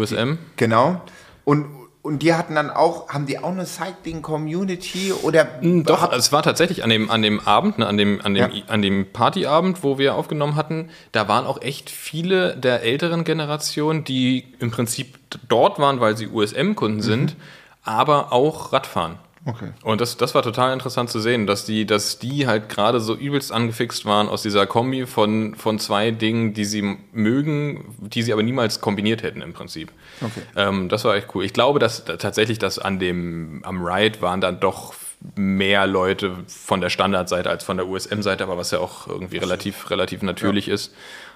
USM? 0.00 0.38
genau. 0.56 1.00
Und, 1.44 1.66
und 2.02 2.22
die 2.22 2.32
hatten 2.34 2.54
dann 2.54 2.70
auch, 2.70 3.08
haben 3.10 3.26
die 3.26 3.38
auch 3.38 3.50
eine 3.50 3.66
Cycling-Community 3.66 5.12
oder? 5.22 5.46
Doch, 5.62 6.02
Hab- 6.02 6.12
es 6.14 6.32
war 6.32 6.42
tatsächlich 6.42 6.82
an 6.84 6.90
dem, 6.90 7.10
an 7.10 7.22
dem 7.22 7.40
Abend, 7.40 7.78
ne, 7.78 7.86
an 7.86 7.96
dem, 7.96 8.20
an 8.24 8.34
dem, 8.34 8.50
Ja. 8.52 8.62
an 8.68 8.82
dem 8.82 9.12
Partyabend, 9.12 9.82
wo 9.82 9.98
wir 9.98 10.14
aufgenommen 10.14 10.56
hatten, 10.56 10.88
da 11.12 11.28
waren 11.28 11.46
auch 11.46 11.60
echt 11.62 11.90
viele 11.90 12.56
der 12.56 12.82
älteren 12.82 13.24
Generation, 13.24 14.04
die 14.04 14.44
im 14.60 14.70
Prinzip 14.70 15.18
dort 15.48 15.78
waren, 15.78 16.00
weil 16.00 16.16
sie 16.16 16.28
USM-Kunden 16.28 17.02
sind, 17.02 17.36
aber 17.84 18.32
auch 18.32 18.72
Radfahren. 18.72 19.16
Okay. 19.46 19.70
Und 19.82 20.02
das, 20.02 20.18
das 20.18 20.34
war 20.34 20.42
total 20.42 20.72
interessant 20.74 21.08
zu 21.08 21.18
sehen, 21.18 21.46
dass 21.46 21.64
die, 21.64 21.86
dass 21.86 22.18
die 22.18 22.46
halt 22.46 22.68
gerade 22.68 23.00
so 23.00 23.16
übelst 23.16 23.52
angefixt 23.52 24.04
waren 24.04 24.28
aus 24.28 24.42
dieser 24.42 24.66
Kombi 24.66 25.06
von, 25.06 25.54
von 25.54 25.78
zwei 25.78 26.10
Dingen, 26.10 26.52
die 26.52 26.66
sie 26.66 26.98
mögen, 27.12 27.96
die 28.00 28.22
sie 28.22 28.32
aber 28.34 28.42
niemals 28.42 28.82
kombiniert 28.82 29.22
hätten 29.22 29.40
im 29.40 29.54
Prinzip. 29.54 29.92
Okay. 30.20 30.42
Ähm, 30.56 30.90
das 30.90 31.04
war 31.04 31.14
echt 31.16 31.28
cool. 31.34 31.44
Ich 31.44 31.54
glaube, 31.54 31.78
dass 31.78 32.04
da- 32.04 32.16
tatsächlich, 32.18 32.58
dass 32.58 32.78
an 32.78 32.98
dem, 32.98 33.62
am 33.64 33.82
Ride 33.82 34.20
waren 34.20 34.40
dann 34.42 34.60
doch 34.60 34.94
mehr 35.36 35.86
Leute 35.86 36.32
von 36.46 36.80
der 36.80 36.90
Standardseite 36.90 37.48
als 37.50 37.64
von 37.64 37.76
der 37.76 37.86
USM-Seite, 37.86 38.42
aber 38.44 38.56
was 38.56 38.70
ja 38.70 38.78
auch 38.78 39.06
irgendwie 39.06 39.36
relativ, 39.38 39.90
relativ 39.90 40.22
natürlich 40.22 40.68
ist. 40.68 40.94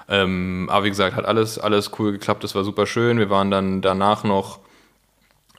Ähm, 0.08 0.68
aber 0.70 0.84
wie 0.86 0.90
gesagt, 0.90 1.16
hat 1.16 1.24
alles, 1.24 1.58
alles 1.58 1.90
cool 1.98 2.12
geklappt. 2.12 2.44
Das 2.44 2.54
war 2.54 2.64
super 2.64 2.86
schön. 2.86 3.18
Wir 3.18 3.30
waren 3.30 3.50
dann 3.50 3.80
danach 3.82 4.24
noch 4.24 4.60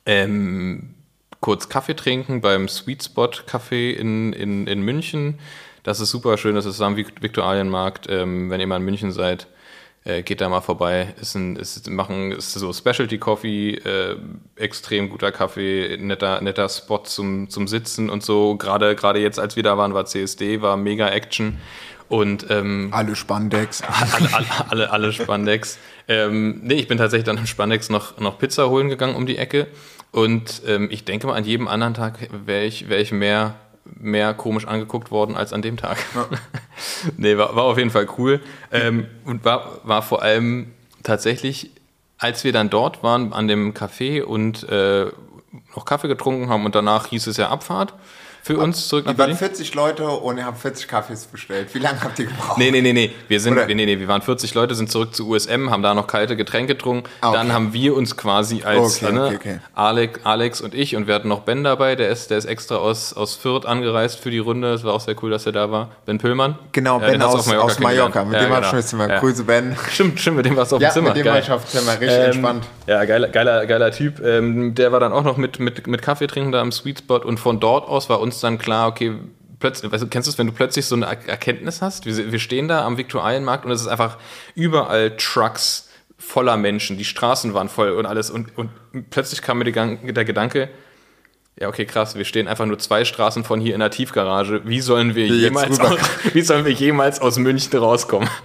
ähm, 0.05 0.94
kurz 1.41 1.69
Kaffee 1.69 1.95
trinken 1.95 2.41
beim 2.41 2.67
Sweet 2.67 3.03
Spot 3.03 3.29
Café 3.47 3.91
in, 3.91 4.33
in, 4.33 4.67
in 4.67 4.81
München. 4.81 5.39
Das 5.83 5.99
ist 5.99 6.09
super 6.09 6.37
schön, 6.37 6.55
das 6.55 6.65
ist 6.65 6.81
am 6.81 6.95
Vik- 6.95 7.21
Viktualienmarkt. 7.21 8.07
Ähm, 8.09 8.49
wenn 8.49 8.59
ihr 8.59 8.67
mal 8.67 8.77
in 8.77 8.85
München 8.85 9.11
seid, 9.11 9.47
äh, 10.03 10.23
geht 10.23 10.41
da 10.41 10.49
mal 10.49 10.61
vorbei. 10.61 11.13
Ist 11.21 11.35
ein, 11.35 11.55
ist, 11.55 11.87
machen, 11.89 12.31
ist 12.31 12.53
so 12.53 12.73
Specialty 12.73 13.17
Coffee, 13.19 13.75
äh, 13.75 14.15
extrem 14.55 15.09
guter 15.09 15.31
Kaffee, 15.31 15.97
netter, 15.99 16.41
netter 16.41 16.69
Spot 16.69 17.03
zum, 17.03 17.49
zum 17.49 17.67
Sitzen 17.67 18.09
und 18.09 18.23
so. 18.23 18.55
Gerade, 18.55 18.95
gerade 18.95 19.19
jetzt, 19.19 19.39
als 19.39 19.55
wir 19.55 19.63
da 19.63 19.77
waren, 19.77 19.93
war 19.93 20.05
CSD, 20.05 20.61
war 20.61 20.77
mega 20.77 21.07
Action. 21.09 21.59
Und 22.07 22.45
ähm, 22.51 22.89
Alle 22.91 23.15
Spandex. 23.15 23.81
alle, 24.13 24.33
alle, 24.33 24.47
alle, 24.69 24.91
alle 24.91 25.13
Spandex. 25.13 25.79
Ähm, 26.07 26.59
nee, 26.61 26.75
ich 26.75 26.87
bin 26.87 26.99
tatsächlich 26.99 27.25
dann 27.25 27.37
im 27.37 27.47
Spandex 27.47 27.89
noch, 27.89 28.19
noch 28.19 28.37
Pizza 28.37 28.69
holen 28.69 28.89
gegangen 28.89 29.15
um 29.15 29.25
die 29.25 29.37
Ecke. 29.37 29.67
Und 30.11 30.61
ähm, 30.65 30.87
ich 30.91 31.03
denke 31.05 31.27
mal, 31.27 31.35
an 31.35 31.43
jedem 31.43 31.67
anderen 31.67 31.93
Tag 31.93 32.19
wäre 32.45 32.65
ich, 32.65 32.89
wär 32.89 32.99
ich 32.99 33.11
mehr, 33.11 33.55
mehr 33.83 34.33
komisch 34.33 34.65
angeguckt 34.65 35.11
worden 35.11 35.35
als 35.35 35.51
an 35.53 35.61
dem 35.61 35.77
Tag. 35.77 35.97
nee, 37.17 37.37
war, 37.37 37.55
war 37.55 37.63
auf 37.63 37.77
jeden 37.77 37.89
Fall 37.89 38.07
cool. 38.17 38.39
Ähm, 38.71 39.07
und 39.25 39.43
war, 39.43 39.79
war 39.83 40.01
vor 40.01 40.21
allem 40.21 40.71
tatsächlich, 41.03 41.71
als 42.17 42.43
wir 42.43 42.53
dann 42.53 42.69
dort 42.69 43.03
waren 43.03 43.33
an 43.33 43.47
dem 43.47 43.73
Café 43.73 44.23
und 44.23 44.67
äh, 44.69 45.07
noch 45.75 45.85
Kaffee 45.85 46.07
getrunken 46.07 46.49
haben 46.49 46.65
und 46.65 46.75
danach 46.75 47.07
hieß 47.07 47.27
es 47.27 47.37
ja 47.37 47.49
Abfahrt 47.49 47.93
für 48.45 48.59
uns 48.59 48.87
zurück 48.89 49.05
nach 49.05 49.13
waren 49.17 49.17
Berlin. 49.17 49.37
40 49.37 49.73
Leute 49.73 50.07
und 50.07 50.37
ihr 50.37 50.45
habt 50.45 50.59
40 50.59 50.87
Kaffees 50.87 51.25
bestellt. 51.25 51.73
Wie 51.73 51.79
lange 51.79 51.99
habt 52.03 52.19
ihr 52.19 52.27
gebraucht? 52.27 52.59
Nee, 52.59 52.69
nee, 52.69 52.81
nee, 52.81 52.93
nee. 52.93 53.11
Wir 53.27 53.39
sind, 53.39 53.53
Oder? 53.53 53.65
nee, 53.65 53.73
nee, 53.73 53.99
wir 53.99 54.07
waren 54.07 54.21
40 54.21 54.53
Leute, 54.53 54.75
sind 54.75 54.91
zurück 54.91 55.15
zu 55.15 55.27
USM, 55.27 55.71
haben 55.71 55.81
da 55.81 55.95
noch 55.95 56.05
kalte 56.05 56.35
Getränke 56.35 56.75
getrunken. 56.75 57.09
Ah, 57.21 57.29
okay. 57.29 57.37
Dann 57.37 57.53
haben 57.53 57.73
wir 57.73 57.95
uns 57.95 58.15
quasi 58.15 58.61
als 58.63 59.01
Okay, 59.01 59.11
ne, 59.13 59.31
okay. 59.33 59.59
Alex, 59.73 60.19
Alex 60.23 60.61
und 60.61 60.75
ich 60.75 60.95
und 60.95 61.07
wir 61.07 61.15
hatten 61.15 61.27
noch 61.27 61.39
Ben 61.39 61.63
dabei, 61.63 61.95
der 61.95 62.09
ist, 62.09 62.29
der 62.29 62.37
ist 62.37 62.45
extra 62.45 62.75
aus, 62.75 63.13
aus 63.13 63.33
Fürth 63.33 63.65
angereist 63.65 64.19
für 64.19 64.29
die 64.29 64.37
Runde. 64.37 64.73
Es 64.73 64.83
war 64.83 64.93
auch 64.93 65.01
sehr 65.01 65.15
cool, 65.23 65.31
dass 65.31 65.47
er 65.47 65.51
da 65.51 65.71
war. 65.71 65.89
Ben 66.05 66.19
Pillmann. 66.19 66.59
Genau, 66.71 67.01
Ja, 67.01 67.07
Ben 67.07 67.21
aus, 67.23 67.47
auf 67.47 67.57
aus 67.57 67.79
Mallorca. 67.79 68.25
Mit 68.25 68.39
dem 68.39 68.43
ja, 68.43 68.49
war 68.51 68.61
ich 68.61 68.69
genau. 68.69 68.81
schon 68.83 68.97
mal. 68.99 69.09
Ja. 69.09 69.19
Grüße, 69.21 69.43
Ben. 69.45 69.75
Stimmt, 69.91 70.19
stimmt, 70.19 70.37
mit 70.37 70.45
dem 70.45 70.55
warst 70.55 70.71
du 70.71 70.75
auf 70.75 70.81
Ja, 70.83 70.89
dem 70.89 70.93
Zimmer. 70.93 71.07
mit 71.09 71.17
dem 71.17 71.23
Geil. 71.23 71.33
war 71.33 71.39
ich 71.39 71.49
auf 71.51 71.65
dem 71.65 71.79
Zimmer. 71.79 71.93
Richtig 71.93 72.09
Ähm, 72.11 72.25
entspannt. 72.25 72.63
Ja, 72.85 73.03
geiler, 73.05 73.29
geiler, 73.29 73.65
geiler 73.65 73.91
Typ. 73.91 74.19
Ähm, 74.23 74.75
der 74.75 74.91
war 74.91 74.99
dann 74.99 75.13
auch 75.13 75.23
noch 75.23 75.37
mit, 75.37 75.59
mit, 75.59 75.87
mit 75.87 76.03
Kaffee 76.03 76.27
trinken 76.27 76.51
da 76.51 76.61
am 76.61 76.71
Sweet 76.71 76.99
Spot 76.99 77.17
und 77.17 77.39
von 77.39 77.59
dort 77.59 77.87
aus 77.87 78.07
war 78.07 78.19
uns 78.19 78.34
dann 78.41 78.57
klar, 78.57 78.87
okay, 78.87 79.13
plötzlich, 79.59 79.91
weißt 79.91 80.03
du, 80.03 80.07
kennst 80.07 80.27
du 80.27 80.31
es, 80.31 80.37
wenn 80.37 80.47
du 80.47 80.53
plötzlich 80.53 80.85
so 80.85 80.95
eine 80.95 81.05
Er- 81.05 81.27
Erkenntnis 81.29 81.81
hast? 81.81 82.05
Wir, 82.05 82.31
wir 82.31 82.39
stehen 82.39 82.67
da 82.67 82.85
am 82.85 82.97
Viktualienmarkt 82.97 83.65
und 83.65 83.71
es 83.71 83.81
ist 83.81 83.87
einfach 83.87 84.17
überall 84.55 85.15
Trucks 85.17 85.89
voller 86.17 86.57
Menschen, 86.57 86.97
die 86.97 87.05
Straßen 87.05 87.53
waren 87.53 87.69
voll 87.69 87.91
und 87.91 88.05
alles 88.05 88.29
und, 88.29 88.57
und 88.57 88.69
plötzlich 89.09 89.41
kam 89.41 89.59
mir 89.59 89.71
Gang- 89.71 90.13
der 90.13 90.25
Gedanke, 90.25 90.69
Ja, 91.59 91.67
okay, 91.69 91.85
krass. 91.85 92.15
Wir 92.15 92.25
stehen 92.25 92.47
einfach 92.49 92.65
nur 92.65 92.79
zwei 92.79 93.05
Straßen 93.05 93.43
von 93.45 93.61
hier 93.61 93.73
in 93.75 93.79
der 93.79 93.89
Tiefgarage. 93.91 94.61
Wie 94.65 94.81
sollen 94.81 95.15
wir, 95.15 95.27
Jetzt 95.27 95.39
jemals 95.41 95.79
rüber- 95.79 95.91
aus, 95.93 95.99
wie 96.33 96.41
sollen 96.41 96.65
wir 96.65 96.71
jemals 96.73 97.21
aus 97.21 97.37
München 97.37 97.77
rauskommen? 97.79 98.29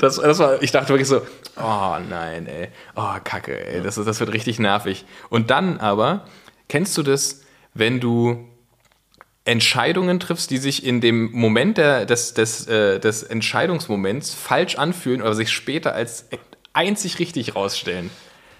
Das, 0.00 0.16
das 0.16 0.38
war, 0.38 0.60
ich 0.62 0.72
dachte 0.72 0.88
wirklich 0.88 1.06
so, 1.08 1.18
oh 1.56 1.96
nein, 2.08 2.46
ey. 2.46 2.68
Oh, 2.96 3.14
kacke, 3.22 3.64
ey. 3.66 3.82
Das, 3.82 3.94
das 3.96 4.18
wird 4.18 4.32
richtig 4.32 4.58
nervig. 4.58 5.04
Und 5.28 5.50
dann 5.50 5.78
aber, 5.78 6.24
kennst 6.68 6.96
du 6.96 7.02
das, 7.02 7.42
wenn 7.74 8.00
du 8.00 8.48
Entscheidungen 9.48 10.20
triffst, 10.20 10.50
die 10.50 10.58
sich 10.58 10.84
in 10.84 11.00
dem 11.00 11.30
Moment 11.32 11.78
der, 11.78 12.04
des, 12.04 12.34
des, 12.34 12.66
äh, 12.68 12.98
des 13.00 13.22
Entscheidungsmoments 13.22 14.34
falsch 14.34 14.76
anfühlen 14.76 15.22
oder 15.22 15.34
sich 15.34 15.50
später 15.50 15.94
als 15.94 16.26
einzig 16.74 17.18
richtig 17.18 17.56
rausstellen? 17.56 18.10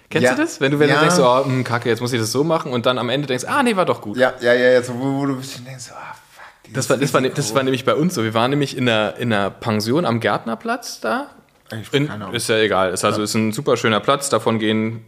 Kennst 0.09 0.25
Ja. 0.25 0.35
du 0.35 0.41
das? 0.41 0.59
Wenn 0.59 0.71
du, 0.71 0.79
wenn 0.79 0.87
du 0.89 0.95
Ja. 0.95 1.01
denkst, 1.01 1.17
oh, 1.19 1.45
hm, 1.45 1.63
kacke, 1.63 1.87
jetzt 1.89 2.01
muss 2.01 2.11
ich 2.11 2.19
das 2.19 2.31
so 2.31 2.43
machen 2.43 2.71
und 2.71 2.87
dann 2.87 2.97
am 2.97 3.09
Ende 3.09 3.27
denkst, 3.27 3.45
ah, 3.47 3.61
nee, 3.61 3.75
war 3.75 3.85
doch 3.85 4.01
gut. 4.01 4.17
Ja, 4.17 4.33
ja, 4.41 4.53
ja, 4.55 4.71
ja 4.71 4.81
so, 4.81 4.93
wo, 4.99 5.19
wo 5.19 5.25
du 5.27 5.35
bist 5.37 5.61
denkst, 5.65 5.91
ah, 5.91 6.15
fuck. 6.33 6.73
Das 6.73 6.89
war, 6.89 6.97
das, 6.97 7.13
war, 7.13 7.21
das 7.21 7.53
war 7.53 7.61
nämlich 7.61 7.85
bei 7.85 7.93
uns 7.93 8.15
so. 8.15 8.23
Wir 8.23 8.33
waren 8.33 8.49
nämlich 8.49 8.75
in 8.75 8.89
einer, 8.89 9.15
in 9.17 9.31
einer 9.31 9.51
Pension 9.51 10.05
am 10.05 10.19
Gärtnerplatz 10.19 10.99
da. 11.01 11.27
Ich- 11.79 11.93
In, 11.93 12.09
ist 12.33 12.49
ja 12.49 12.57
egal. 12.57 12.91
Ist 12.93 13.05
also 13.05 13.21
ist 13.21 13.35
ein 13.35 13.51
super 13.51 13.77
schöner 13.77 13.99
Platz. 13.99 14.29
Davon 14.29 14.57
gehen 14.57 15.05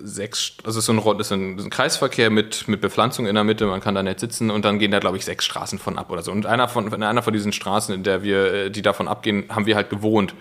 sechs, 0.00 0.54
also 0.64 0.80
so 0.80 0.92
ein, 0.92 0.98
Rund- 0.98 1.20
ist 1.20 1.32
ein, 1.32 1.58
ein 1.58 1.70
Kreisverkehr 1.70 2.30
mit, 2.30 2.68
mit 2.68 2.80
Bepflanzung 2.80 3.26
in 3.26 3.34
der 3.34 3.44
Mitte. 3.44 3.66
Man 3.66 3.80
kann 3.80 3.94
da 3.94 4.02
nicht 4.02 4.20
sitzen 4.20 4.50
und 4.50 4.64
dann 4.64 4.78
gehen 4.78 4.90
da, 4.90 4.98
glaube 4.98 5.16
ich, 5.16 5.24
sechs 5.24 5.44
Straßen 5.44 5.78
von 5.78 5.98
ab 5.98 6.10
oder 6.10 6.22
so. 6.22 6.32
Und 6.32 6.46
einer 6.46 6.68
von, 6.68 6.92
in 6.92 7.02
einer 7.02 7.22
von 7.22 7.32
diesen 7.32 7.52
Straßen, 7.52 7.94
in 7.94 8.02
der 8.02 8.22
wir, 8.22 8.52
äh, 8.52 8.70
die 8.70 8.82
davon 8.82 9.08
abgehen, 9.08 9.44
haben 9.48 9.66
wir 9.66 9.76
halt 9.76 9.90
gewohnt. 9.90 10.34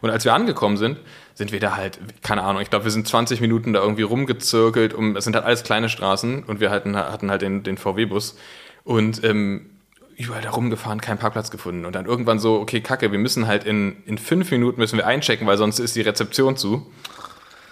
Und 0.00 0.10
als 0.10 0.24
wir 0.24 0.34
angekommen 0.34 0.76
sind, 0.76 0.98
sind 1.34 1.50
wir 1.50 1.60
da 1.60 1.76
halt, 1.76 1.98
keine 2.22 2.42
Ahnung, 2.42 2.60
ich 2.60 2.70
glaube, 2.70 2.84
wir 2.84 2.92
sind 2.92 3.08
20 3.08 3.40
Minuten 3.40 3.72
da 3.72 3.80
irgendwie 3.80 4.02
rumgezirkelt. 4.02 4.94
Um, 4.94 5.16
es 5.16 5.24
sind 5.24 5.34
halt 5.34 5.44
alles 5.44 5.62
kleine 5.64 5.88
Straßen 5.88 6.44
und 6.44 6.60
wir 6.60 6.70
hatten, 6.70 6.96
hatten 6.96 7.30
halt 7.30 7.42
den, 7.42 7.62
den 7.62 7.78
VW-Bus. 7.78 8.36
Und 8.84 9.24
ähm, 9.24 9.70
überall 10.16 10.42
da 10.42 10.50
rumgefahren, 10.50 11.00
keinen 11.00 11.18
Parkplatz 11.18 11.50
gefunden. 11.50 11.84
Und 11.84 11.94
dann 11.94 12.06
irgendwann 12.06 12.38
so, 12.38 12.60
okay, 12.60 12.80
kacke, 12.80 13.12
wir 13.12 13.18
müssen 13.18 13.46
halt 13.46 13.64
in, 13.64 14.02
in 14.06 14.18
fünf 14.18 14.50
Minuten 14.50 14.80
müssen 14.80 14.96
wir 14.96 15.06
einchecken, 15.06 15.46
weil 15.46 15.56
sonst 15.56 15.78
ist 15.78 15.96
die 15.96 16.02
Rezeption 16.02 16.56
zu. 16.56 16.90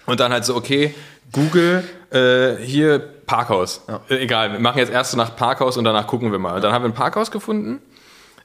Und 0.07 0.21
dann 0.21 0.33
halt 0.33 0.45
so, 0.45 0.57
okay, 0.57 0.95
Google, 1.33 1.85
äh, 2.11 2.63
hier 2.63 2.99
Parkhaus. 2.99 3.83
Äh, 4.09 4.17
egal, 4.17 4.53
wir 4.53 4.61
machen 4.61 4.79
jetzt 4.79 4.93
erst 4.93 5.13
so 5.13 5.17
nach 5.17 5.35
Parkhaus 5.35 5.77
und 5.77 5.85
danach 5.85 6.07
gucken 6.07 6.31
wir 6.31 6.39
mal. 6.39 6.57
Und 6.57 6.63
dann 6.63 6.73
haben 6.73 6.85
wir 6.85 6.91
ein 6.91 6.95
Parkhaus 6.95 7.31
gefunden 7.31 7.81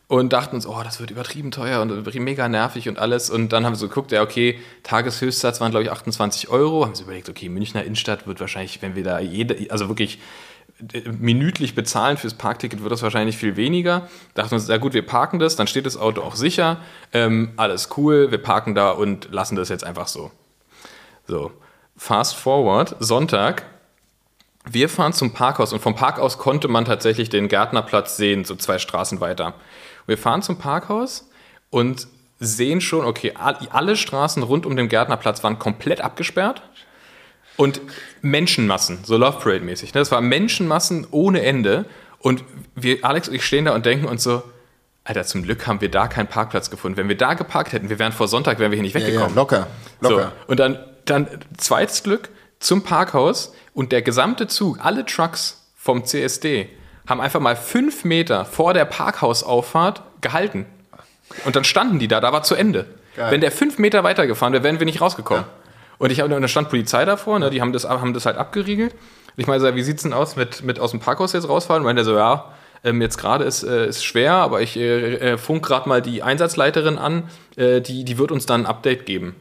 und 0.08 0.32
dachten 0.32 0.56
uns, 0.56 0.66
oh, 0.66 0.82
das 0.84 1.00
wird 1.00 1.12
übertrieben 1.12 1.52
teuer 1.52 1.82
und 1.82 2.16
mega 2.16 2.48
nervig 2.48 2.88
und 2.88 2.98
alles. 2.98 3.30
Und 3.30 3.52
dann 3.52 3.66
haben 3.66 3.74
wir 3.74 3.78
so 3.78 3.90
geguckt, 3.90 4.12
ja, 4.12 4.22
okay, 4.22 4.60
Tageshöchstsatz 4.84 5.60
waren, 5.60 5.72
glaube 5.72 5.84
ich, 5.84 5.92
28 5.92 6.50
Euro. 6.50 6.86
Haben 6.86 6.98
wir 6.98 7.04
überlegt, 7.04 7.30
okay, 7.30 7.50
Münchner 7.50 7.84
Innenstadt 7.84 8.26
wird 8.26 8.40
wahrscheinlich, 8.40 8.82
wenn 8.82 8.96
wir 8.96 9.04
da 9.04 9.20
jede, 9.20 9.70
also 9.70 9.90
wirklich 9.90 10.20
äh, 10.94 11.02
minütlich 11.10 11.76
bezahlen 11.76 12.16
fürs 12.16 12.36
Parkticket, 12.36 12.82
wird 12.84 12.92
das 12.94 13.02
wahrscheinlich 13.02 13.36
viel 13.36 13.58
weniger. 13.58 14.08
Dachten 14.34 14.56
uns, 14.56 14.70
ja 14.70 14.78
gut, 14.78 14.94
wir 14.94 15.06
parken 15.06 15.40
das, 15.40 15.58
dann 15.58 15.68
steht 15.68 15.86
das 15.86 15.98
Auto 15.98 16.22
auch 16.22 16.36
sicher, 16.36 16.78
ähm, 17.12 17.52
alles 17.58 17.90
cool, 17.98 18.32
wir 18.32 18.38
parken 18.38 18.76
da 18.76 18.92
und 18.92 19.28
lassen 19.32 19.58
das 19.58 19.68
jetzt 19.68 19.84
einfach 19.84 20.08
so. 20.08 20.32
So, 21.28 21.52
fast 21.98 22.36
forward, 22.36 22.96
Sonntag. 23.00 23.64
Wir 24.70 24.90
fahren 24.90 25.14
zum 25.14 25.32
Parkhaus 25.34 25.72
und 25.74 25.80
vom 25.82 25.96
Park 25.96 26.20
aus 26.20 26.38
konnte 26.38 26.68
man 26.68 26.86
tatsächlich 26.86 27.30
den 27.30 27.48
Gärtnerplatz 27.48 28.18
sehen, 28.18 28.44
so 28.46 28.56
zwei 28.56 28.80
Straßen 28.80 29.22
weiter. 29.22 29.54
Wir 30.08 30.18
fahren 30.18 30.42
zum 30.42 30.58
Parkhaus 30.58 31.30
und 31.70 32.08
sehen 32.40 32.82
schon, 32.82 33.06
okay, 33.06 33.34
all- 33.36 33.58
alle 33.72 33.96
Straßen 33.96 34.44
rund 34.44 34.66
um 34.66 34.76
den 34.76 34.90
Gärtnerplatz 34.90 35.44
waren 35.44 35.58
komplett 35.58 36.02
abgesperrt 36.02 36.62
und 37.56 37.82
Menschenmassen, 38.22 39.00
so 39.04 39.18
Love 39.18 39.40
Parade 39.40 39.62
mäßig. 39.62 39.94
Ne? 39.94 40.02
Das 40.02 40.12
war 40.12 40.22
Menschenmassen 40.22 41.08
ohne 41.12 41.42
Ende 41.42 41.86
und 42.20 42.44
wir, 42.76 43.04
Alex 43.04 43.30
und 43.30 43.36
ich 43.36 43.46
stehen 43.46 43.66
da 43.66 43.74
und 43.74 43.86
denken 43.86 44.06
uns 44.06 44.22
so, 44.24 44.44
Alter, 45.06 45.24
zum 45.24 45.44
Glück 45.44 45.66
haben 45.66 45.80
wir 45.80 45.90
da 45.90 46.08
keinen 46.10 46.28
Parkplatz 46.28 46.70
gefunden. 46.70 46.98
Wenn 46.98 47.08
wir 47.08 47.16
da 47.18 47.34
geparkt 47.34 47.72
hätten, 47.72 47.90
wir 47.90 47.98
wären 48.00 48.12
vor 48.12 48.28
Sonntag, 48.28 48.60
wären 48.60 48.72
wir 48.72 48.76
hier 48.76 48.84
nicht 48.84 48.94
Ja, 48.94 49.00
ja, 49.00 49.08
weggekommen. 49.08 49.36
locker, 49.36 49.68
locker. 50.02 50.34
So, 50.46 50.52
und 50.52 50.60
dann, 50.60 50.78
dann 51.10 51.28
zweites 51.58 52.04
Glück 52.04 52.30
zum 52.60 52.84
Parkhaus 52.84 53.54
und 53.74 53.92
der 53.92 54.02
gesamte 54.02 54.48
Zug, 54.48 54.80
alle 54.84 55.06
Trucks 55.06 55.68
vom 55.76 56.06
CSD, 56.06 56.70
haben 57.08 57.22
einfach 57.22 57.40
mal 57.40 57.56
fünf 57.56 58.04
Meter 58.04 58.46
vor 58.46 58.74
der 58.74 58.86
Parkhausauffahrt 58.86 60.02
gehalten. 60.22 60.66
Und 61.46 61.56
dann 61.56 61.64
standen 61.64 62.00
die 62.00 62.08
da, 62.08 62.20
da 62.20 62.34
war 62.34 62.44
zu 62.44 62.56
Ende. 62.56 62.86
Geil. 63.16 63.32
Wenn 63.32 63.42
der 63.42 63.52
fünf 63.52 63.78
Meter 63.78 64.04
weitergefahren 64.04 64.54
wäre, 64.54 64.64
wären 64.64 64.80
wir 64.80 64.86
nicht 64.86 65.02
rausgekommen. 65.02 65.46
Und 65.98 66.12
ich 66.12 66.20
habe 66.20 66.30
da 66.30 66.48
stand 66.48 66.70
Polizei 66.70 67.06
davor, 67.06 67.40
ne, 67.40 67.50
die 67.50 67.62
haben 67.62 67.74
das, 67.74 67.86
haben 67.86 68.14
das 68.14 68.26
halt 68.26 68.38
abgeriegelt. 68.38 68.94
Und 68.94 69.42
ich 69.42 69.48
meine, 69.48 69.60
so, 69.60 69.76
wie 69.76 69.82
sieht's 69.82 70.04
denn 70.04 70.14
aus 70.14 70.36
mit, 70.36 70.64
mit 70.64 70.80
aus 70.80 70.92
dem 70.92 71.00
Parkhaus 71.00 71.34
jetzt 71.34 71.50
rausfahren? 71.50 71.82
Und 71.82 71.86
meinte 71.86 72.02
er 72.02 72.06
so, 72.06 72.16
ja, 72.16 72.54
ähm, 72.84 73.02
jetzt 73.02 73.18
gerade 73.18 73.44
ist, 73.44 73.64
äh, 73.64 73.88
ist 73.88 74.06
schwer, 74.06 74.34
aber 74.34 74.62
ich 74.62 74.78
äh, 74.78 75.16
äh, 75.16 75.38
funk 75.38 75.66
gerade 75.66 75.90
mal 75.90 76.02
die 76.02 76.22
Einsatzleiterin 76.22 76.98
an, 76.98 77.24
äh, 77.56 77.82
die, 77.82 78.04
die 78.04 78.18
wird 78.18 78.32
uns 78.32 78.46
dann 78.46 78.62
ein 78.62 78.66
Update 78.68 79.06
geben. 79.06 79.36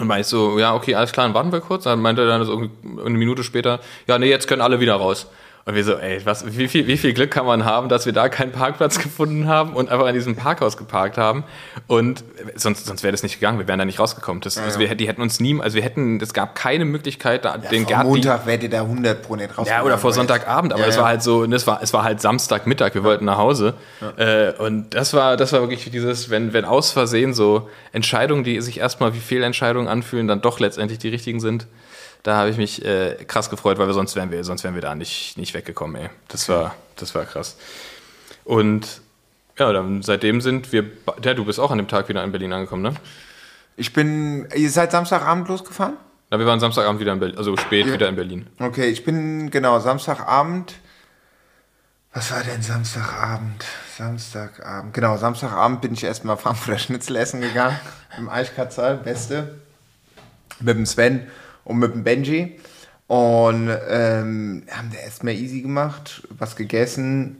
Und 0.00 0.06
meinte 0.06 0.22
ich 0.22 0.26
so, 0.26 0.58
ja, 0.58 0.74
okay, 0.74 0.94
alles 0.94 1.12
klar, 1.12 1.26
dann 1.26 1.34
warten 1.34 1.52
wir 1.52 1.60
kurz. 1.60 1.84
Dann 1.84 2.00
meinte 2.00 2.22
er 2.22 2.28
dann 2.28 2.44
so 2.44 2.56
eine 3.04 3.18
Minute 3.18 3.44
später, 3.44 3.80
ja, 4.06 4.18
nee, 4.18 4.28
jetzt 4.30 4.48
können 4.48 4.62
alle 4.62 4.80
wieder 4.80 4.94
raus. 4.94 5.26
Und 5.66 5.74
wir 5.74 5.84
so, 5.84 5.94
ey, 5.94 6.20
was, 6.24 6.56
wie, 6.56 6.68
viel, 6.68 6.86
wie 6.86 6.96
viel 6.96 7.12
Glück 7.12 7.30
kann 7.30 7.44
man 7.44 7.64
haben, 7.64 7.88
dass 7.88 8.06
wir 8.06 8.12
da 8.12 8.28
keinen 8.28 8.50
Parkplatz 8.50 8.98
gefunden 8.98 9.46
haben 9.46 9.74
und 9.74 9.90
einfach 9.90 10.06
in 10.06 10.14
diesem 10.14 10.34
Parkhaus 10.34 10.76
geparkt 10.76 11.18
haben. 11.18 11.44
Und 11.86 12.24
sonst, 12.54 12.86
sonst 12.86 13.02
wäre 13.02 13.12
das 13.12 13.22
nicht 13.22 13.34
gegangen, 13.34 13.58
wir 13.58 13.68
wären 13.68 13.78
da 13.78 13.84
nicht 13.84 14.00
rausgekommen. 14.00 14.40
Das, 14.40 14.56
also 14.56 14.78
wir, 14.78 14.94
die 14.94 15.06
hätten 15.06 15.20
uns 15.20 15.38
nie, 15.38 15.60
also 15.60 15.76
wir 15.76 15.82
hätten, 15.82 16.20
es 16.20 16.32
gab 16.32 16.54
keine 16.54 16.84
Möglichkeit, 16.84 17.44
da 17.44 17.58
den 17.58 17.82
Vor 17.82 17.90
Garten. 17.90 18.08
Montag 18.08 18.46
werdet 18.46 18.64
ihr 18.64 18.70
da 18.70 18.80
100 18.82 19.22
pro 19.22 19.36
nicht 19.36 19.56
raus. 19.56 19.68
Ja, 19.68 19.82
oder 19.82 19.98
vor 19.98 20.12
Sonntagabend, 20.12 20.72
aber 20.72 20.82
Ja, 20.82 20.88
es 20.88 20.96
ja. 20.96 21.02
war 21.02 21.08
halt 21.08 21.22
so, 21.22 21.44
es 21.44 21.66
war, 21.66 21.80
es 21.82 21.92
war 21.92 22.04
halt 22.04 22.20
Samstagmittag, 22.20 22.94
wir 22.94 23.04
wollten 23.04 23.26
nach 23.26 23.38
Hause. 23.38 23.74
Äh, 24.16 24.52
und 24.52 24.94
das 24.94 25.12
war, 25.12 25.36
das 25.36 25.52
war 25.52 25.60
wirklich 25.60 25.90
dieses, 25.90 26.30
wenn, 26.30 26.52
wenn 26.52 26.64
aus 26.64 26.90
Versehen 26.90 27.34
so 27.34 27.68
Entscheidungen, 27.92 28.44
die 28.44 28.60
sich 28.60 28.80
erstmal 28.80 29.14
wie 29.14 29.20
Fehlentscheidungen 29.20 29.88
anfühlen, 29.88 30.26
dann 30.26 30.40
doch 30.40 30.58
letztendlich 30.58 30.98
die 30.98 31.08
richtigen 31.08 31.40
sind. 31.40 31.66
Da 32.22 32.36
habe 32.36 32.50
ich 32.50 32.56
mich 32.58 32.84
äh, 32.84 33.16
krass 33.26 33.48
gefreut, 33.48 33.78
weil 33.78 33.86
wir 33.86 33.94
sonst 33.94 34.14
wären 34.16 34.30
wir, 34.30 34.44
sonst 34.44 34.62
wären 34.64 34.74
wir 34.74 34.82
da 34.82 34.94
nicht, 34.94 35.38
nicht 35.38 35.54
weggekommen, 35.54 35.96
ey. 36.02 36.10
Das 36.28 36.48
war, 36.48 36.74
das 36.96 37.14
war 37.14 37.24
krass. 37.24 37.56
Und 38.44 39.00
ja, 39.58 39.72
dann 39.72 40.02
seitdem 40.02 40.40
sind 40.40 40.72
wir, 40.72 40.84
ja, 41.24 41.34
du 41.34 41.44
bist 41.44 41.58
auch 41.58 41.70
an 41.70 41.78
dem 41.78 41.88
Tag 41.88 42.08
wieder 42.08 42.22
in 42.22 42.32
Berlin 42.32 42.52
angekommen, 42.52 42.82
ne? 42.82 42.94
Ich 43.76 43.92
bin, 43.92 44.46
ihr 44.54 44.70
seid 44.70 44.90
Samstagabend 44.92 45.48
losgefahren? 45.48 45.96
Na, 46.30 46.38
wir 46.38 46.46
waren 46.46 46.60
Samstagabend 46.60 47.00
wieder 47.00 47.12
in 47.12 47.20
Berlin, 47.20 47.38
also 47.38 47.56
spät 47.56 47.86
Ja. 47.86 47.92
wieder 47.94 48.08
in 48.08 48.16
Berlin. 48.16 48.46
Okay, 48.58 48.86
ich 48.86 49.04
bin, 49.04 49.50
genau, 49.50 49.78
Samstagabend. 49.80 50.74
Was 52.12 52.30
war 52.32 52.42
denn 52.42 52.60
Samstagabend? 52.60 53.64
Samstagabend. 53.96 54.92
Genau, 54.92 55.16
Samstagabend 55.16 55.80
bin 55.80 55.94
ich 55.94 56.04
erstmal 56.04 56.36
Frankfurter 56.38 56.78
Schnitzel 56.78 57.16
essen 57.16 57.40
gegangen. 57.40 57.78
Im 58.18 58.28
Eichkatzal, 58.28 58.96
beste. 58.96 59.60
Mit 60.60 60.76
dem 60.76 60.84
Sven 60.86 61.26
und 61.64 61.78
mit 61.78 61.94
dem 61.94 62.04
Benji. 62.04 62.58
Und 63.06 63.68
ähm, 63.88 64.62
haben 64.70 64.92
wir 64.92 65.00
erstmal 65.00 65.34
easy 65.34 65.62
gemacht, 65.62 66.22
was 66.30 66.54
gegessen. 66.54 67.36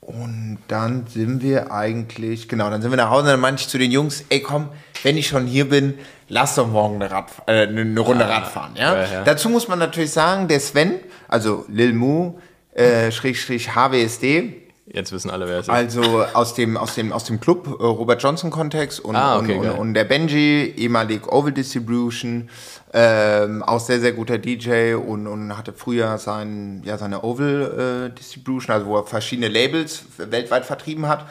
Und 0.00 0.58
dann 0.68 1.06
sind 1.06 1.42
wir 1.42 1.72
eigentlich, 1.72 2.48
genau, 2.48 2.68
dann 2.68 2.82
sind 2.82 2.90
wir 2.90 2.96
nach 2.96 3.10
Hause 3.10 3.24
und 3.24 3.30
dann 3.30 3.40
meinte 3.40 3.62
ich 3.62 3.68
zu 3.68 3.78
den 3.78 3.92
Jungs, 3.92 4.24
ey 4.28 4.40
komm, 4.40 4.68
wenn 5.02 5.16
ich 5.16 5.28
schon 5.28 5.46
hier 5.46 5.68
bin, 5.68 5.94
lass 6.28 6.54
doch 6.54 6.66
morgen 6.66 6.96
eine, 6.96 7.10
Rad, 7.10 7.30
äh, 7.46 7.66
eine 7.66 8.00
Runde 8.00 8.28
Rad 8.28 8.46
fahren. 8.46 8.72
Ja? 8.76 8.94
ja, 8.94 9.12
ja. 9.12 9.24
Dazu 9.24 9.48
muss 9.48 9.68
man 9.68 9.78
natürlich 9.78 10.10
sagen, 10.10 10.48
der 10.48 10.60
Sven, 10.60 11.00
also 11.28 11.64
Lil 11.68 11.92
Mu, 11.92 12.38
äh, 12.74 13.10
Schrägstrich 13.12 13.74
HWSD, 13.74 14.69
Jetzt 14.92 15.12
wissen 15.12 15.30
alle, 15.30 15.46
wer 15.46 15.60
es 15.60 15.68
ist. 15.68 15.72
also 15.72 16.24
aus 16.34 16.54
dem, 16.54 16.76
aus 16.76 16.96
dem, 16.96 17.12
aus 17.12 17.24
dem 17.24 17.38
Club 17.38 17.66
äh, 17.78 17.84
Robert 17.84 18.20
Johnson 18.22 18.50
Kontext 18.50 18.98
und, 18.98 19.14
Ah, 19.14 19.38
okay, 19.38 19.56
und, 19.56 19.68
und, 19.68 19.78
und 19.78 19.94
der 19.94 20.04
Benji, 20.04 20.74
ehemalig 20.76 21.30
Oval 21.30 21.52
Distribution, 21.52 22.48
ähm, 22.92 23.62
auch 23.62 23.78
sehr, 23.78 24.00
sehr 24.00 24.12
guter 24.12 24.38
DJ 24.38 24.94
und, 24.94 25.28
und 25.28 25.56
hatte 25.56 25.72
früher 25.72 26.18
sein, 26.18 26.82
ja, 26.84 26.98
seine 26.98 27.22
Oval 27.22 28.10
äh, 28.10 28.18
Distribution, 28.18 28.74
also 28.74 28.86
wo 28.86 28.96
er 28.96 29.06
verschiedene 29.06 29.46
Labels 29.48 30.04
weltweit 30.18 30.64
vertrieben 30.64 31.06
hat. 31.06 31.26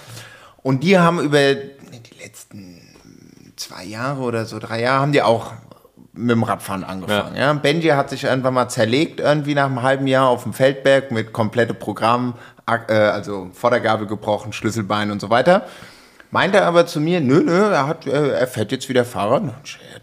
Und 0.64 0.84
die 0.84 0.98
haben 0.98 1.20
über 1.20 1.54
die 1.54 2.24
letzten 2.24 2.82
zwei 3.58 3.84
Jahre 3.84 4.22
oder 4.22 4.46
so, 4.46 4.60
drei 4.60 4.82
Jahre, 4.82 5.02
haben 5.02 5.12
die 5.12 5.22
auch 5.22 5.52
mit 6.14 6.32
dem 6.32 6.44
Radfahren 6.44 6.84
angefangen. 6.84 7.36
Ja. 7.36 7.54
Benji 7.54 7.90
hat 7.90 8.10
sich 8.10 8.24
irgendwann 8.26 8.54
mal 8.54 8.68
zerlegt, 8.68 9.20
irgendwie 9.20 9.56
nach 9.56 9.66
einem 9.66 9.82
halben 9.82 10.08
Jahr 10.08 10.28
auf 10.28 10.44
dem 10.44 10.54
Feldberg 10.54 11.12
mit 11.12 11.34
komplette 11.34 11.74
Programm, 11.74 12.36
also 12.78 13.50
Vordergabel 13.54 14.08
gebrochen, 14.08 14.54
Schlüsselbein 14.54 15.12
und 15.12 15.20
so 15.20 15.30
weiter. 15.30 15.66
Meinte 16.32 16.64
aber 16.64 16.86
zu 16.86 17.00
mir, 17.00 17.22
nö, 17.22 17.42
nö, 17.42 17.72
er, 17.72 17.88
hat, 17.88 18.06
äh, 18.06 18.34
er 18.34 18.46
fährt 18.46 18.72
jetzt 18.72 18.88
wieder 18.88 19.04
Fahrrad. 19.04 19.52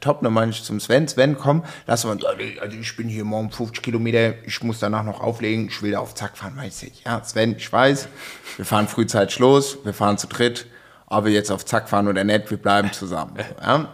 Top, 0.01 0.23
dann 0.23 0.33
meine 0.33 0.51
ich 0.51 0.65
zum 0.65 0.81
Sven, 0.81 1.07
Sven, 1.07 1.39
komm, 1.39 1.63
lass 1.87 2.05
mal, 2.05 2.17
nee, 2.37 2.59
also 2.61 2.77
ich 2.77 2.97
bin 2.97 3.09
hier 3.09 3.25
morgen 3.25 3.53
50 3.53 3.81
Kilometer, 3.81 4.35
ich 4.45 4.61
muss 4.65 4.81
danach 4.81 5.05
noch 5.05 5.21
auflegen, 5.21 5.69
ich 5.69 5.81
will 5.83 5.93
da 5.93 6.01
auf 6.01 6.17
Zack 6.17 6.37
fahren. 6.37 6.57
Meinte 6.57 6.87
ich, 6.87 7.05
ja, 7.05 7.23
Sven, 7.23 7.55
ich 7.57 7.73
weiß, 7.73 8.09
wir 8.57 8.65
fahren 8.65 8.89
frühzeitig 8.89 9.39
los, 9.39 9.79
wir 9.85 9.95
fahren 9.95 10.19
zu 10.19 10.27
dritt, 10.27 10.67
ob 11.07 11.27
wir 11.27 11.33
jetzt 11.33 11.53
auf 11.53 11.65
Zack 11.65 11.89
fahren 11.89 12.09
oder 12.09 12.25
nicht, 12.25 12.51
wir 12.51 12.59
bleiben 12.59 12.93
zusammen. 12.93 13.37
Ja. 13.63 13.89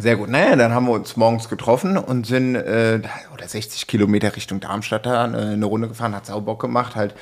Sehr 0.00 0.16
gut. 0.16 0.28
Naja, 0.28 0.54
dann 0.56 0.72
haben 0.72 0.86
wir 0.86 0.92
uns 0.92 1.16
morgens 1.16 1.48
getroffen 1.48 1.96
und 1.96 2.26
sind 2.26 2.56
äh, 2.56 3.00
oder 3.32 3.46
60 3.46 3.86
Kilometer 3.86 4.34
Richtung 4.34 4.58
Darmstadt 4.58 5.06
da 5.06 5.24
äh, 5.24 5.52
eine 5.52 5.66
Runde 5.66 5.88
gefahren, 5.88 6.16
hat 6.16 6.26
sau 6.26 6.40
Bock 6.40 6.60
gemacht, 6.60 6.96
halt. 6.96 7.14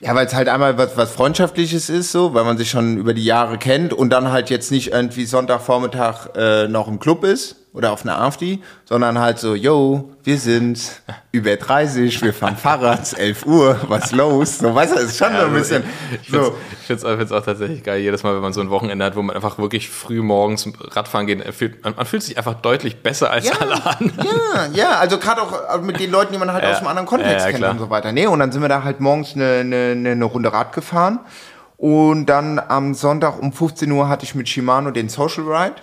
Ja, 0.00 0.14
weil 0.14 0.26
es 0.26 0.34
halt 0.34 0.48
einmal 0.48 0.76
was, 0.76 0.96
was 0.96 1.12
Freundschaftliches 1.12 1.88
ist, 1.88 2.12
so, 2.12 2.34
weil 2.34 2.44
man 2.44 2.58
sich 2.58 2.68
schon 2.68 2.98
über 2.98 3.14
die 3.14 3.24
Jahre 3.24 3.58
kennt 3.58 3.92
und 3.92 4.10
dann 4.10 4.30
halt 4.30 4.50
jetzt 4.50 4.70
nicht 4.70 4.92
irgendwie 4.92 5.24
Sonntagvormittag 5.24 6.34
äh, 6.36 6.68
noch 6.68 6.88
im 6.88 6.98
Club 6.98 7.24
ist 7.24 7.63
oder 7.74 7.90
auf 7.92 8.02
einer 8.04 8.20
AfD, 8.20 8.60
sondern 8.84 9.18
halt 9.18 9.38
so, 9.40 9.54
yo, 9.54 10.10
wir 10.22 10.38
sind 10.38 10.80
über 11.32 11.56
30, 11.56 12.22
wir 12.22 12.32
fahren 12.32 12.56
Fahrrad, 12.56 13.12
11 13.18 13.44
Uhr, 13.46 13.76
was 13.88 14.12
los? 14.12 14.58
So, 14.58 14.72
weißt 14.74 14.94
du, 14.94 15.00
ist 15.00 15.18
schon 15.18 15.32
so 15.36 15.46
ein 15.46 15.52
bisschen 15.52 15.82
Ich 16.22 16.28
so. 16.30 16.54
finde 16.86 17.22
es 17.22 17.32
auch 17.32 17.44
tatsächlich 17.44 17.82
geil, 17.82 17.98
jedes 18.00 18.22
Mal, 18.22 18.32
wenn 18.34 18.42
man 18.42 18.52
so 18.52 18.60
ein 18.60 18.70
Wochenende 18.70 19.04
hat, 19.04 19.16
wo 19.16 19.22
man 19.22 19.34
einfach 19.34 19.58
wirklich 19.58 19.90
früh 19.90 20.22
morgens 20.22 20.68
Radfahren 20.92 21.26
geht, 21.26 21.42
fühlt, 21.52 21.82
man, 21.82 21.96
man 21.96 22.06
fühlt 22.06 22.22
sich 22.22 22.38
einfach 22.38 22.54
deutlich 22.54 23.02
besser 23.02 23.30
als 23.32 23.50
alle 23.60 23.84
anderen. 23.84 24.12
Ja, 24.24 24.66
ja, 24.72 24.90
also 25.00 25.18
gerade 25.18 25.42
auch 25.42 25.80
mit 25.80 25.98
den 25.98 26.12
Leuten, 26.12 26.32
die 26.32 26.38
man 26.38 26.52
halt 26.52 26.62
Ja. 26.62 26.70
aus 26.70 26.78
einem 26.78 26.86
anderen 26.86 27.08
Kontext 27.08 27.32
Ja, 27.44 27.50
ja, 27.50 27.58
kennt 27.58 27.64
und 27.72 27.78
so 27.80 27.90
weiter. 27.90 28.12
Nee, 28.12 28.28
und 28.28 28.38
dann 28.38 28.52
sind 28.52 28.62
wir 28.62 28.68
da 28.68 28.84
halt 28.84 29.00
morgens 29.00 29.34
eine, 29.34 29.44
eine, 29.60 29.76
eine, 29.92 30.10
eine 30.12 30.24
Runde 30.24 30.52
Rad 30.52 30.72
gefahren. 30.72 31.18
Und 31.76 32.26
dann 32.26 32.60
am 32.60 32.94
Sonntag 32.94 33.42
um 33.42 33.52
15 33.52 33.90
Uhr 33.90 34.08
hatte 34.08 34.24
ich 34.24 34.36
mit 34.36 34.48
Shimano 34.48 34.92
den 34.92 35.08
Social 35.08 35.42
Ride. 35.44 35.74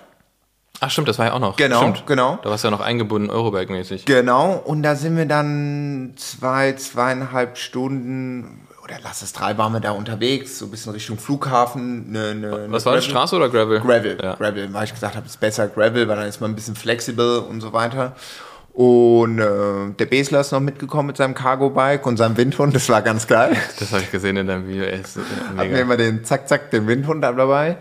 Ach 0.84 0.90
stimmt, 0.90 1.06
das 1.06 1.16
war 1.18 1.26
ja 1.26 1.32
auch 1.34 1.38
noch. 1.38 1.56
Genau, 1.56 1.78
stimmt. 1.80 2.06
genau. 2.08 2.40
Da 2.42 2.50
warst 2.50 2.64
du 2.64 2.68
ja 2.68 2.72
noch 2.72 2.80
eingebunden, 2.80 3.30
Eurobike-mäßig. 3.30 4.04
Genau, 4.04 4.54
und 4.64 4.82
da 4.82 4.96
sind 4.96 5.16
wir 5.16 5.26
dann 5.26 6.14
zwei, 6.16 6.72
zweieinhalb 6.72 7.56
Stunden, 7.56 8.66
oder 8.82 8.96
lass 9.04 9.22
es 9.22 9.32
drei, 9.32 9.56
waren 9.58 9.72
wir 9.72 9.78
da 9.78 9.92
unterwegs, 9.92 10.58
so 10.58 10.64
ein 10.64 10.72
bisschen 10.72 10.92
Richtung 10.92 11.18
Flughafen. 11.18 12.06
Eine, 12.08 12.30
eine, 12.30 12.50
Was 12.72 12.84
eine 12.84 12.90
war 12.90 12.94
das, 12.96 13.04
Straße 13.04 13.36
oder 13.36 13.48
Gravel? 13.48 13.78
Gravel, 13.78 14.18
Ja. 14.20 14.34
Gravel, 14.34 14.72
weil 14.74 14.84
ich 14.84 14.92
gesagt 14.92 15.14
habe, 15.14 15.24
es 15.24 15.34
ist 15.34 15.40
besser 15.40 15.68
Gravel, 15.68 16.08
weil 16.08 16.16
dann 16.16 16.26
ist 16.26 16.40
man 16.40 16.50
ein 16.50 16.56
bisschen 16.56 16.74
flexibel 16.74 17.38
und 17.38 17.60
so 17.60 17.72
weiter. 17.72 18.16
Und 18.72 19.38
äh, 19.38 19.92
der 19.98 20.06
Besler 20.06 20.40
ist 20.40 20.50
noch 20.50 20.58
mitgekommen 20.58 21.06
mit 21.08 21.16
seinem 21.16 21.34
Cargo-Bike 21.34 22.04
und 22.06 22.16
seinem 22.16 22.36
Windhund, 22.36 22.74
das 22.74 22.88
war 22.88 23.02
ganz 23.02 23.28
geil. 23.28 23.56
Das 23.78 23.92
habe 23.92 24.02
ich 24.02 24.10
gesehen 24.10 24.36
in 24.36 24.48
deinem 24.48 24.66
Video. 24.66 24.82
Äh, 24.82 24.98
Hatten 25.56 25.70
wir 25.70 25.80
immer 25.80 25.96
den 25.96 26.24
Zack, 26.24 26.48
Zack, 26.48 26.72
den 26.72 26.88
Windhund 26.88 27.22
dabei. 27.22 27.76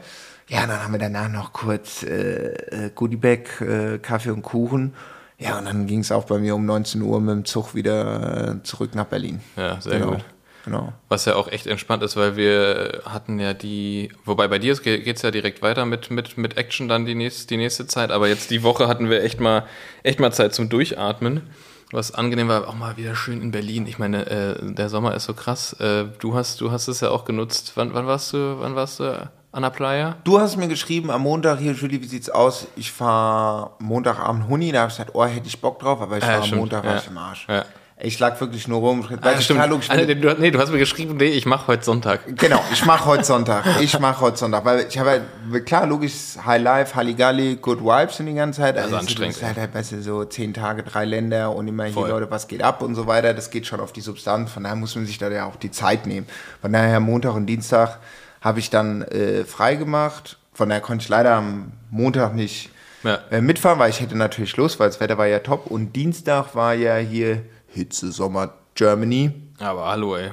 Ja, 0.52 0.68
dann 0.68 0.84
haben 0.84 0.92
wir 0.92 1.00
danach 1.00 1.30
noch 1.30 1.54
kurz 1.54 2.04
äh, 2.04 2.52
äh, 2.52 2.92
Goodiebag, 2.94 3.62
äh, 3.62 4.00
Kaffee 4.00 4.32
und 4.32 4.42
Kuchen. 4.42 4.94
Ja, 5.38 5.58
und 5.58 5.64
dann 5.64 5.88
ging 5.88 6.00
es 6.00 6.12
auch 6.12 6.26
bei 6.26 6.40
mir 6.40 6.56
um 6.56 6.66
19 6.66 7.02
Uhr 7.02 7.22
mit 7.22 7.32
dem 7.32 7.46
Zug 7.46 7.74
wieder 7.74 8.58
äh, 8.58 8.64
zurück 8.64 8.94
nach 8.94 9.06
Berlin. 9.06 9.40
Ja, 9.56 9.80
sehr 9.80 10.00
genau. 10.00 10.12
gut. 10.12 10.26
Genau. 10.66 10.92
Was 11.08 11.24
ja 11.24 11.36
auch 11.36 11.48
echt 11.48 11.68
entspannt 11.68 12.04
ist, 12.04 12.18
weil 12.18 12.36
wir 12.36 13.02
hatten 13.06 13.40
ja 13.40 13.54
die, 13.54 14.12
wobei 14.26 14.50
bei 14.50 14.60
dir 14.60 14.76
geht 14.76 15.16
es 15.16 15.22
ja 15.22 15.32
direkt 15.32 15.62
weiter 15.62 15.86
mit, 15.86 16.12
mit, 16.12 16.38
mit 16.38 16.58
Action 16.58 16.90
dann 16.90 17.06
die 17.06 17.16
nächste, 17.16 17.48
die 17.48 17.58
nächste 17.58 17.88
Zeit, 17.88 18.12
aber 18.12 18.28
jetzt 18.28 18.52
die 18.52 18.62
Woche 18.62 18.90
hatten 18.90 19.10
wir 19.10 19.24
echt 19.24 19.40
mal, 19.40 19.66
echt 20.04 20.20
mal 20.20 20.34
Zeit 20.34 20.54
zum 20.54 20.68
Durchatmen. 20.68 21.44
Was 21.92 22.14
angenehm 22.14 22.50
war, 22.50 22.68
auch 22.68 22.76
mal 22.76 22.98
wieder 22.98 23.16
schön 23.16 23.42
in 23.42 23.52
Berlin. 23.52 23.88
Ich 23.88 24.00
meine, 24.00 24.28
äh, 24.30 24.74
der 24.74 24.90
Sommer 24.90 25.16
ist 25.16 25.24
so 25.24 25.34
krass. 25.34 25.74
Äh, 25.80 26.08
du 26.20 26.36
hast, 26.36 26.60
du 26.60 26.72
hast 26.72 26.90
es 26.90 27.00
ja 27.00 27.10
auch 27.10 27.24
genutzt. 27.24 27.72
Wann, 27.76 27.94
wann 27.94 28.06
warst 28.06 28.34
du, 28.34 28.60
wann 28.60 28.76
warst 28.76 29.00
du 29.00 29.30
an 29.52 29.64
der 29.64 29.70
Playa? 29.70 30.16
Du 30.24 30.40
hast 30.40 30.58
mir 30.58 30.68
geschrieben 30.68 31.12
am 31.12 31.24
Montag, 31.24 31.60
hier, 31.60 31.74
Julie, 31.74 32.02
wie 32.02 32.08
sieht's 32.08 32.30
aus? 32.30 32.68
Ich 32.76 32.92
fahr 32.92 33.76
Montagabend 33.80 34.48
Huni, 34.48 34.72
da 34.72 34.82
habe 34.82 34.92
ich 34.92 34.98
gesagt, 34.98 35.12
oh, 35.14 35.26
hätte 35.26 35.48
ich 35.48 35.60
Bock 35.60 35.80
drauf, 35.80 36.02
aber 36.02 36.18
ich 36.18 36.24
war 36.24 36.36
am 36.36 36.44
stimmt, 36.44 36.62
Montag, 36.62 36.84
war 36.84 36.94
ja. 36.94 37.00
ich 37.00 37.08
im 37.08 37.18
Arsch. 37.18 37.48
Ja. 37.50 37.66
Ich 38.04 38.18
lag 38.18 38.40
wirklich 38.42 38.68
nur 38.68 38.80
rum. 38.80 39.08
Ah, 39.22 39.34
ich 39.38 39.48
logisch, 39.48 39.90
Ah, 39.92 39.96
nee, 39.96 40.16
du, 40.16 40.34
nee, 40.40 40.50
du 40.50 40.60
hast 40.60 40.72
mir 40.72 40.80
geschrieben, 40.80 41.18
nee, 41.18 41.26
ich 41.26 41.46
mache 41.46 41.68
heute 41.68 41.84
Sonntag. 41.84 42.22
Genau, 42.36 42.60
ich 42.74 42.84
mache 42.84 43.06
heute 43.06 43.24
Sonntag. 43.24 43.64
Ich 43.80 44.00
mache 44.00 44.22
heute 44.22 44.38
Sonntag, 44.38 44.66
weil 44.66 44.88
ich 44.90 44.98
habe 44.98 45.22
halt, 45.52 45.66
klar, 45.68 45.86
logisch, 45.86 46.36
High 46.44 46.64
Life, 46.64 46.96
Halligalli, 46.96 47.58
Good 47.58 47.82
Vibes 47.82 48.20
in 48.20 48.26
die 48.26 48.34
ganze 48.34 48.62
Zeit. 48.62 48.78
Also 48.78 48.96
anstrengend, 48.96 49.36
Das 49.36 49.42
ist 49.42 49.48
halt, 49.48 49.58
halt 49.58 49.76
weißt 49.76 49.92
du, 49.92 50.02
so 50.02 50.26
zehn 50.26 50.52
Tage, 50.52 50.82
drei 50.82 51.06
Länder 51.06 51.56
und 51.56 51.68
immer 51.68 51.88
Voll. 51.90 52.06
hier, 52.06 52.14
Leute, 52.14 52.32
was 52.32 52.48
geht 52.48 52.64
ab 52.64 52.82
und 52.82 52.96
so 52.96 53.06
weiter. 53.06 53.36
Das 53.36 53.52
geht 53.52 53.68
schon 53.68 53.80
auf 53.80 53.94
die 53.94 54.02
Substanz. 54.02 54.52
Von 54.52 54.64
daher 54.64 54.78
muss 54.78 54.96
man 54.96 55.06
sich 55.06 55.20
da 55.20 55.30
ja 55.30 55.46
auch 55.46 55.58
die 55.58 55.70
Zeit 55.70 56.08
nehmen. 56.08 56.26
Von 56.60 56.74
daher 56.74 57.00
Montag 57.00 57.36
und 57.36 57.46
Dienstag 57.46 58.00
habe 58.42 58.60
ich 58.60 58.70
dann 58.70 59.04
äh, 59.04 59.46
frei 59.46 59.76
gemacht. 59.76 60.38
Von 60.54 60.70
daher 60.70 60.82
konnte 60.82 61.04
ich 61.04 61.10
leider 61.10 61.36
am 61.36 61.72
Montag 61.90 62.34
nicht 62.36 62.70
Ja. 63.04 63.20
äh, 63.32 63.40
mitfahren, 63.42 63.80
weil 63.80 63.90
ich 63.90 64.02
hätte 64.02 64.18
natürlich 64.18 64.58
Lust, 64.58 64.80
weil 64.80 64.90
das 64.90 65.00
Wetter 65.00 65.18
war 65.18 65.28
ja 65.28 65.40
top. 65.40 65.68
Und 65.68 65.96
Dienstag 65.96 66.54
war 66.56 66.74
ja 66.74 66.98
hier 66.98 67.44
Hitze, 67.68 68.12
Sommer, 68.12 68.54
Germany. 68.76 69.32
Aber 69.60 69.86
hallo, 69.88 70.16
ey. 70.18 70.32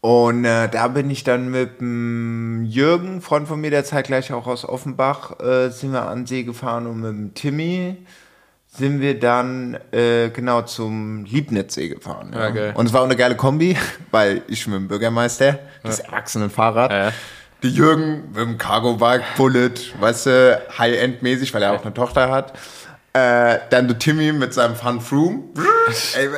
Und 0.00 0.44
äh, 0.44 0.68
da 0.68 0.88
bin 0.88 1.10
ich 1.10 1.22
dann 1.22 1.50
mit 1.50 1.80
dem 1.80 2.64
Jürgen, 2.64 3.20
Freund 3.20 3.46
von 3.46 3.60
mir, 3.60 3.70
der 3.70 3.84
zeitgleich 3.84 4.32
auch 4.32 4.48
aus 4.48 4.64
Offenbach, 4.68 5.38
äh, 5.40 5.68
sind 5.70 5.92
wir 5.92 6.08
an 6.08 6.26
See 6.26 6.42
gefahren 6.42 6.86
und 6.88 7.00
mit 7.00 7.10
dem 7.10 7.34
Timmy 7.34 7.96
sind 8.76 9.00
wir 9.00 9.18
dann 9.18 9.78
äh, 9.92 10.30
genau 10.30 10.62
zum 10.62 11.24
Liebnitzsee 11.24 11.88
gefahren. 11.88 12.32
Ja, 12.34 12.50
geil. 12.50 12.72
Und 12.74 12.86
es 12.86 12.92
war 12.92 13.02
auch 13.02 13.06
eine 13.06 13.16
geile 13.16 13.36
Kombi, 13.36 13.76
weil 14.10 14.42
ich 14.48 14.66
mit 14.66 14.76
dem 14.76 14.88
Bürgermeister, 14.88 15.58
das 15.82 16.00
Erwachsenenfahrrad, 16.00 16.90
Ja, 16.90 17.04
ja. 17.06 17.12
die 17.62 17.68
Jürgen 17.68 18.28
mit 18.28 18.38
dem 18.38 18.58
Cargo-Bike, 18.58 19.22
Bullet, 19.36 19.74
weißt 20.00 20.26
du, 20.26 20.62
High-End-mäßig, 20.78 21.52
weil 21.52 21.62
er 21.62 21.72
auch 21.72 21.82
eine 21.82 21.92
Tochter 21.92 22.30
hat. 22.30 22.54
Äh, 23.14 23.58
dann 23.68 23.88
der 23.88 23.98
Timmy 23.98 24.32
mit 24.32 24.54
seinem 24.54 24.74
Fun 24.74 25.02
Froom. 25.02 25.50
Ey, 26.16 26.28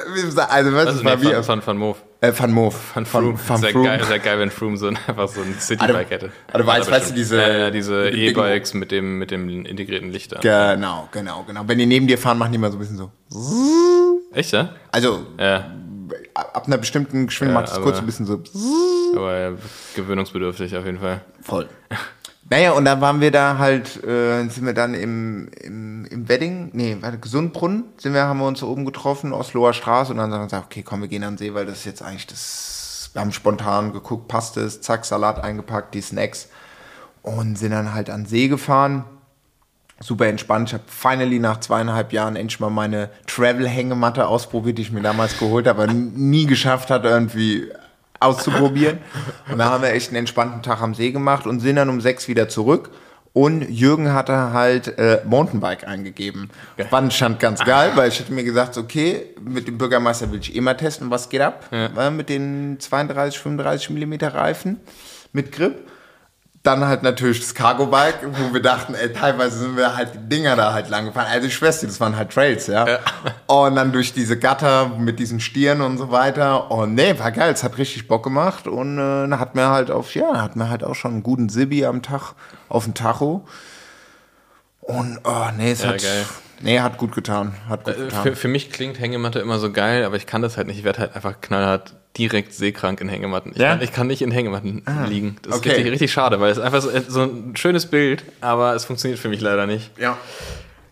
also 0.49 0.73
was 0.75 0.85
das 0.87 1.05
war 1.05 1.17
nee, 1.17 1.23
wie 1.23 1.33
von, 1.35 1.45
von, 1.45 1.63
von 1.63 1.79
Move. 1.79 1.99
Äh, 2.29 2.39
Van 2.39 2.51
Moof. 2.53 2.75
Von 2.93 3.07
Froome. 3.07 3.39
Van 3.47 3.57
Sehr 3.61 3.71
Froome. 3.71 3.85
geil, 3.87 4.05
sehr 4.05 4.19
geil, 4.19 4.39
wenn 4.39 4.51
Froome 4.51 4.77
so 4.77 4.89
ein, 4.89 4.99
einfach 5.07 5.29
so 5.29 5.41
ein 5.41 5.55
Citybike 5.59 6.11
hätte. 6.11 6.31
Du 6.53 6.67
weißt, 6.67 6.87
Ja, 6.89 6.93
weißt 6.95 7.11
du, 7.11 7.15
diese- 7.15 7.37
Ja, 7.37 7.49
ja, 7.59 7.71
diese 7.71 8.11
E-Bikes 8.11 8.75
mit 8.75 8.91
dem, 8.91 9.19
mit 9.19 9.31
dem 9.31 9.49
integrierten 9.49 10.11
Lichter. 10.11 10.41
Genau, 10.41 11.09
genau, 11.13 11.45
genau. 11.47 11.63
Wenn 11.67 11.79
die 11.79 11.87
neben 11.87 12.07
dir 12.07 12.19
fahren, 12.19 12.39
machen 12.39 12.53
die 12.53 12.59
mal 12.59 12.71
so 12.71 12.77
ein 12.77 12.81
bisschen 12.81 12.97
so. 12.99 13.11
Echt, 14.33 14.53
ja? 14.53 14.71
Also 14.93 15.27
Ja, 15.39 15.71
ab 16.35 16.65
einer 16.67 16.79
bestimmten 16.79 17.27
Geschwindigkeit 17.27 17.65
macht 17.69 17.77
es 17.77 17.83
kurz 17.83 17.99
ein 17.99 18.07
bisschen 18.07 18.27
so. 18.27 18.43
aber 19.17 19.39
ja, 19.39 19.53
gewöhnungsbedürftig 19.95 20.77
auf 20.77 20.85
jeden 20.85 20.99
Fall. 20.99 21.21
Voll. 21.43 21.69
Naja, 22.51 22.73
und 22.73 22.85
dann 22.85 23.01
waren 23.01 23.21
wir 23.21 23.31
da 23.31 23.59
halt, 23.59 24.05
äh, 24.05 24.47
sind 24.49 24.67
wir 24.67 24.75
dann 24.75 24.93
im, 24.93 25.49
im, 25.63 26.05
im 26.05 26.29
Wedding, 26.29 26.71
nee, 26.75 26.97
warte, 27.01 27.19
Gesundbrunnen, 27.19 27.85
sind 27.97 28.13
wir, 28.13 28.25
haben 28.25 28.39
wir 28.39 28.47
uns 28.47 28.61
so 28.61 28.69
oben 28.69 28.85
getroffen, 28.85 29.33
Osloer 29.33 29.73
Straße, 29.73 30.13
und 30.13 30.19
dann 30.19 30.31
haben 30.31 30.41
wir 30.41 30.47
gesagt, 30.47 30.67
okay, 30.67 30.83
komm, 30.83 31.01
wir 31.01 31.09
gehen 31.09 31.25
an 31.25 31.35
den 31.35 31.39
See, 31.39 31.55
weil 31.55 31.65
das 31.65 31.79
ist 31.79 31.85
jetzt 31.87 32.03
eigentlich 32.03 32.27
das, 32.27 33.11
wir 33.15 33.23
haben 33.23 33.33
spontan 33.33 33.93
geguckt, 33.95 34.29
passt 34.29 34.59
es, 34.59 34.83
zack, 34.83 35.07
Salat 35.07 35.43
eingepackt, 35.43 35.95
die 35.95 36.03
Snacks, 36.03 36.49
und 37.23 37.57
sind 37.57 37.71
dann 37.71 37.95
halt 37.95 38.11
an 38.11 38.23
den 38.23 38.27
See 38.27 38.49
gefahren. 38.49 39.05
Super 40.01 40.27
entspannt. 40.27 40.69
Ich 40.69 40.75
habe 40.75 40.85
finally 40.87 41.39
nach 41.39 41.61
zweieinhalb 41.61 42.13
Jahren 42.13 42.37
endlich 42.37 42.61
mal 42.61 42.69
meine 42.69 43.09
Travel-Hängematte 43.27 44.27
ausprobiert, 44.27 44.77
die 44.77 44.83
ich 44.83 44.93
mir 44.93 45.01
damals 45.01 45.39
geholt 45.39 45.67
habe, 45.67 45.85
aber 45.85 45.93
nie 45.93 46.47
geschafft 46.47 46.91
hat, 46.91 47.05
irgendwie 47.05 47.71
auszuprobieren. 48.25 48.99
Und 49.51 49.59
da 49.59 49.67
haben 49.67 49.83
wir 49.83 49.93
echt 49.93 50.09
einen 50.09 50.17
entspannten 50.17 50.63
Tag 50.63 50.81
am 50.81 50.95
See 50.95 51.11
gemacht 51.11 51.47
und 51.47 51.61
sind 51.61 51.77
dann 51.77 51.89
um 51.89 52.01
sechs 52.01 52.29
wieder 52.29 52.49
zurück. 52.49 52.91
Und 53.33 53.63
Jürgen 53.69 54.13
hatte 54.13 54.53
halt 54.53 54.97
äh, 54.97 55.21
Mountainbike 55.25 55.89
eingegeben. 55.89 56.51
Fand 56.89 57.13
stand 57.13 57.41
ganz 57.41 57.65
geil, 57.65 57.91
weil 57.97 58.09
ich 58.09 58.21
hätte 58.21 58.33
mir 58.33 58.45
gesagt, 58.45 58.79
okay, 58.79 59.35
mit 59.41 59.67
dem 59.67 59.77
Bürgermeister 59.77 60.31
will 60.31 60.39
ich 60.39 60.55
immer 60.55 60.77
testen, 60.77 61.11
was 61.11 61.29
geht 61.29 61.41
ab. 61.41 61.65
Äh, 61.73 62.11
mit 62.11 62.29
den 62.29 62.79
32, 62.79 63.41
35 63.41 63.91
Millimeter 63.91 64.35
Reifen 64.35 64.79
mit 65.33 65.51
Grip. 65.51 65.83
Dann 66.65 66.85
halt 66.87 67.03
natürlich 67.03 67.41
das 67.41 67.55
Cargo-Bike, 67.55 68.21
wo 68.23 68.55
wir 68.55 68.63
dachten, 68.63 68.95
ey, 68.95 69.13
teilweise 69.13 69.59
sind 69.59 69.77
wir 69.77 69.95
halt 69.95 70.15
die 70.15 70.29
Dinger 70.31 70.57
da 70.57 70.73
halt 70.73 70.89
lang 70.89 71.05
gefahren. 71.05 71.27
Also 71.31 71.47
ich 71.47 71.55
schwör's 71.55 71.81
dir, 71.81 71.87
das 71.87 72.01
waren 72.01 72.17
halt 72.17 72.31
Trails, 72.31 72.67
ja. 72.69 73.01
Und 73.47 73.77
dann 73.77 73.93
durch 73.93 74.15
diese 74.15 74.39
Gatter 74.39 74.89
mit 74.99 75.19
diesen 75.19 75.41
Stieren 75.41 75.83
und 75.83 75.99
so 75.99 76.11
weiter. 76.11 76.71
Und 76.71 76.95
nee, 76.95 77.19
war 77.19 77.33
geil, 77.33 77.53
es 77.53 77.63
hat 77.63 77.77
richtig 77.77 78.09
Bock 78.09 78.25
gemacht. 78.25 78.67
Und 78.67 78.97
äh, 78.97 79.29
dann 79.29 79.39
hat 79.39 79.55
mir 79.55 79.69
halt 79.69 79.91
auf, 79.91 80.15
ja, 80.15 80.41
hat 80.41 80.57
mir 80.57 80.71
halt 80.71 80.83
auch 80.83 80.95
schon 80.95 81.13
einen 81.13 81.23
guten 81.23 81.51
Sibi 81.51 81.85
am 81.85 82.01
Tag 82.01 82.33
auf 82.71 82.85
dem 82.85 82.95
Tacho. 82.95 83.47
Und 84.81 85.21
oh, 85.25 85.47
nee, 85.57 85.73
es 85.73 85.83
Ja, 85.83 85.91
hat, 85.91 86.03
geil. 86.03 86.25
Nee, 86.65 86.81
hat 86.81 86.99
gut 86.99 87.15
getan, 87.15 87.55
hat 87.69 87.85
gut 87.85 87.95
Äh, 87.95 87.99
getan. 88.07 88.23
Für, 88.23 88.37
für 88.37 88.49
mich 88.49 88.71
klingt 88.71 88.99
Hängematte 88.99 89.39
immer 89.39 89.59
so 89.59 89.71
geil, 89.71 90.05
aber 90.05 90.17
ich 90.17 90.27
kann 90.27 90.43
das 90.43 90.57
halt 90.57 90.67
nicht. 90.67 90.79
Ich 90.79 90.85
werde 90.85 90.99
halt 91.01 91.15
einfach 91.15 91.41
knallhart 91.41 91.95
direkt 92.19 92.53
seekrank 92.53 93.01
in 93.01 93.09
Hängematten. 93.09 93.53
Ich, 93.55 93.59
Ja? 93.59 93.71
kann, 93.71 93.83
ich 93.83 93.93
kann 93.93 94.07
nicht 94.07 94.23
in 94.23 94.31
Hängematten 94.31 94.83
liegen. 95.09 95.37
Das 95.43 95.55
ist 95.57 95.59
okay. 95.61 95.71
richtig, 95.71 95.93
richtig 95.93 96.13
schade, 96.13 96.41
weil 96.41 96.51
es 96.51 96.59
einfach 96.59 96.81
so, 96.81 96.91
so 97.09 97.23
ein 97.23 97.57
schönes 97.57 97.87
Bild, 97.87 98.25
aber 98.41 98.75
es 98.75 98.85
funktioniert 98.85 99.19
für 99.21 99.29
mich 99.29 99.41
leider 99.41 99.67
nicht. 99.67 99.91
ja. 99.99 100.17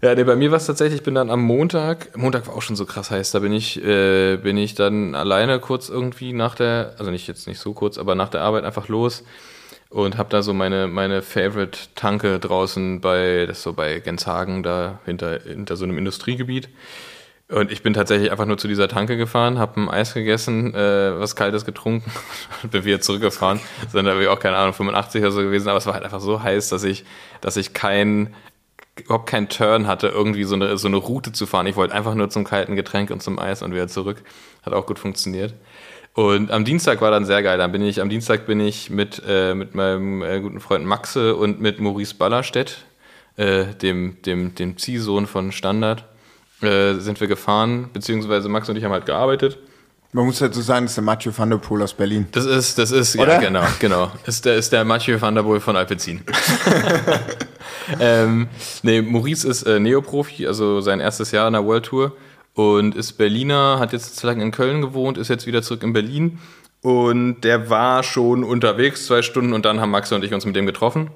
Ja, 0.05 0.17
nee, 0.17 0.25
bei 0.25 0.35
mir 0.35 0.51
war 0.51 0.57
es 0.57 0.67
tatsächlich, 0.67 0.97
ich 0.99 1.05
bin 1.05 1.15
dann 1.15 1.31
am 1.31 1.41
Montag, 1.43 2.17
Montag 2.17 2.49
war 2.49 2.57
auch 2.57 2.63
schon 2.63 2.75
so 2.75 2.87
krass 2.87 3.13
heiß, 3.13 3.31
da 3.31 3.39
bin 3.39 3.53
ich, 3.53 3.81
äh, 3.85 4.37
bin 4.37 4.57
ich 4.57 4.75
dann 4.75 5.15
alleine 5.15 5.61
kurz 5.61 5.89
irgendwie 5.89 6.33
nach 6.33 6.57
der, 6.57 6.95
also 6.99 7.13
nicht 7.13 7.29
jetzt 7.29 7.47
nicht 7.47 7.61
so 7.61 7.73
kurz, 7.73 7.99
aber 7.99 8.17
nach 8.17 8.29
der 8.29 8.41
Arbeit 8.41 8.65
einfach 8.65 8.89
los 8.89 9.23
und 9.93 10.17
habe 10.17 10.31
da 10.31 10.43
so 10.43 10.55
meine, 10.55 10.89
meine 10.89 11.21
Favorite-Tanke 11.21 12.39
draußen 12.39 13.03
bei, 13.03 13.45
das 13.47 13.63
so 13.63 13.75
bei 13.75 14.01
Genshagen, 14.01 14.63
da 14.63 15.01
hinter, 15.05 15.41
hinter 15.41 15.77
so 15.77 15.85
einem 15.85 15.99
Industriegebiet. 15.99 16.71
Und 17.49 17.71
ich 17.71 17.83
bin 17.83 17.93
tatsächlich 17.93 18.31
einfach 18.31 18.47
nur 18.47 18.57
zu 18.57 18.69
dieser 18.69 18.89
Tanke 18.89 19.19
gefahren, 19.19 19.59
habe 19.59 19.79
ein 19.79 19.91
Eis 19.91 20.15
gegessen, 20.15 20.75
äh, 20.75 21.21
was 21.21 21.37
Kaltes 21.37 21.67
getrunken 21.67 22.11
und 22.63 22.73
bin 22.73 22.87
wieder 22.87 23.03
zurückgefahren. 23.03 23.61
Sind 23.91 24.07
da 24.07 24.17
auch, 24.31 24.39
keine 24.39 24.57
Ahnung, 24.57 24.73
85 24.73 25.21
oder 25.21 25.31
so 25.31 25.43
gewesen, 25.43 25.69
aber 25.69 25.77
es 25.77 25.85
war 25.85 25.93
halt 25.93 26.05
einfach 26.05 26.21
so 26.21 26.43
heiß, 26.43 26.71
dass 26.71 26.85
ich, 26.85 27.05
dass 27.43 27.59
ich 27.59 27.75
kein, 27.75 28.35
überhaupt 28.97 29.29
keinen 29.29 29.51
Turn 29.51 29.87
hatte, 29.87 30.09
irgendwie 30.09 30.45
so 30.45 30.55
eine, 30.55 30.79
so 30.79 30.89
eine 30.89 30.97
Route 30.97 31.33
zu 31.33 31.45
fahren. 31.45 31.67
Ich 31.67 31.77
wollte 31.77 31.95
einfach 31.95 32.15
nur 32.15 32.31
zum 32.31 32.45
kalten 32.45 32.77
Getränk 32.77 33.11
und 33.11 33.23
zum 33.23 33.39
Eis 33.39 33.61
und 33.61 33.73
wieder 33.73 33.89
zurück. 33.89 34.23
Hat 34.63 34.73
auch 34.73 34.87
gut 34.87 34.99
funktioniert. 34.99 35.53
Und 36.15 36.51
am 36.51 36.65
Dienstag 36.65 37.01
war 37.01 37.11
dann 37.11 37.25
sehr 37.25 37.43
geil. 37.43 37.59
Dann 37.59 37.73
bin 37.73 37.83
ich, 37.83 38.01
am 38.01 38.11
Dienstag 38.11 38.47
bin 38.47 38.61
ich 38.61 38.91
mit, 38.91 39.23
äh, 39.27 39.55
mit 39.55 39.75
meinem 39.75 40.23
äh, 40.23 40.41
guten 40.41 40.61
Freund 40.61 40.85
Maxe 40.85 41.35
und 41.35 41.61
mit 41.61 41.81
Maurice 41.81 42.15
Ballerstedt, 42.15 42.85
äh, 43.37 43.67
dem, 43.81 44.21
dem, 44.23 44.55
dem 44.55 44.77
Ziehsohn 44.77 45.27
von 45.27 45.53
Standard, 45.53 46.05
äh, 46.61 46.95
sind 46.95 47.21
wir 47.21 47.29
gefahren, 47.29 47.89
beziehungsweise 47.93 48.49
Max 48.51 48.69
und 48.69 48.77
ich 48.77 48.85
haben 48.85 48.93
halt 48.93 49.07
gearbeitet. 49.07 49.59
Man 50.15 50.27
muss 50.27 50.41
dazu 50.41 50.61
sagen, 50.61 50.85
das 50.85 50.93
ist 50.93 50.97
der 50.97 51.05
Mathieu 51.05 51.33
van 51.35 51.49
der 51.49 51.57
Poel 51.57 51.81
aus 51.81 51.95
Berlin. 51.95 52.27
Das 52.33 52.45
ist, 52.45 52.77
das 52.77 52.91
ist, 52.91 53.19
Oder? 53.19 53.33
ja, 53.33 53.41
genau, 53.41 53.65
genau. 53.79 54.13
Ist 54.27 54.45
der, 54.45 54.57
ist 54.57 54.71
der 54.71 54.85
Mathieu 54.85 55.19
van 55.19 55.35
der 55.35 55.43
Poel 55.43 55.61
von 55.61 55.75
Alpecin. 55.75 56.21
ähm, 58.01 58.49
nee, 58.83 59.01
Maurice 59.01 59.49
ist 59.49 59.63
äh, 59.63 59.81
Neoprofi, 59.81 60.47
also 60.47 60.83
sein 60.83 61.01
erstes 61.01 61.31
Jahr 61.31 61.47
in 61.47 61.55
der 61.55 61.65
World 61.65 61.87
Tour 61.87 62.13
und 62.55 62.95
ist 62.95 63.15
Berliner, 63.15 63.79
hat 63.79 63.93
jetzt 63.93 64.23
lange 64.23 64.43
in 64.43 64.51
Köln 64.51 64.83
gewohnt, 64.83 65.19
ist 65.19 65.29
jetzt 65.29 65.47
wieder 65.47 65.63
zurück 65.63 65.83
in 65.83 65.93
Berlin 65.93 66.39
und 66.83 67.43
der 67.43 67.71
war 67.71 68.03
schon 68.03 68.45
unterwegs 68.45 69.07
zwei 69.07 69.23
Stunden 69.23 69.53
und 69.53 69.65
dann 69.65 69.81
haben 69.81 69.91
Max 69.91 70.13
und 70.13 70.25
ich 70.25 70.35
uns 70.35 70.45
mit 70.45 70.57
dem 70.57 70.67
getroffen. 70.67 71.11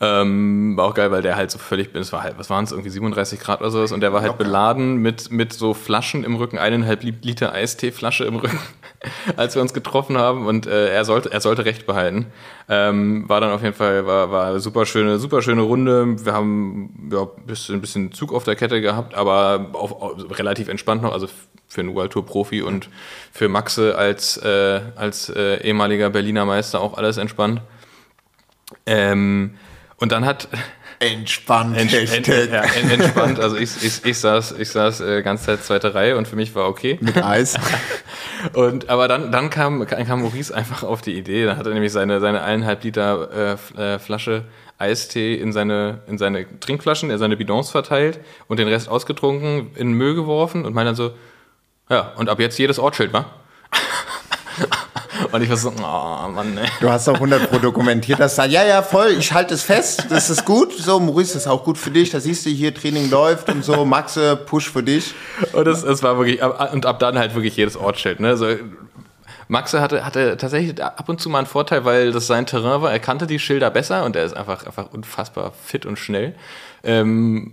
Ähm, 0.00 0.76
war 0.76 0.86
auch 0.86 0.94
geil, 0.94 1.12
weil 1.12 1.22
der 1.22 1.36
halt 1.36 1.52
so 1.52 1.58
völlig, 1.58 1.94
es 1.94 2.12
war 2.12 2.24
halt, 2.24 2.36
was 2.36 2.50
waren 2.50 2.64
es, 2.64 2.72
irgendwie 2.72 2.90
37 2.90 3.38
Grad 3.38 3.60
oder 3.60 3.70
sowas 3.70 3.92
und 3.92 4.00
der 4.00 4.12
war 4.12 4.22
halt 4.22 4.36
beladen 4.38 4.96
mit, 4.96 5.30
mit 5.30 5.52
so 5.52 5.72
Flaschen 5.72 6.24
im 6.24 6.34
Rücken, 6.34 6.58
eineinhalb 6.58 7.04
Li- 7.04 7.14
Liter 7.22 7.52
Eisteeflasche 7.52 8.24
im 8.24 8.34
Rücken, 8.34 8.58
als 9.36 9.54
wir 9.54 9.62
uns 9.62 9.72
getroffen 9.72 10.18
haben 10.18 10.46
und 10.46 10.66
äh, 10.66 10.88
er 10.92 11.04
sollte, 11.04 11.30
er 11.30 11.40
sollte 11.40 11.64
Recht 11.64 11.86
behalten. 11.86 12.26
Ähm, 12.68 13.28
war 13.28 13.40
dann 13.40 13.52
auf 13.52 13.62
jeden 13.62 13.74
Fall, 13.74 14.04
war, 14.04 14.32
war 14.32 14.58
super 14.58 14.84
schöne, 14.84 15.20
super 15.20 15.42
schöne 15.42 15.62
Runde. 15.62 16.24
Wir 16.24 16.32
haben 16.32 17.08
ja, 17.12 17.22
ein 17.22 17.46
bisschen, 17.46 17.80
bisschen 17.80 18.10
Zug 18.10 18.32
auf 18.34 18.42
der 18.42 18.56
Kette 18.56 18.80
gehabt, 18.80 19.14
aber 19.14 19.70
auf, 19.74 19.92
auf, 19.92 20.38
relativ 20.38 20.66
entspannt 20.68 21.02
noch, 21.02 21.12
also 21.12 21.28
für 21.68 21.82
einen 21.82 21.94
World 21.94 22.12
Tour 22.12 22.26
Profi 22.26 22.62
und 22.62 22.88
für 23.32 23.48
Maxe 23.48 23.96
als, 23.96 24.38
äh, 24.38 24.80
als 24.96 25.28
äh, 25.28 25.62
ehemaliger 25.62 26.10
Berliner 26.10 26.46
Meister 26.46 26.80
auch 26.80 26.96
alles 26.98 27.16
entspannt. 27.16 27.60
Ähm, 28.86 29.54
und 30.04 30.12
dann 30.12 30.26
hat 30.26 30.48
Entspannt. 30.98 31.76
Ent, 31.78 31.94
ent, 31.94 32.26
ja, 32.26 32.60
ent, 32.60 32.92
entspannt, 32.92 33.40
also 33.40 33.56
ich, 33.56 33.82
ich, 33.82 34.04
ich 34.04 34.18
saß, 34.18 34.52
ich 34.58 34.68
saß 34.68 35.00
äh, 35.00 35.22
ganze 35.22 35.46
Zeit 35.46 35.64
zweite 35.64 35.94
Reihe 35.94 36.18
und 36.18 36.28
für 36.28 36.36
mich 36.36 36.54
war 36.54 36.68
okay. 36.68 36.98
Mit 37.00 37.16
Eis. 37.16 37.58
Und 38.52 38.90
aber 38.90 39.08
dann, 39.08 39.32
dann 39.32 39.48
kam, 39.48 39.86
kam 39.86 40.20
Maurice 40.20 40.54
einfach 40.54 40.82
auf 40.82 41.00
die 41.00 41.16
Idee, 41.16 41.46
dann 41.46 41.56
hat 41.56 41.66
er 41.66 41.72
nämlich 41.72 41.92
seine, 41.92 42.20
seine 42.20 42.42
eineinhalb 42.42 42.84
Liter 42.84 43.56
äh, 43.76 43.94
äh, 43.94 43.98
Flasche 43.98 44.44
Eistee 44.76 45.34
in 45.34 45.54
seine, 45.54 46.02
in 46.06 46.18
seine 46.18 46.46
Trinkflaschen, 46.60 47.10
in 47.10 47.16
seine 47.16 47.38
Bidons 47.38 47.70
verteilt 47.70 48.20
und 48.46 48.58
den 48.58 48.68
Rest 48.68 48.90
ausgetrunken, 48.90 49.70
in 49.76 49.88
den 49.88 49.92
Müll 49.94 50.14
geworfen 50.14 50.66
und 50.66 50.74
meinte 50.74 50.88
dann 50.88 50.96
so, 50.96 51.12
ja, 51.88 52.12
und 52.16 52.28
ab 52.28 52.38
jetzt 52.38 52.58
jedes 52.58 52.78
Ortsschild, 52.78 53.14
wa? 53.14 53.24
Und 55.32 55.42
ich 55.42 55.48
war 55.48 55.56
so, 55.56 55.70
oh 55.70 56.28
Mann, 56.28 56.58
ey. 56.58 56.68
Du 56.80 56.90
hast 56.90 57.08
auch 57.08 57.14
100 57.14 57.50
Pro 57.50 57.58
dokumentiert, 57.58 58.20
dass 58.20 58.36
da, 58.36 58.44
ja, 58.44 58.64
ja, 58.64 58.82
voll, 58.82 59.14
ich 59.18 59.32
halte 59.32 59.54
es 59.54 59.62
fest, 59.62 60.06
das 60.10 60.30
ist 60.30 60.44
gut. 60.44 60.72
So, 60.72 61.00
Maurice, 61.00 61.34
das 61.34 61.42
ist 61.42 61.48
auch 61.48 61.64
gut 61.64 61.78
für 61.78 61.90
dich, 61.90 62.10
da 62.10 62.20
siehst 62.20 62.46
du 62.46 62.50
hier, 62.50 62.74
Training 62.74 63.10
läuft 63.10 63.48
und 63.50 63.64
so, 63.64 63.84
Maxe, 63.84 64.36
Push 64.36 64.70
für 64.70 64.82
dich. 64.82 65.14
Und 65.52 65.66
es, 65.66 65.82
es 65.82 66.02
war 66.02 66.18
wirklich, 66.18 66.42
ab- 66.42 66.72
und 66.72 66.86
ab 66.86 66.98
dann 66.98 67.18
halt 67.18 67.34
wirklich 67.34 67.56
jedes 67.56 67.76
Ortsschild. 67.76 68.20
Ne? 68.20 68.36
So, 68.36 68.46
Maxe 69.48 69.80
hatte, 69.80 70.04
hatte 70.04 70.36
tatsächlich 70.36 70.82
ab 70.82 71.08
und 71.08 71.20
zu 71.20 71.28
mal 71.28 71.38
einen 71.38 71.46
Vorteil, 71.46 71.84
weil 71.84 72.12
das 72.12 72.26
sein 72.26 72.46
Terrain 72.46 72.82
war. 72.82 72.92
Er 72.92 72.98
kannte 72.98 73.26
die 73.26 73.38
Schilder 73.38 73.70
besser 73.70 74.04
und 74.04 74.16
er 74.16 74.24
ist 74.24 74.36
einfach, 74.36 74.66
einfach 74.66 74.92
unfassbar 74.92 75.52
fit 75.64 75.86
und 75.86 75.98
schnell. 75.98 76.34
Ähm, 76.82 77.52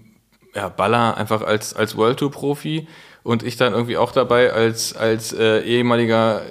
ja, 0.55 0.69
Baller 0.69 1.17
einfach 1.17 1.41
als, 1.41 1.73
als 1.75 1.95
World 1.95 2.19
Tour 2.19 2.31
Profi 2.31 2.87
und 3.23 3.43
ich 3.43 3.55
dann 3.57 3.73
irgendwie 3.73 3.97
auch 3.97 4.11
dabei 4.11 4.51
als, 4.51 4.95
als 4.95 5.33
äh, 5.33 5.61
ehemaliger 5.61 6.41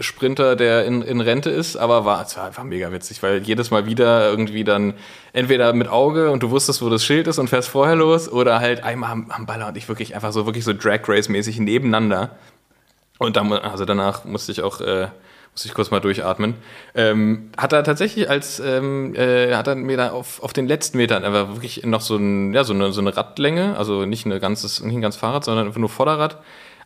Sprinter, 0.00 0.56
der 0.56 0.84
in, 0.84 1.02
in 1.02 1.20
Rente 1.20 1.50
ist, 1.50 1.76
aber 1.76 2.04
war, 2.04 2.24
es 2.24 2.36
war 2.36 2.46
einfach 2.46 2.64
mega 2.64 2.92
witzig, 2.92 3.22
weil 3.22 3.42
jedes 3.42 3.70
Mal 3.70 3.86
wieder 3.86 4.28
irgendwie 4.28 4.64
dann 4.64 4.94
entweder 5.32 5.72
mit 5.72 5.88
Auge 5.88 6.30
und 6.30 6.42
du 6.42 6.50
wusstest, 6.50 6.82
wo 6.82 6.88
das 6.88 7.04
Schild 7.04 7.26
ist 7.26 7.38
und 7.38 7.48
fährst 7.48 7.68
vorher 7.68 7.96
los 7.96 8.30
oder 8.30 8.60
halt 8.60 8.84
einmal 8.84 9.10
am, 9.10 9.30
am 9.30 9.46
Baller 9.46 9.68
und 9.68 9.76
ich 9.76 9.88
wirklich 9.88 10.14
einfach 10.14 10.32
so, 10.32 10.46
wirklich 10.46 10.64
so 10.64 10.72
Drag 10.72 11.00
Race 11.08 11.28
mäßig 11.28 11.58
nebeneinander. 11.58 12.36
Und 13.18 13.36
dann, 13.36 13.52
also 13.52 13.84
danach 13.84 14.24
musste 14.24 14.52
ich 14.52 14.62
auch, 14.62 14.80
äh, 14.80 15.08
musste 15.52 15.68
ich 15.68 15.74
kurz 15.74 15.90
mal 15.90 16.00
durchatmen. 16.00 16.54
Ähm, 16.94 17.50
hat 17.56 17.72
er 17.72 17.82
tatsächlich 17.82 18.30
als, 18.30 18.60
ähm, 18.60 19.14
äh, 19.16 19.54
hat 19.54 19.66
er 19.66 19.74
mir 19.74 19.96
da 19.96 20.10
auf, 20.10 20.40
auf 20.42 20.52
den 20.52 20.68
letzten 20.68 20.98
Metern 20.98 21.24
einfach 21.24 21.48
wirklich 21.48 21.84
noch 21.84 22.00
so, 22.00 22.16
ein, 22.16 22.54
ja, 22.54 22.62
so, 22.62 22.72
eine, 22.72 22.92
so 22.92 23.00
eine 23.00 23.16
Radlänge, 23.16 23.76
also 23.76 24.06
nicht, 24.06 24.24
eine 24.24 24.38
ganzes, 24.38 24.80
nicht 24.82 24.94
ein 24.94 25.02
ganzes 25.02 25.20
Fahrrad, 25.20 25.44
sondern 25.44 25.66
einfach 25.66 25.80
nur 25.80 25.88
Vorderrad 25.88 26.38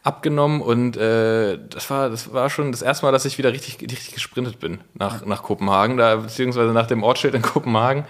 abgenommen 0.03 0.61
und 0.61 0.97
äh, 0.97 1.59
das 1.71 1.89
war 1.91 2.11
das 2.11 2.33
war 2.33 2.51
schon 2.51 2.73
das 2.73 2.83
erste 2.83 3.07
Mal, 3.07 3.13
dass 3.13 3.25
ich 3.25 3.39
wieder 3.39 3.53
richtig 3.53 3.81
richtig 3.81 4.15
gesprintet 4.15 4.59
bin 4.59 4.81
nach, 4.95 5.25
nach 5.25 5.43
Kopenhagen, 5.43 5.97
da 5.97 6.17
beziehungsweise 6.17 6.73
nach 6.73 6.87
dem 6.87 7.03
Ortsschild 7.03 7.35
in 7.35 7.43
Kopenhagen. 7.43 8.05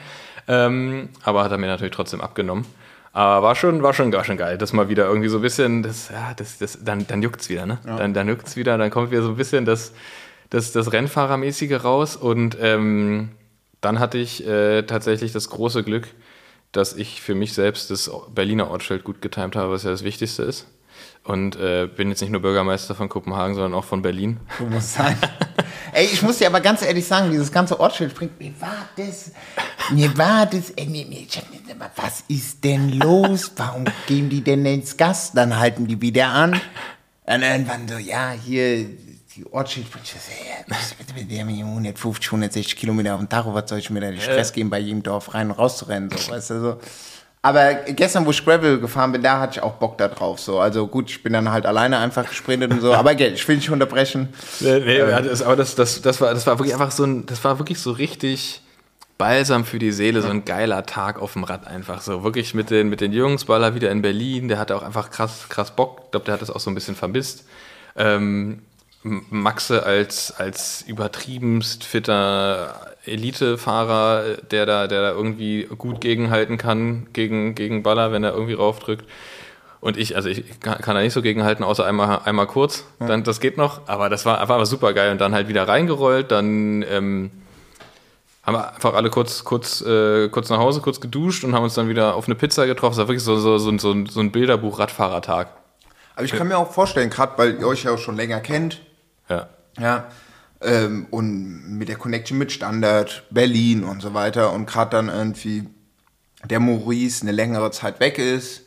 Ähm, 0.49 1.11
aber 1.23 1.45
hat 1.45 1.53
er 1.53 1.59
mir 1.59 1.67
natürlich 1.67 1.95
trotzdem 1.95 2.21
abgenommen. 2.21 2.67
Aber 3.13 3.47
war 3.47 3.55
schon, 3.55 3.83
war 3.83 3.93
schon, 3.93 4.13
war 4.13 4.25
schon 4.25 4.39
geil, 4.39 4.57
das 4.57 4.73
mal 4.73 4.89
wieder 4.89 5.07
irgendwie 5.07 5.29
so 5.29 5.37
ein 5.39 5.43
bisschen, 5.43 5.83
das, 5.83 6.09
ja, 6.09 6.33
das, 6.35 6.59
das, 6.59 6.79
dann, 6.83 7.07
dann 7.07 7.23
juckt's 7.23 7.51
wieder, 7.51 7.67
ne? 7.67 7.79
Dann, 7.85 8.15
dann 8.15 8.27
juckt's 8.27 8.57
wieder, 8.57 8.79
dann 8.79 8.91
kommt 8.91 9.11
wieder 9.11 9.23
so 9.23 9.29
ein 9.29 9.37
bisschen 9.37 9.67
das, 9.67 9.93
das, 10.49 10.73
das 10.73 10.93
Rennfahrermäßige 10.93 11.85
raus 11.85 12.17
und 12.17 12.57
ähm, 12.61 13.31
dann 13.83 13.99
hatte 13.99 14.17
ich 14.17 14.47
äh, 14.47 14.83
tatsächlich 14.85 15.33
das 15.33 15.51
große 15.51 15.83
Glück, 15.83 16.09
dass 16.73 16.95
ich 16.95 17.21
für 17.21 17.35
mich 17.35 17.53
selbst 17.53 17.91
das 17.91 18.11
Berliner 18.35 18.71
Ortsschild 18.71 19.05
gut 19.05 19.21
getimt 19.21 19.57
habe, 19.57 19.73
was 19.73 19.83
ja 19.83 19.91
das 19.91 20.05
Wichtigste 20.05 20.45
ist. 20.45 20.67
Und 21.25 21.55
äh, 21.55 21.87
bin 21.87 22.09
jetzt 22.09 22.21
nicht 22.21 22.31
nur 22.31 22.43
Bürgermeister 22.43 22.95
von 22.97 23.09
Kopenhagen, 23.09 23.55
sondern 23.55 23.75
auch 23.75 23.85
von 23.85 24.03
Berlin. 24.03 24.41
Du 24.59 24.65
musst 24.67 24.95
sein. 24.95 25.17
Ey, 25.93 26.07
ich 26.07 26.21
muss 26.23 26.39
dir 26.39 26.49
aber 26.49 26.61
ganz 26.61 26.83
ehrlich 26.83 27.07
sagen, 27.07 27.31
dieses 27.31 27.53
ganze 27.53 27.79
Ortsschild 27.79 28.15
bringt 28.15 28.41
mir 28.41 28.53
war 28.61 28.89
das, 28.97 29.31
mir 29.91 30.17
war 30.17 30.47
das, 30.47 30.71
ey, 30.71 30.87
mir, 30.87 31.05
mir, 31.07 31.21
ich 31.21 31.37
hab 31.37 31.49
mir 31.51 31.61
immer, 31.71 31.91
was 31.97 32.25
ist 32.29 32.65
denn 32.65 32.99
los? 32.99 33.53
Warum 33.57 33.85
gehen 34.07 34.29
die 34.31 34.41
denn 34.41 34.65
ins 34.65 34.97
Gas? 34.97 35.33
Dann 35.33 35.59
halten 35.59 35.87
die 35.87 36.01
wieder 36.01 36.29
an. 36.29 36.59
Und 37.27 37.43
irgendwann 37.43 37.87
so, 37.87 37.99
ja, 37.99 38.31
hier, 38.33 38.87
die 39.37 39.45
Ortsschild, 39.51 39.87
ich 40.03 40.11
so, 40.11 40.17
ja, 40.17 40.65
was- 40.67 40.95
was- 40.99 41.15
was- 41.15 41.29
der 41.29 41.41
hat 41.41 41.47
mir 41.47 41.65
150, 41.65 42.33
160 42.33 42.75
Kilometer 42.77 43.15
auf 43.15 43.21
dem 43.21 43.29
Tacho, 43.29 43.53
was 43.55 43.69
soll 43.69 43.79
ich 43.79 43.91
mir 43.91 44.01
da 44.01 44.11
den 44.11 44.21
Stress 44.21 44.53
geben, 44.53 44.71
bei 44.71 44.79
jedem 44.79 45.03
Dorf 45.03 45.35
rein 45.35 45.51
und 45.51 45.59
raus 45.59 45.77
zu 45.79 45.85
rennen, 45.85 46.11
so, 46.11 46.31
weißt 46.33 46.51
du, 46.51 46.61
so. 46.61 46.81
Aber 47.45 47.75
gestern, 47.75 48.25
wo 48.25 48.31
ich 48.31 48.45
Gravel 48.45 48.79
gefahren 48.79 49.11
bin, 49.11 49.23
da 49.23 49.41
hatte 49.41 49.59
ich 49.59 49.63
auch 49.65 49.75
Bock 49.75 49.99
da 49.99 50.07
drauf. 50.07 50.39
So. 50.39 50.61
Also 50.61 50.87
gut, 50.87 51.11
ich 51.11 51.25
bin 51.25 51.33
dann 51.33 51.51
halt 51.51 51.67
alleine 51.67 51.99
einfach 51.99 52.29
gesprintet 52.29 52.71
und 52.71 52.81
so. 52.81 52.95
Aber 52.95 53.17
gell, 53.17 53.33
ich 53.33 53.47
will 53.49 53.57
nicht 53.57 53.69
unterbrechen. 53.69 54.33
Nee, 54.61 54.79
nee, 54.79 54.99
das, 54.99 55.43
aber 55.43 55.57
das, 55.57 55.75
das, 55.75 56.03
das, 56.03 56.21
war, 56.21 56.33
das 56.33 56.47
war 56.47 56.59
wirklich 56.61 56.75
einfach 56.75 56.93
so 56.93 57.05
ein, 57.05 57.27
das 57.27 57.43
war 57.43 57.59
wirklich 57.59 57.81
so 57.81 57.91
richtig 57.91 58.63
balsam 59.19 59.65
für 59.65 59.81
die 59.81 59.93
Seele, 59.93 60.23
so 60.23 60.29
ein 60.29 60.45
geiler 60.45 60.87
Tag 60.87 61.21
auf 61.21 61.33
dem 61.33 61.43
Rad 61.43 61.67
einfach 61.67 62.01
so. 62.01 62.23
Wirklich 62.23 62.55
mit 62.55 62.71
den, 62.71 62.89
mit 62.89 63.01
den 63.01 63.13
Jungs, 63.13 63.45
Baller 63.45 63.75
wieder 63.75 63.91
in 63.91 64.03
Berlin, 64.03 64.47
der 64.47 64.59
hatte 64.59 64.77
auch 64.77 64.83
einfach 64.83 65.11
krass, 65.11 65.47
krass 65.49 65.73
Bock. 65.73 66.03
Ich 66.05 66.11
glaube, 66.13 66.27
der 66.27 66.35
hat 66.35 66.43
das 66.43 66.51
auch 66.51 66.61
so 66.61 66.71
ein 66.71 66.75
bisschen 66.75 66.95
vermisst. 66.95 67.45
Ähm, 67.97 68.63
Maxe 69.03 69.85
als, 69.85 70.33
als 70.39 70.83
übertriebenst 70.87 71.83
fitter 71.83 72.92
Elitefahrer, 73.05 74.37
der 74.51 74.67
da, 74.67 74.87
der 74.87 75.03
da 75.03 75.11
irgendwie 75.11 75.65
gut 75.79 76.01
gegenhalten 76.01 76.59
kann, 76.59 77.09
gegen, 77.13 77.55
gegen 77.55 77.83
Baller, 77.83 78.13
wenn 78.13 78.25
er 78.25 78.33
irgendwie 78.33 78.55
raufdrückt. 78.55 79.05
Und 79.81 79.97
ich, 79.97 80.15
also 80.15 80.29
ich 80.29 80.61
kann, 80.61 80.79
kann 80.81 80.95
da 80.95 81.01
nicht 81.03 81.13
so 81.13 81.23
gegenhalten, 81.23 81.65
außer 81.65 81.85
einmal, 81.85 82.21
einmal 82.25 82.47
kurz. 82.47 82.85
Dann, 83.01 83.25
das 83.25 83.41
geht 83.41 83.57
noch, 83.57 83.81
aber 83.89 84.09
das 84.09 84.25
war 84.25 84.41
einfach 84.41 84.65
super 84.65 84.93
geil. 84.93 85.11
Und 85.11 85.21
dann 85.21 85.35
halt 85.35 85.49
wieder 85.49 85.67
reingerollt, 85.67 86.31
dann 86.31 86.83
ähm, 86.83 87.33
haben 88.45 88.55
wir 88.55 88.75
einfach 88.75 88.95
alle 88.95 89.11
kurz, 89.11 89.43
kurz, 89.43 89.81
äh, 89.81 90.29
kurz 90.29 90.51
nach 90.51 90.59
Hause, 90.59 90.81
kurz 90.81 91.01
geduscht 91.01 91.43
und 91.43 91.55
haben 91.55 91.65
uns 91.65 91.75
dann 91.75 91.89
wieder 91.89 92.15
auf 92.15 92.27
eine 92.27 92.37
Pizza 92.37 92.67
getroffen. 92.67 92.93
Es 92.93 92.99
war 92.99 93.09
wirklich 93.09 93.25
so, 93.25 93.37
so, 93.39 93.59
so, 93.59 93.77
so, 93.79 93.91
ein- 93.91 94.07
so 94.07 94.21
ein 94.21 94.31
Bilderbuch-Radfahrertag. 94.31 95.49
Aber 96.15 96.25
ich 96.25 96.33
kann 96.33 96.47
mir 96.47 96.59
auch 96.59 96.71
vorstellen, 96.71 97.11
gerade 97.11 97.33
weil 97.37 97.59
ihr 97.59 97.67
euch 97.67 97.83
ja 97.85 97.91
auch 97.93 97.99
schon 97.99 98.17
länger 98.17 98.39
kennt, 98.41 98.81
Ja. 99.29 99.49
ja, 99.81 100.05
ähm, 100.63 101.07
und 101.11 101.79
mit 101.79 101.89
der 101.89 101.97
Connection 101.97 102.39
mit 102.39 102.53
Standard, 102.53 103.25
Berlin 103.31 103.85
und 103.85 104.03
so 104.03 104.15
weiter. 104.15 104.53
Und 104.53 104.67
gerade 104.67 104.91
dann 104.91 105.09
irgendwie 105.09 105.65
der 106.45 106.61
Maurice 106.61 107.23
eine 107.23 107.33
längere 107.33 107.71
Zeit 107.71 108.01
weg 108.01 108.19
ist, 108.19 108.63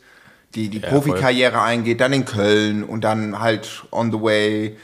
die 0.54 0.68
die 0.68 0.78
Ja, 0.78 0.88
Profikarriere 0.88 1.60
eingeht, 1.60 2.00
dann 2.00 2.12
in 2.12 2.24
Köln 2.24 2.84
und 2.84 3.02
dann 3.02 3.40
halt 3.40 3.84
on 3.90 4.10
the 4.10 4.20
way 4.20 4.76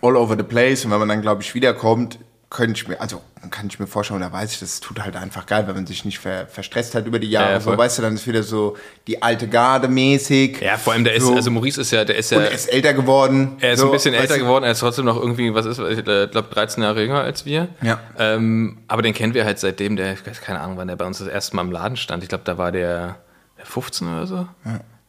all 0.00 0.16
over 0.16 0.36
the 0.36 0.42
place. 0.42 0.84
Und 0.84 0.90
wenn 0.90 1.00
man 1.00 1.08
dann, 1.08 1.22
glaube 1.22 1.42
ich, 1.42 1.54
wiederkommt, 1.54 2.18
könnte 2.52 2.78
ich 2.78 2.86
mir, 2.86 3.00
also 3.00 3.22
kann 3.50 3.66
ich 3.66 3.80
mir 3.80 3.86
vorstellen, 3.86 4.20
da 4.20 4.30
weiß 4.30 4.52
ich, 4.52 4.60
das 4.60 4.80
tut 4.80 5.00
halt 5.02 5.16
einfach 5.16 5.46
geil, 5.46 5.66
wenn 5.66 5.74
man 5.74 5.86
sich 5.86 6.04
nicht 6.04 6.18
ver, 6.18 6.46
verstresst 6.46 6.94
hat 6.94 7.06
über 7.06 7.18
die 7.18 7.30
Jahre. 7.30 7.46
Ja, 7.46 7.52
ja, 7.54 7.60
so, 7.60 7.76
weißt 7.76 7.96
du, 7.98 8.02
dann 8.02 8.14
ist 8.14 8.26
wieder 8.26 8.42
so 8.42 8.76
die 9.06 9.22
alte 9.22 9.48
Garde 9.48 9.88
mäßig. 9.88 10.60
Ja, 10.60 10.76
vor 10.76 10.92
allem 10.92 11.04
der 11.04 11.14
ist, 11.14 11.24
So. 11.24 11.34
also 11.34 11.50
Maurice 11.50 11.80
ist 11.80 11.90
ja, 11.92 12.04
der 12.04 12.16
ist 12.16 12.30
ja, 12.30 12.36
Und 12.36 12.44
er 12.44 12.52
ist 12.52 12.66
älter 12.66 12.92
geworden. 12.92 13.56
er 13.60 13.72
ist 13.72 13.80
so, 13.80 13.86
ein 13.86 13.92
bisschen 13.92 14.12
älter 14.12 14.38
geworden, 14.38 14.64
er 14.64 14.72
ist 14.72 14.80
trotzdem 14.80 15.06
noch 15.06 15.16
irgendwie, 15.16 15.54
was 15.54 15.64
ist, 15.64 15.78
ich 15.78 16.04
glaube 16.04 16.48
13 16.50 16.82
Jahre 16.82 17.02
jünger 17.02 17.22
als 17.22 17.46
wir. 17.46 17.68
Ja. 17.80 17.98
Ähm, 18.18 18.82
aber 18.86 19.00
den 19.00 19.14
kennen 19.14 19.32
wir 19.32 19.46
halt 19.46 19.58
seitdem, 19.58 19.96
der, 19.96 20.12
ich 20.12 20.26
weiß 20.26 20.42
keine 20.42 20.60
Ahnung, 20.60 20.76
wann 20.76 20.88
der 20.88 20.96
bei 20.96 21.06
uns 21.06 21.18
das 21.18 21.28
erste 21.28 21.56
Mal 21.56 21.62
im 21.62 21.72
Laden 21.72 21.96
stand. 21.96 22.22
Ich 22.22 22.28
glaube, 22.28 22.44
da 22.44 22.58
war 22.58 22.70
der 22.70 23.16
15 23.64 24.08
oder 24.08 24.26
so. 24.26 24.46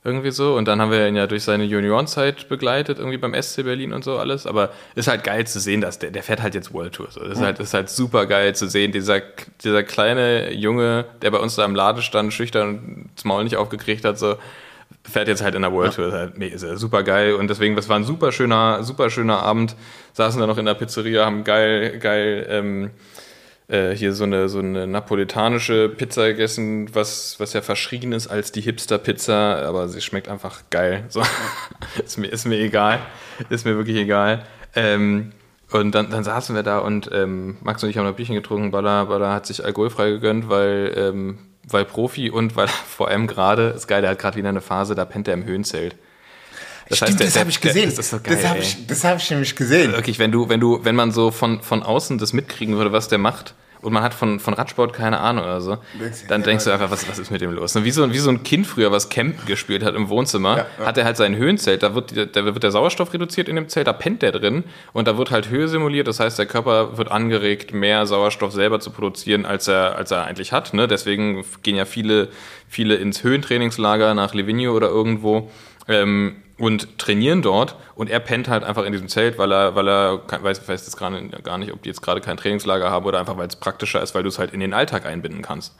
Irgendwie 0.05 0.31
so. 0.31 0.55
Und 0.55 0.67
dann 0.67 0.81
haben 0.81 0.91
wir 0.91 1.07
ihn 1.07 1.15
ja 1.15 1.27
durch 1.27 1.43
seine 1.43 1.63
Juniorenzeit 1.63 2.49
begleitet, 2.49 2.99
irgendwie 2.99 3.17
beim 3.17 3.33
SC 3.41 3.63
Berlin 3.63 3.93
und 3.93 4.03
so 4.03 4.17
alles. 4.17 4.45
Aber 4.45 4.71
ist 4.95 5.07
halt 5.07 5.23
geil 5.23 5.47
zu 5.47 5.59
sehen, 5.61 5.79
dass 5.79 5.97
der, 5.99 6.11
der 6.11 6.23
fährt 6.23 6.41
halt 6.41 6.55
jetzt 6.55 6.73
World 6.73 6.93
Tour. 6.93 7.07
So. 7.09 7.21
Ist 7.21 7.39
halt, 7.41 7.59
ist 7.59 7.73
halt 7.73 7.89
super 7.89 8.25
geil 8.25 8.53
zu 8.53 8.67
sehen. 8.67 8.91
Dieser, 8.91 9.21
dieser 9.63 9.83
kleine 9.83 10.51
Junge, 10.53 11.05
der 11.21 11.31
bei 11.31 11.37
uns 11.39 11.55
da 11.55 11.63
im 11.63 11.73
Laden 11.73 12.01
stand, 12.01 12.33
schüchtern 12.33 12.69
und 12.69 13.09
das 13.15 13.23
Maul 13.23 13.45
nicht 13.45 13.55
aufgekriegt 13.55 14.03
hat, 14.03 14.19
so, 14.19 14.35
fährt 15.09 15.27
jetzt 15.29 15.41
halt 15.41 15.55
in 15.55 15.61
der 15.61 15.71
World 15.71 15.93
Tour. 15.95 16.07
Ist 16.07 16.13
halt 16.13 16.37
me- 16.37 16.47
ist 16.47 16.63
ja 16.63 16.75
super 16.75 17.03
geil. 17.03 17.35
Und 17.35 17.49
deswegen, 17.49 17.75
das 17.77 17.87
war 17.87 17.95
ein 17.97 18.03
super 18.03 18.31
schöner, 18.33 18.83
super 18.83 19.09
schöner 19.09 19.39
Abend. 19.41 19.75
Saßen 20.13 20.39
da 20.39 20.47
noch 20.47 20.57
in 20.57 20.65
der 20.65 20.73
Pizzeria, 20.75 21.25
haben 21.25 21.43
geil, 21.45 21.97
geil, 21.99 22.45
ähm, 22.49 22.91
äh, 23.67 23.91
hier 23.91 24.13
so 24.13 24.23
eine, 24.23 24.49
so 24.49 24.59
eine 24.59 24.87
napolitanische 24.87 25.89
Pizza 25.89 26.27
gegessen, 26.27 26.93
was, 26.93 27.39
was 27.39 27.53
ja 27.53 27.61
verschrien 27.61 28.11
ist 28.11 28.27
als 28.27 28.51
die 28.51 28.61
Hipster-Pizza, 28.61 29.63
aber 29.65 29.87
sie 29.87 30.01
schmeckt 30.01 30.27
einfach 30.27 30.63
geil. 30.69 31.05
So. 31.09 31.21
ist, 32.03 32.17
mir, 32.17 32.27
ist 32.27 32.45
mir 32.45 32.59
egal. 32.59 32.99
Ist 33.49 33.65
mir 33.65 33.75
wirklich 33.75 33.97
egal. 33.97 34.43
Ähm, 34.75 35.31
und 35.71 35.95
dann, 35.95 36.09
dann 36.11 36.23
saßen 36.23 36.55
wir 36.55 36.63
da 36.63 36.79
und 36.79 37.09
ähm, 37.11 37.57
Max 37.61 37.83
und 37.83 37.89
ich 37.89 37.97
haben 37.97 38.05
noch 38.05 38.15
Bierchen 38.15 38.35
getrunken. 38.35 38.71
Baller, 38.71 39.07
Baller 39.07 39.33
hat 39.33 39.47
sich 39.47 39.65
alkoholfrei 39.65 40.11
gegönnt, 40.11 40.49
weil, 40.49 40.93
ähm, 40.95 41.39
weil 41.67 41.85
Profi 41.85 42.29
und 42.29 42.55
weil 42.55 42.67
vor 42.87 43.07
allem 43.07 43.27
gerade, 43.27 43.69
ist 43.69 43.87
geil, 43.87 44.01
der 44.01 44.11
hat 44.11 44.19
gerade 44.19 44.37
wieder 44.37 44.49
eine 44.49 44.61
Phase, 44.61 44.93
da 44.93 45.05
pennt 45.05 45.27
er 45.27 45.33
im 45.33 45.45
Höhenzelt. 45.45 45.95
Das 46.89 46.97
Stimmt, 46.97 47.19
der- 47.19 47.25
das 47.27 47.33
der- 47.33 47.39
habe 47.41 47.49
ich 47.49 47.59
der- 47.59 47.71
gesehen. 47.73 47.89
Das 47.89 47.99
ist 47.99 48.09
so 48.11 48.19
das 48.19 48.45
habe 48.45 48.59
ich, 48.59 48.87
das 48.87 49.03
hab 49.03 49.17
ich 49.17 49.29
nämlich 49.31 49.55
gesehen. 49.55 49.93
Wirklich, 49.93 50.19
wenn 50.19 50.31
du, 50.31 50.49
wenn 50.49 50.59
du, 50.59 50.79
wenn 50.83 50.95
man 50.95 51.11
so 51.11 51.31
von, 51.31 51.61
von 51.61 51.83
außen 51.83 52.17
das 52.17 52.33
mitkriegen 52.33 52.75
würde, 52.77 52.91
was 52.91 53.07
der 53.07 53.17
macht, 53.19 53.53
und 53.81 53.91
man 53.91 54.01
hat 54.01 54.13
von, 54.13 54.39
von 54.39 54.53
Radsport 54.53 54.93
keine 54.93 55.19
Ahnung 55.19 55.43
oder 55.43 55.59
so, 55.59 55.77
dann 56.29 56.39
ja, 56.39 56.45
denkst 56.47 56.63
du 56.63 56.71
einfach, 56.71 56.89
was, 56.89 57.05
was 57.09 57.19
ist 57.19 57.31
mit 57.31 57.41
dem 57.41 57.51
los? 57.51 57.75
Und 57.75 57.83
Wie 57.83 57.91
so, 57.91 58.09
wie 58.13 58.17
so 58.17 58.29
ein 58.29 58.41
Kind 58.43 58.65
früher, 58.65 58.93
was 58.93 59.09
Campen 59.09 59.45
gespielt 59.45 59.83
hat 59.83 59.93
im 59.93 60.07
Wohnzimmer, 60.07 60.55
Ja, 60.59 60.65
ja. 60.79 60.85
hat 60.85 60.97
er 60.97 61.03
halt 61.03 61.17
sein 61.17 61.35
Höhenzelt, 61.35 61.83
da 61.83 61.93
wird, 61.93 62.13
da 62.33 62.45
wird 62.45 62.63
der 62.63 62.71
Sauerstoff 62.71 63.11
reduziert 63.13 63.49
in 63.49 63.57
dem 63.57 63.67
Zelt, 63.67 63.87
da 63.87 63.91
pennt 63.91 64.21
der 64.21 64.31
drin 64.31 64.63
und 64.93 65.05
da 65.09 65.17
wird 65.17 65.31
halt 65.31 65.49
Höhe 65.49 65.67
simuliert, 65.67 66.07
das 66.07 66.21
heißt, 66.21 66.39
der 66.39 66.45
Körper 66.45 66.97
wird 66.97 67.11
angeregt, 67.11 67.73
mehr 67.73 68.05
Sauerstoff 68.05 68.53
selber 68.53 68.79
zu 68.79 68.89
produzieren, 68.89 69.45
als 69.45 69.67
er, 69.67 69.97
als 69.97 70.11
er 70.11 70.23
eigentlich 70.23 70.53
hat. 70.53 70.73
Ne? 70.73 70.87
Deswegen 70.87 71.43
gehen 71.61 71.75
ja 71.75 71.83
viele, 71.83 72.29
viele 72.69 72.95
ins 72.95 73.21
Höhentrainingslager 73.21 74.13
nach 74.13 74.33
Livigno 74.33 74.71
oder 74.71 74.87
irgendwo. 74.87 75.51
Ähm, 75.89 76.37
und 76.57 76.99
trainieren 76.99 77.41
dort 77.41 77.75
und 77.95 78.09
er 78.09 78.19
pennt 78.19 78.47
halt 78.47 78.63
einfach 78.63 78.83
in 78.83 78.91
diesem 78.91 79.07
Zelt, 79.07 79.37
weil 79.37 79.51
er, 79.51 79.75
weil 79.75 79.87
er 79.87 80.21
weiß, 80.27 80.67
weiß 80.67 80.85
jetzt 80.85 80.97
gerade 80.97 81.27
gar 81.41 81.57
nicht, 81.57 81.73
ob 81.73 81.81
die 81.81 81.89
jetzt 81.89 82.01
gerade 82.01 82.21
kein 82.21 82.37
Trainingslager 82.37 82.89
haben 82.89 83.05
oder 83.05 83.19
einfach 83.19 83.37
weil 83.37 83.47
es 83.47 83.55
praktischer 83.55 84.01
ist, 84.01 84.13
weil 84.13 84.23
du 84.23 84.29
es 84.29 84.39
halt 84.39 84.53
in 84.53 84.59
den 84.59 84.73
Alltag 84.73 85.05
einbinden 85.05 85.41
kannst. 85.41 85.75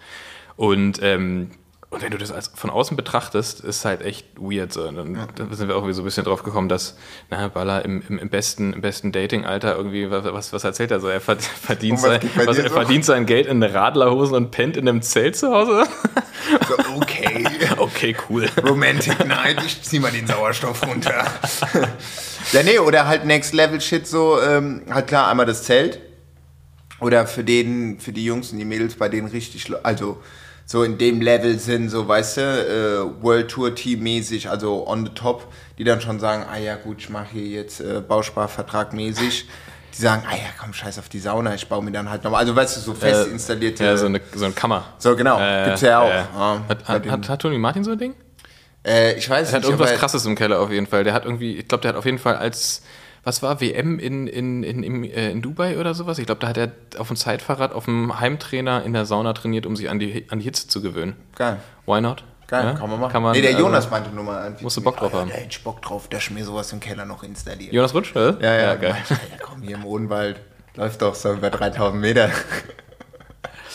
Und, 0.56 1.02
ähm, 1.02 1.52
und 1.94 2.02
wenn 2.02 2.12
du 2.12 2.18
das 2.18 2.32
als, 2.32 2.52
von 2.56 2.70
außen 2.70 2.98
betrachtest, 2.98 3.62
ist 3.62 3.86
halt 3.86 4.02
echt 4.02 4.26
weird. 4.38 4.74
So. 4.74 4.88
Und 4.88 4.96
dann, 4.96 5.30
dann 5.36 5.54
sind 5.54 5.68
wir 5.68 5.76
auch 5.76 5.88
so 5.92 6.02
ein 6.02 6.06
bisschen 6.06 6.24
drauf 6.26 6.42
gekommen, 6.44 6.68
dass 6.68 6.98
na, 7.30 7.48
Baller 7.48 7.86
im, 7.86 8.04
im, 8.10 8.18
im 8.18 8.30
besten, 8.30 8.74
im 8.74 8.82
besten 8.82 9.12
Dating-Alter 9.12 9.76
irgendwie, 9.76 10.10
was, 10.10 10.52
was 10.52 10.64
erzählt 10.64 10.92
er 10.92 11.00
so? 11.00 11.08
Er 11.08 11.22
verd- 11.22 11.42
verdient, 11.42 12.00
sein, 12.00 12.20
was, 12.46 12.58
er 12.58 12.72
verdient 12.72 13.06
sein 13.06 13.26
Geld 13.26 13.46
in 13.48 13.62
Radlerhosen 13.62 14.36
und 14.36 14.52
pennt 14.52 14.76
in 14.76 14.90
einem 14.90 15.02
Zelt 15.04 15.36
zu 15.36 15.52
Hause? 15.52 15.86
So, 16.68 16.96
okay. 16.96 17.46
okay, 17.78 18.16
cool. 18.30 18.50
Romantic 18.64 19.26
Night, 19.26 19.64
ich 19.66 19.82
zieh 19.84 20.00
mal 20.00 20.12
den 20.12 20.26
Sauerstoff 20.26 20.86
runter. 20.88 21.26
ja, 22.54 22.64
nee, 22.64 22.80
oder 22.80 23.08
halt 23.08 23.26
Next 23.26 23.54
Level 23.54 23.80
Shit 23.80 24.08
so, 24.08 24.42
ähm, 24.42 24.82
halt 24.90 25.08
klar, 25.08 25.30
einmal 25.30 25.46
das 25.46 25.64
Zelt. 25.64 26.00
Oder 27.00 27.28
für 27.28 27.44
den, 27.44 28.00
für 28.00 28.14
die 28.14 28.26
Jungs 28.26 28.52
und 28.52 28.58
die 28.60 28.66
Mädels, 28.66 28.96
bei 28.96 29.10
denen 29.10 29.28
richtig, 29.28 29.72
also 29.84 30.22
so 30.66 30.84
in 30.84 30.98
dem 30.98 31.22
Level 31.22 31.60
sind, 31.60 31.90
so 31.90 32.08
weißt 32.08 32.38
du, 32.38 32.42
äh, 32.42 33.24
World 33.24 33.50
Tour 33.52 33.76
Team 33.76 34.02
mäßig, 34.02 34.50
also 34.50 34.88
on 34.88 35.06
the 35.06 35.12
top, 35.14 35.48
die 35.78 35.84
dann 35.84 36.02
schon 36.02 36.20
sagen, 36.20 36.46
ah 36.52 36.58
ja 36.58 36.76
gut, 36.76 36.98
ich 37.00 37.10
mache 37.10 37.28
hier 37.34 37.46
jetzt 37.48 37.82
äh, 37.82 38.02
Bausparvertrag 38.02 38.94
mäßig. 38.94 39.48
Die 39.96 40.02
sagen, 40.02 40.24
ah 40.28 40.34
ja, 40.36 40.48
komm, 40.60 40.74
scheiß 40.74 40.98
auf 40.98 41.08
die 41.10 41.20
Sauna, 41.20 41.54
ich 41.54 41.68
baue 41.68 41.84
mir 41.84 41.92
dann 41.92 42.10
halt 42.10 42.24
nochmal, 42.24 42.40
also 42.40 42.56
weißt 42.56 42.78
du, 42.78 42.82
so 42.82 42.94
fest 42.96 43.28
installierte. 43.28 43.84
Ja, 43.84 43.96
so 43.96 44.08
eine, 44.08 44.22
so 44.34 44.46
eine 44.46 44.54
Kammer. 44.56 44.86
So, 44.98 45.16
genau, 45.16 45.40
Äh, 45.40 45.66
gibt's 45.66 45.82
ja 45.82 46.00
auch. 46.02 46.10
äh, 46.10 46.16
Ja, 46.16 46.62
hat, 46.68 46.88
hat, 46.88 47.08
hat, 47.10 47.30
hat 47.30 47.42
Toni 47.42 47.60
Martin 47.60 47.84
so 47.84 47.92
ein 47.92 48.00
Ding? 48.00 48.16
äh, 48.88 49.14
ich 49.14 49.30
weiß 49.30 49.50
Er 49.50 49.56
hat 49.58 49.62
nicht, 49.62 49.70
irgendwas 49.72 49.94
krasses 50.00 50.26
im 50.26 50.36
Keller 50.36 50.60
auf 50.62 50.72
jeden 50.72 50.88
Fall. 50.88 51.04
Der 51.04 51.14
hat 51.14 51.26
irgendwie, 51.26 51.58
ich 51.58 51.68
glaube, 51.68 51.84
der 51.84 51.90
hat 51.90 51.96
auf 51.98 52.06
jeden 52.06 52.18
Fall 52.18 52.36
als, 52.38 52.82
was 53.24 53.42
war, 53.42 53.62
WM 53.62 54.00
in, 54.00 54.28
in, 54.28 54.64
in, 54.64 54.84
in, 54.84 55.04
äh, 55.06 55.32
in 55.32 55.42
Dubai 55.42 55.80
oder 55.80 55.94
sowas? 55.94 56.20
Ich 56.20 56.26
glaube, 56.26 56.42
da 56.42 56.48
hat 56.50 56.58
er 56.58 56.72
auf 56.98 57.08
dem 57.08 57.16
Zeitfahrrad 57.16 57.74
auf 57.74 57.86
dem 57.86 58.20
Heimtrainer 58.20 58.84
in 58.84 58.94
der 58.94 59.06
Sauna 59.06 59.34
trainiert, 59.34 59.66
um 59.66 59.76
sich 59.76 59.90
an 59.90 60.00
die, 60.00 60.26
an 60.30 60.40
die 60.40 60.46
Hitze 60.46 60.68
zu 60.68 60.82
gewöhnen. 60.82 61.16
Geil. 61.36 61.60
Why 61.86 62.02
not? 62.02 62.24
Geil, 62.48 62.66
Ja? 62.66 62.74
kann 62.74 62.90
man 62.90 63.00
machen. 63.00 63.12
Kann 63.14 63.24
man, 63.24 63.32
nee, 63.32 63.42
der 63.42 63.52
also- 63.52 63.64
Jonas 63.64 63.90
meinte 63.90 64.10
nur 64.14 64.26
mal. 64.26 64.56
Musst 64.60 64.76
du 64.78 64.82
Bock 64.82 64.98
drauf 64.98 65.14
haben. 65.14 65.30
Da 65.30 65.36
hätte 65.36 65.48
ich 65.50 65.64
Bock 65.64 65.82
drauf, 65.82 66.10
dass 66.10 66.24
ich 66.24 66.32
mir 66.32 66.44
sowas 66.44 66.72
im 66.74 66.80
Keller 66.82 67.06
noch 67.06 67.24
installiere. 67.24 67.74
Jonas 67.74 67.94
Rutsch, 67.96 68.14
oder? 68.16 68.38
Ja, 68.42 68.56
ja, 68.56 68.76
geil. 68.76 68.98
Ja, 69.10 69.18
komm, 69.42 69.62
hier 69.62 69.78
im 69.78 69.86
Odenwald 69.86 70.42
läuft 70.76 71.02
doch 71.02 71.16
so 71.16 71.34
über 71.34 71.50
3000 71.50 72.02
Meter. 72.02 72.30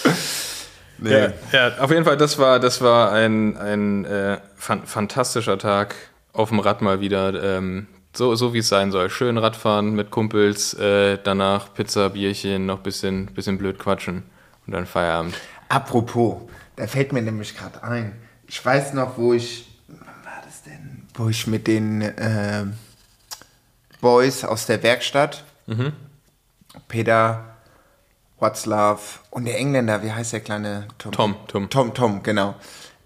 nee. 0.99 1.11
Ja, 1.11 1.32
ja, 1.53 1.78
auf 1.78 1.90
jeden 1.90 2.05
Fall, 2.05 2.16
das 2.16 2.38
war, 2.38 2.61
das 2.61 2.80
war 2.82 3.12
ein, 3.12 3.57
ein 3.57 4.05
äh, 4.05 4.38
fan 4.57 4.82
fantastischer 4.84 5.59
Tag 5.59 5.94
auf 6.32 6.51
dem 6.51 6.61
Rad 6.61 6.82
mal 6.82 7.01
wieder. 7.01 7.42
Ähm, 7.42 7.86
so, 8.14 8.34
so 8.34 8.54
wie 8.54 8.59
es 8.59 8.68
sein 8.68 8.90
soll. 8.90 9.11
Schön 9.11 9.38
Radfahren 9.38 9.94
mit 9.94 10.11
Kumpels, 10.11 10.74
äh, 10.74 11.18
danach 11.22 11.72
Pizza, 11.74 12.11
Bierchen, 12.11 12.66
noch 12.66 12.78
ein 12.78 12.82
bisschen, 12.82 13.26
bisschen 13.26 13.59
blöd 13.59 13.78
quatschen 13.78 14.24
und 14.66 14.72
dann 14.72 14.86
Feierabend. 14.86 15.34
Apropos, 15.68 16.42
da 16.76 16.86
fällt 16.86 17.12
mir 17.12 17.22
nämlich 17.22 17.56
gerade 17.56 17.82
ein. 17.82 18.12
Ich 18.46 18.64
weiß 18.64 18.94
noch, 18.94 19.18
wo 19.18 19.34
ich. 19.34 19.68
Wann 19.88 20.24
war 20.24 20.42
das 20.44 20.62
denn? 20.62 21.06
Wo 21.14 21.28
ich 21.28 21.46
mit 21.46 21.66
den 21.66 22.02
äh, 22.02 22.64
Boys 24.00 24.44
aus 24.44 24.66
der 24.66 24.82
Werkstatt, 24.82 25.44
Peter, 26.86 27.44
Watzlaw 28.38 29.00
und 29.30 29.44
der 29.44 29.59
Engländer, 29.59 30.02
wie 30.02 30.12
heißt 30.12 30.32
der 30.32 30.40
kleine 30.40 30.88
Tom? 30.98 31.12
Tom, 31.12 31.36
Tom. 31.48 31.70
Tom, 31.70 31.94
Tom, 31.94 32.22
genau. 32.22 32.54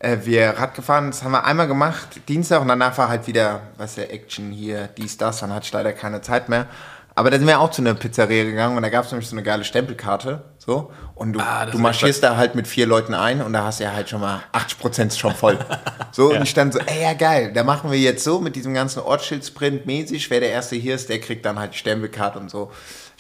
Äh, 0.03 0.19
wir 0.25 0.51
Rad 0.51 0.75
gefahren, 0.75 1.13
das 1.13 1.23
haben 1.23 1.31
wir 1.31 1.45
einmal 1.45 1.69
gemacht, 1.69 2.29
Dienstag 2.29 2.61
und 2.61 2.67
danach 2.67 2.99
war 2.99 3.09
halt 3.09 3.29
wieder, 3.29 3.61
was 3.77 3.95
der 3.95 4.13
Action 4.13 4.51
hier, 4.51 4.89
dies, 4.99 5.17
das, 5.17 5.39
dann 5.39 5.55
hatte 5.55 5.67
ich 5.67 5.73
leider 5.73 5.93
keine 5.93 6.21
Zeit 6.21 6.49
mehr. 6.49 6.67
Aber 7.15 7.31
da 7.31 7.39
sind 7.39 7.47
wir 7.47 7.61
auch 7.61 7.71
zu 7.71 7.83
einer 7.83 7.95
Pizzeria 7.95 8.43
gegangen 8.43 8.77
und 8.77 8.83
da 8.83 8.89
gab 8.89 9.05
es 9.05 9.13
nämlich 9.13 9.29
so 9.29 9.37
eine 9.37 9.43
geile 9.45 9.65
Stempelkarte. 9.65 10.43
So. 10.59 10.91
Und 11.15 11.35
du, 11.35 11.41
Ah, 11.41 11.67
du 11.67 11.79
marschierst 11.79 12.23
da 12.23 12.37
halt 12.37 12.55
mit 12.55 12.67
vier 12.67 12.87
Leuten 12.87 13.15
ein 13.15 13.43
und 13.43 13.53
da 13.53 13.65
hast 13.65 13.81
du 13.81 13.85
ja 13.85 13.93
halt 13.93 14.09
schon 14.09 14.23
mal 14.23 14.43
80% 14.53 15.17
schon 15.17 15.35
voll. 15.35 15.59
So, 16.15 16.35
und 16.35 16.43
ich 16.43 16.53
dann 16.53 16.71
so, 16.71 16.79
ey, 16.79 17.05
ja 17.05 17.15
geil, 17.15 17.53
da 17.55 17.65
machen 17.65 17.91
wir 17.91 17.99
jetzt 17.99 18.23
so 18.23 18.39
mit 18.39 18.55
diesem 18.55 18.75
ganzen 18.75 19.01
Ortsschild-Sprint 19.01 19.87
mäßig. 19.87 20.29
Wer 20.29 20.41
der 20.41 20.51
Erste 20.51 20.77
hier 20.77 20.95
ist, 20.95 21.09
der 21.09 21.21
kriegt 21.21 21.47
dann 21.47 21.59
halt 21.59 21.73
die 21.73 21.79
Stempelkarte 21.79 22.39
und 22.39 22.51
so. 22.51 22.71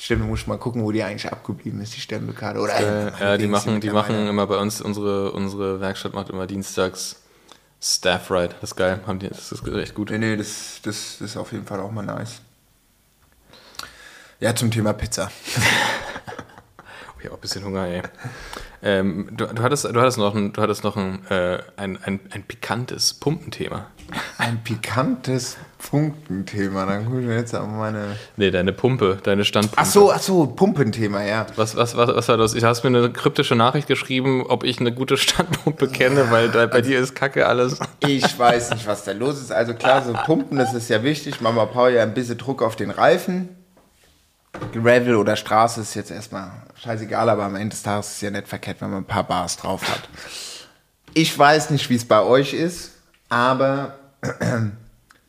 Stimmt, 0.02 0.22
du 0.22 0.26
musst 0.26 0.48
mal 0.48 0.58
gucken, 0.58 0.82
wo 0.82 0.90
die 0.90 1.04
eigentlich 1.04 1.30
abgeblieben 1.30 1.80
ist, 1.80 1.94
die 1.94 2.00
Stempelkarte. 2.00 2.58
Oder 2.58 2.80
Äh, 2.80 3.20
ja, 3.20 3.36
die 3.38 3.46
machen, 3.46 3.80
die 3.80 3.90
machen 3.90 4.26
immer 4.26 4.48
bei 4.48 4.56
uns, 4.56 4.80
unsere, 4.80 5.30
unsere 5.30 5.80
Werkstatt 5.80 6.12
macht 6.12 6.28
immer 6.28 6.48
dienstags 6.48 7.22
Staff 7.80 8.28
Ride. 8.28 8.56
Das 8.60 8.72
ist 8.72 8.76
geil. 8.76 8.98
Haben 9.06 9.20
die, 9.20 9.28
das 9.28 9.52
ist 9.52 9.64
echt 9.64 9.94
gut. 9.94 10.10
Nee, 10.10 10.18
nee, 10.18 10.36
das, 10.36 10.80
das, 10.82 11.18
das 11.20 11.30
ist 11.30 11.36
auf 11.36 11.52
jeden 11.52 11.66
Fall 11.66 11.78
auch 11.78 11.92
mal 11.92 12.04
nice. 12.04 12.40
Ja, 14.40 14.52
zum 14.56 14.72
Thema 14.72 14.92
Pizza. 14.92 15.30
Ich 17.18 17.26
habe 17.26 17.34
auch 17.34 17.38
ein 17.38 17.42
bisschen 17.42 17.64
Hunger, 17.64 17.86
ey. 17.86 18.02
Ähm, 18.82 19.28
du, 19.30 19.46
du, 19.46 19.62
hattest, 19.62 19.84
du 19.84 20.00
hattest 20.00 20.18
noch 20.18 20.34
ein, 20.34 20.52
du 20.52 20.60
hattest 20.60 20.82
noch 20.82 20.96
ein, 20.96 21.24
äh, 21.26 21.62
ein, 21.76 21.96
ein, 22.02 22.18
ein 22.32 22.42
pikantes 22.42 23.14
Pumpenthema. 23.14 23.86
Ein 24.38 24.64
pikantes 24.64 25.56
Funkenthema. 25.82 26.86
Dann 26.86 27.04
gucke 27.04 27.20
ich 27.20 27.26
mir 27.26 27.36
jetzt 27.36 27.54
an 27.54 27.76
meine. 27.76 28.16
Nee, 28.36 28.50
deine 28.50 28.72
Pumpe, 28.72 29.18
deine 29.22 29.44
Standpumpe. 29.44 29.82
Ach 29.82 29.84
so, 29.84 30.12
ach 30.12 30.20
so, 30.20 30.46
Pumpenthema, 30.46 31.22
ja. 31.24 31.44
Was, 31.56 31.76
was, 31.76 31.96
was, 31.96 32.08
was 32.08 32.28
war 32.28 32.36
das? 32.36 32.54
Ich 32.54 32.62
hast 32.62 32.84
mir 32.84 32.88
eine 32.88 33.10
kryptische 33.10 33.56
Nachricht 33.56 33.88
geschrieben, 33.88 34.46
ob 34.48 34.62
ich 34.62 34.78
eine 34.78 34.92
gute 34.92 35.16
Standpumpe 35.16 35.88
kenne, 35.88 36.30
weil 36.30 36.50
da, 36.50 36.66
bei 36.66 36.82
dir 36.82 37.00
ist 37.00 37.14
Kacke 37.14 37.46
alles. 37.46 37.80
Ich 38.06 38.38
weiß 38.38 38.70
nicht, 38.70 38.86
was 38.86 39.04
da 39.04 39.12
los 39.12 39.40
ist. 39.40 39.50
Also 39.50 39.74
klar, 39.74 40.02
so 40.02 40.12
Pumpen, 40.12 40.56
das 40.56 40.72
ist 40.72 40.88
ja 40.88 41.02
wichtig. 41.02 41.40
Mama 41.40 41.66
Paul 41.66 41.90
ja 41.90 42.04
ein 42.04 42.14
bisschen 42.14 42.38
Druck 42.38 42.62
auf 42.62 42.76
den 42.76 42.90
Reifen. 42.90 43.48
Gravel 44.72 45.16
oder 45.16 45.34
Straße 45.34 45.80
ist 45.80 45.94
jetzt 45.94 46.10
erstmal 46.10 46.50
scheißegal, 46.76 47.28
aber 47.28 47.44
am 47.44 47.56
Ende 47.56 47.70
des 47.70 47.82
Tages 47.82 48.06
ist 48.08 48.14
es 48.14 48.20
ja 48.20 48.30
nicht 48.30 48.46
verkehrt, 48.46 48.80
wenn 48.80 48.90
man 48.90 49.02
ein 49.02 49.06
paar 49.06 49.24
Bars 49.24 49.56
drauf 49.56 49.82
hat. 49.90 50.08
Ich 51.14 51.36
weiß 51.36 51.70
nicht, 51.70 51.90
wie 51.90 51.96
es 51.96 52.04
bei 52.04 52.22
euch 52.22 52.54
ist, 52.54 52.92
aber 53.28 53.98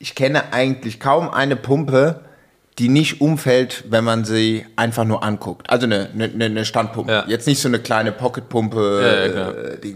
ich 0.04 0.16
kenne 0.16 0.52
eigentlich 0.52 1.00
kaum 1.00 1.30
eine 1.30 1.56
Pumpe, 1.56 2.20
die 2.78 2.90
nicht 2.90 3.22
umfällt, 3.22 3.86
wenn 3.88 4.04
man 4.04 4.26
sie 4.26 4.66
einfach 4.76 5.06
nur 5.06 5.24
anguckt. 5.24 5.70
Also 5.70 5.86
eine, 5.86 6.10
eine, 6.14 6.44
eine 6.44 6.66
Standpumpe. 6.66 7.10
Ja. 7.10 7.26
Jetzt 7.26 7.48
nicht 7.48 7.62
so 7.62 7.70
eine 7.70 7.80
kleine 7.80 8.12
Pocketpumpe. 8.12 9.30
Ja, 9.32 9.34
ja, 9.34 9.50
äh. 9.52 9.96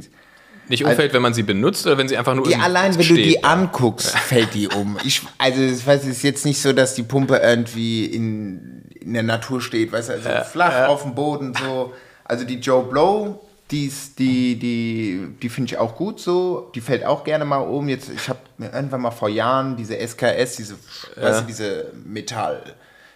Nicht 0.69 0.85
umfällt, 0.85 1.11
wenn 1.11 1.21
man 1.21 1.33
sie 1.33 1.43
benutzt 1.43 1.85
oder 1.85 1.97
wenn 1.97 2.07
sie 2.07 2.15
einfach 2.15 2.35
nur 2.35 2.47
Die 2.47 2.55
allein, 2.55 2.95
wenn 2.95 3.03
steht. 3.03 3.17
du 3.17 3.21
die 3.21 3.43
anguckst, 3.43 4.17
fällt 4.17 4.53
die 4.53 4.69
um. 4.69 4.97
Ich, 5.03 5.23
also, 5.39 5.61
ich 5.61 5.85
weiß, 5.85 6.03
es 6.03 6.07
ist 6.07 6.23
jetzt 6.23 6.45
nicht 6.45 6.61
so, 6.61 6.71
dass 6.71 6.95
die 6.95 7.03
Pumpe 7.03 7.41
irgendwie 7.43 8.05
in, 8.05 8.83
in 9.01 9.13
der 9.13 9.23
Natur 9.23 9.59
steht, 9.59 9.91
weißt 9.91 10.07
du, 10.07 10.13
also 10.13 10.29
flach 10.49 10.87
auf 10.87 11.03
dem 11.03 11.15
Boden 11.15 11.53
so. 11.53 11.91
Also 12.23 12.45
die 12.45 12.59
Joe 12.59 12.83
Blow, 12.83 13.41
die, 13.71 13.91
die, 14.17 14.59
die, 14.59 15.27
die 15.41 15.49
finde 15.49 15.73
ich 15.73 15.77
auch 15.77 15.95
gut 15.95 16.19
so. 16.19 16.71
Die 16.73 16.81
fällt 16.81 17.05
auch 17.05 17.23
gerne 17.23 17.43
mal 17.43 17.57
um. 17.57 17.89
Jetzt, 17.89 18.09
ich 18.09 18.29
habe 18.29 18.39
mir 18.57 18.71
irgendwann 18.71 19.01
mal 19.01 19.11
vor 19.11 19.29
Jahren 19.29 19.75
diese 19.75 19.95
SKS, 19.95 20.55
diese, 20.55 20.75
weißt 21.15 21.41
du, 21.41 21.45
diese 21.45 21.91
Metall. 22.05 22.61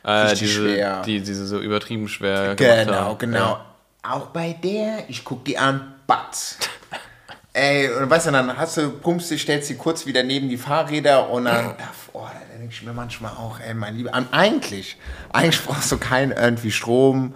äh, 0.04 0.36
diese, 0.36 0.48
schwer. 0.48 1.02
Die, 1.04 1.22
diese 1.22 1.46
so 1.46 1.60
übertrieben 1.60 2.08
schwer 2.08 2.56
Genau, 2.56 3.16
genau. 3.16 3.38
Ja. 3.38 3.66
Auch 4.04 4.28
bei 4.28 4.54
der, 4.62 5.10
ich 5.10 5.24
guck 5.24 5.46
die 5.46 5.58
an, 5.58 5.94
batz. 6.08 6.58
Ey, 7.54 7.90
und 7.90 8.10
weißt 8.10 8.28
du, 8.28 8.32
dann 8.32 8.58
hast 8.58 8.78
du, 8.78 8.90
pumpst 8.90 9.30
dich, 9.30 9.42
stellst 9.42 9.68
sie 9.68 9.76
kurz 9.76 10.06
wieder 10.06 10.24
neben 10.24 10.50
die 10.50 10.58
Fahrräder 10.58 11.30
und 11.30 11.46
dann, 11.46 11.76
oh, 12.14 12.24
da 12.24 12.58
denke 12.58 12.74
ich 12.74 12.82
mir 12.82 12.94
manchmal 12.94 13.32
auch, 13.32 13.60
ey, 13.60 13.74
mein 13.74 13.98
Lieber, 13.98 14.12
eigentlich, 14.32 14.98
eigentlich 15.34 15.64
brauchst 15.66 15.92
du 15.92 15.98
keinen 15.98 16.32
irgendwie 16.32 16.72
Strom, 16.72 17.36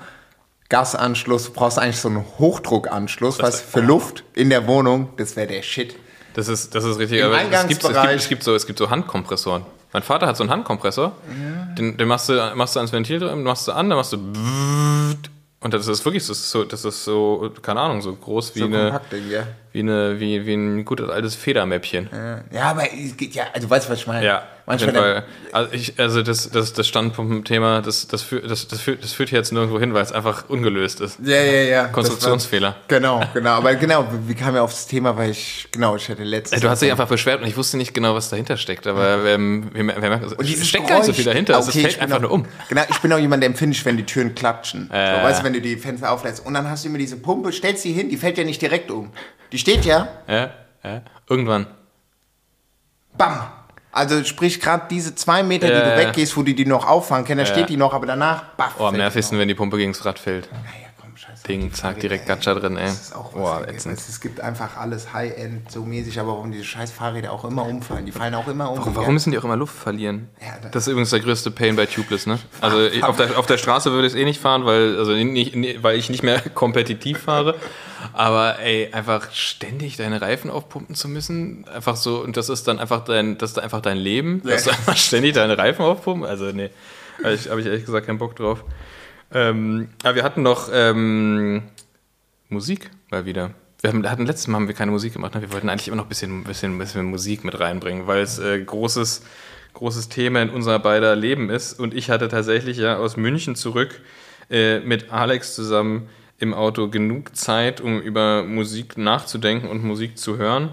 Gasanschluss, 0.69 1.45
du 1.45 1.51
brauchst 1.51 1.77
eigentlich 1.77 1.99
so 1.99 2.09
einen 2.09 2.25
Hochdruckanschluss, 2.39 3.39
was 3.39 3.61
für 3.61 3.81
Luft 3.81 4.23
in 4.33 4.49
der 4.49 4.67
Wohnung, 4.67 5.09
das 5.17 5.35
wäre 5.35 5.47
der 5.47 5.61
Shit. 5.61 5.95
Das 6.33 6.47
ist, 6.47 6.75
das 6.75 6.83
ist 6.83 6.99
richtig. 6.99 7.19
Im 7.19 7.27
aber 7.27 7.41
es 7.41 7.67
gibt, 7.67 7.83
es, 7.83 7.89
gibt, 7.89 8.05
es, 8.05 8.27
gibt 8.27 8.43
so, 8.43 8.55
es 8.55 8.65
gibt 8.67 8.79
so 8.79 8.89
Handkompressoren. 8.89 9.65
Mein 9.93 10.03
Vater 10.03 10.27
hat 10.27 10.35
so 10.35 10.43
einen 10.43 10.51
Handkompressor. 10.51 11.13
Den, 11.77 11.95
den 11.95 12.07
machst, 12.07 12.27
du, 12.27 12.51
machst 12.55 12.75
du 12.75 12.79
ans 12.79 12.91
Ventil 12.91 13.19
drin, 13.19 13.43
machst 13.43 13.67
du 13.67 13.71
an, 13.71 13.89
dann 13.89 13.97
machst 13.97 14.11
du. 14.11 14.17
Und 15.61 15.73
das 15.73 15.87
ist 15.87 16.03
wirklich 16.03 16.27
das 16.27 16.37
ist 16.37 16.51
so, 16.51 16.65
das 16.65 16.83
ist 16.83 17.05
so, 17.05 17.51
keine 17.61 17.79
Ahnung, 17.79 18.01
so 18.01 18.13
groß 18.13 18.55
wie 18.55 18.59
So 18.59 18.65
eine. 18.65 18.99
Ding, 19.09 19.31
ja. 19.31 19.43
Wie, 19.71 19.79
eine, 19.79 20.19
wie, 20.19 20.45
wie 20.45 20.53
ein 20.53 20.83
gutes 20.83 21.09
altes 21.09 21.35
Federmäppchen. 21.35 22.09
Ja, 22.51 22.71
aber 22.71 22.91
es 22.93 23.15
geht 23.15 23.35
ja, 23.35 23.45
also 23.53 23.69
weißt 23.69 23.87
du, 23.87 23.93
was 23.93 23.99
ich 23.99 24.07
meine? 24.07 24.25
Ja, 24.25 24.43
Manchmal. 24.67 25.23
Also, 25.51 25.71
ich, 25.73 25.99
also 25.99 26.23
das, 26.23 26.49
das, 26.49 26.73
das 26.73 26.87
Standpumpen-Thema, 26.87 27.81
das, 27.83 28.07
das, 28.07 28.23
führt, 28.23 28.49
das, 28.49 28.67
das, 28.67 28.81
führt, 28.81 29.03
das 29.03 29.11
führt 29.13 29.29
jetzt 29.29 29.53
nirgendwo 29.53 29.79
hin, 29.79 29.93
weil 29.93 30.01
es 30.01 30.11
einfach 30.11 30.49
ungelöst 30.49 31.01
ist. 31.01 31.19
Ja, 31.23 31.35
ja, 31.39 31.61
ja. 31.61 31.87
Konstruktionsfehler. 31.89 32.69
War- 32.69 32.75
Genau, 32.87 33.21
genau. 33.35 33.51
Aber 33.51 33.75
genau, 33.75 34.07
wie 34.25 34.33
kam 34.33 34.55
ja 34.55 34.63
auf 34.63 34.71
das 34.71 34.87
Thema, 34.87 35.15
weil 35.17 35.29
ich, 35.29 35.67
genau, 35.71 35.95
ich 35.95 36.09
hatte 36.09 36.23
letztes 36.23 36.61
Du 36.61 36.69
hast 36.69 36.81
dich 36.81 36.89
einfach 36.89 37.07
beschwert 37.07 37.41
und 37.41 37.47
ich 37.47 37.55
wusste 37.57 37.77
nicht 37.77 37.93
genau, 37.93 38.15
was 38.15 38.29
dahinter 38.31 38.57
steckt. 38.57 38.87
Aber 38.87 39.23
ähm, 39.25 39.69
wir, 39.71 39.85
wir 39.85 39.93
merken, 40.09 40.33
Und 40.33 40.49
es 40.49 40.67
steckt 40.67 40.87
gar 40.87 40.95
nicht 40.97 41.05
so 41.05 41.11
Geräusch- 41.11 41.15
viel 41.17 41.25
dahinter. 41.25 41.59
Okay, 41.59 41.69
es 41.69 41.75
ich 41.75 41.81
fällt 41.83 42.01
einfach 42.01 42.17
auch, 42.17 42.21
nur 42.21 42.31
um. 42.31 42.45
Genau, 42.67 42.81
ich 42.89 42.97
bin 42.99 43.13
auch 43.13 43.19
jemand, 43.19 43.43
der 43.43 43.49
empfindet, 43.51 43.85
wenn 43.85 43.97
die 43.97 44.03
Türen 44.05 44.33
klatschen. 44.33 44.89
Äh. 44.89 45.17
So, 45.19 45.23
weißt 45.23 45.39
du, 45.41 45.43
wenn 45.45 45.53
du 45.53 45.61
die 45.61 45.77
Fenster 45.77 46.11
auflässt 46.11 46.43
und 46.43 46.55
dann 46.55 46.67
hast 46.67 46.83
du 46.83 46.89
immer 46.89 46.97
diese 46.97 47.17
Pumpe, 47.17 47.51
stellst 47.51 47.83
sie 47.83 47.93
hin, 47.93 48.09
die 48.09 48.17
fällt 48.17 48.37
ja 48.39 48.43
nicht 48.43 48.61
direkt 48.63 48.89
um. 48.89 49.11
Die 49.51 49.59
steht 49.59 49.85
ja, 49.85 50.07
Ja, 50.27 50.49
ja. 50.83 51.01
Irgendwann. 51.29 51.67
bam. 53.15 53.41
Also 53.95 54.25
sprich, 54.25 54.59
gerade 54.59 54.87
diese 54.89 55.15
zwei 55.15 55.41
Meter, 55.41 55.67
die 55.67 55.73
du 55.73 55.97
weggehst, 55.97 56.35
wo 56.35 56.43
die 56.43 56.53
die 56.53 56.65
noch 56.65 56.85
auffangen 56.85 57.25
können, 57.25 57.39
da 57.39 57.45
steht 57.45 57.69
die 57.69 57.77
noch, 57.77 57.93
aber 57.93 58.05
danach, 58.05 58.43
baff. 58.57 58.75
Oh, 58.77 58.83
am 58.87 58.97
nervigsten, 58.97 59.39
wenn 59.39 59.47
die 59.47 59.55
Pumpe 59.55 59.77
gegen 59.77 59.93
das 59.93 60.03
Rad 60.03 60.19
fällt. 60.19 60.49
Naja. 60.51 60.84
Ding, 61.47 61.71
zack, 61.73 61.99
direkt. 61.99 62.25
Gatscha 62.27 62.53
drin, 62.55 62.75
ey. 62.77 62.85
Das 62.85 63.01
ist 63.01 63.15
auch. 63.15 63.33
Boah, 63.33 63.67
ätzend. 63.67 63.99
es 63.99 64.19
gibt 64.19 64.39
einfach 64.41 64.77
alles 64.77 65.13
High-End, 65.13 65.71
so 65.71 65.83
mäßig, 65.83 66.19
aber 66.19 66.29
warum 66.29 66.51
diese 66.51 66.63
scheiß 66.63 66.91
Fahrräder 66.91 67.31
auch 67.31 67.45
immer 67.45 67.65
umfallen. 67.65 68.05
Die 68.05 68.11
fallen 68.11 68.33
auch 68.33 68.47
immer 68.47 68.71
um. 68.71 68.79
Warum, 68.79 68.95
warum 68.95 69.13
müssen 69.13 69.31
die 69.31 69.37
auch 69.37 69.43
immer 69.43 69.55
Luft 69.55 69.75
verlieren? 69.77 70.29
Ja, 70.41 70.55
da- 70.61 70.69
das 70.69 70.83
ist 70.87 70.91
übrigens 70.91 71.11
der 71.11 71.19
größte 71.19 71.51
Pain 71.51 71.75
bei 71.75 71.85
Tubeless, 71.85 72.25
ne? 72.25 72.39
Also 72.61 72.77
auf, 73.05 73.17
der, 73.17 73.37
auf 73.37 73.45
der 73.45 73.57
Straße 73.57 73.91
würde 73.91 74.07
ich 74.07 74.13
es 74.13 74.19
eh 74.19 74.25
nicht 74.25 74.41
fahren, 74.41 74.65
weil, 74.65 74.97
also 74.97 75.11
nicht, 75.13 75.55
nicht, 75.55 75.83
weil 75.83 75.97
ich 75.99 76.09
nicht 76.09 76.23
mehr 76.23 76.41
kompetitiv 76.53 77.19
fahre. 77.19 77.55
Aber 78.13 78.59
ey, 78.59 78.89
einfach 78.91 79.31
ständig 79.31 79.97
deine 79.97 80.21
Reifen 80.21 80.49
aufpumpen 80.49 80.95
zu 80.95 81.07
müssen, 81.07 81.65
einfach 81.73 81.95
so, 81.95 82.21
und 82.23 82.37
das 82.37 82.49
ist 82.49 82.67
dann 82.67 82.79
einfach 82.79 83.03
dein, 83.03 83.37
das 83.37 83.51
ist 83.51 83.59
einfach 83.59 83.81
dein 83.81 83.97
Leben, 83.97 84.41
dass 84.43 84.63
du 84.63 84.69
einfach 84.71 84.95
ständig 84.97 85.33
deine 85.33 85.57
Reifen 85.57 85.83
aufpumpen. 85.85 86.27
Also 86.27 86.45
nee, 86.45 86.69
habe 87.23 87.33
ich, 87.33 87.49
hab 87.49 87.57
ich 87.59 87.65
ehrlich 87.65 87.85
gesagt 87.85 88.05
keinen 88.07 88.17
Bock 88.19 88.35
drauf. 88.35 88.63
Ähm, 89.33 89.89
aber 90.03 90.15
wir 90.15 90.23
hatten 90.23 90.43
noch 90.43 90.69
ähm, 90.71 91.63
Musik 92.49 92.89
mal 93.11 93.25
wieder. 93.25 93.51
Wir 93.81 93.91
haben, 93.91 94.09
hatten 94.09 94.25
letztes 94.25 94.47
Mal 94.47 94.59
haben 94.59 94.67
wir 94.67 94.75
keine 94.75 94.91
Musik 94.91 95.13
gemacht. 95.13 95.35
Ne? 95.35 95.41
Wir 95.41 95.51
wollten 95.51 95.69
eigentlich 95.69 95.87
immer 95.87 95.97
noch 95.97 96.05
ein 96.05 96.09
bisschen, 96.09 96.43
bisschen, 96.43 96.77
bisschen 96.77 97.05
Musik 97.05 97.43
mit 97.43 97.59
reinbringen, 97.59 98.07
weil 98.07 98.21
es 98.21 98.39
äh, 98.39 98.59
großes, 98.59 99.23
großes 99.73 100.09
Thema 100.09 100.41
in 100.41 100.49
unser 100.49 100.79
beider 100.79 101.15
Leben 101.15 101.49
ist. 101.49 101.79
Und 101.79 101.93
ich 101.93 102.09
hatte 102.09 102.27
tatsächlich 102.27 102.77
ja 102.77 102.97
aus 102.97 103.17
München 103.17 103.55
zurück 103.55 104.01
äh, 104.49 104.79
mit 104.79 105.11
Alex 105.11 105.55
zusammen 105.55 106.09
im 106.37 106.53
Auto 106.53 106.89
genug 106.89 107.35
Zeit, 107.35 107.81
um 107.81 108.01
über 108.01 108.43
Musik 108.43 108.97
nachzudenken 108.97 109.69
und 109.69 109.83
Musik 109.83 110.17
zu 110.17 110.37
hören. 110.37 110.71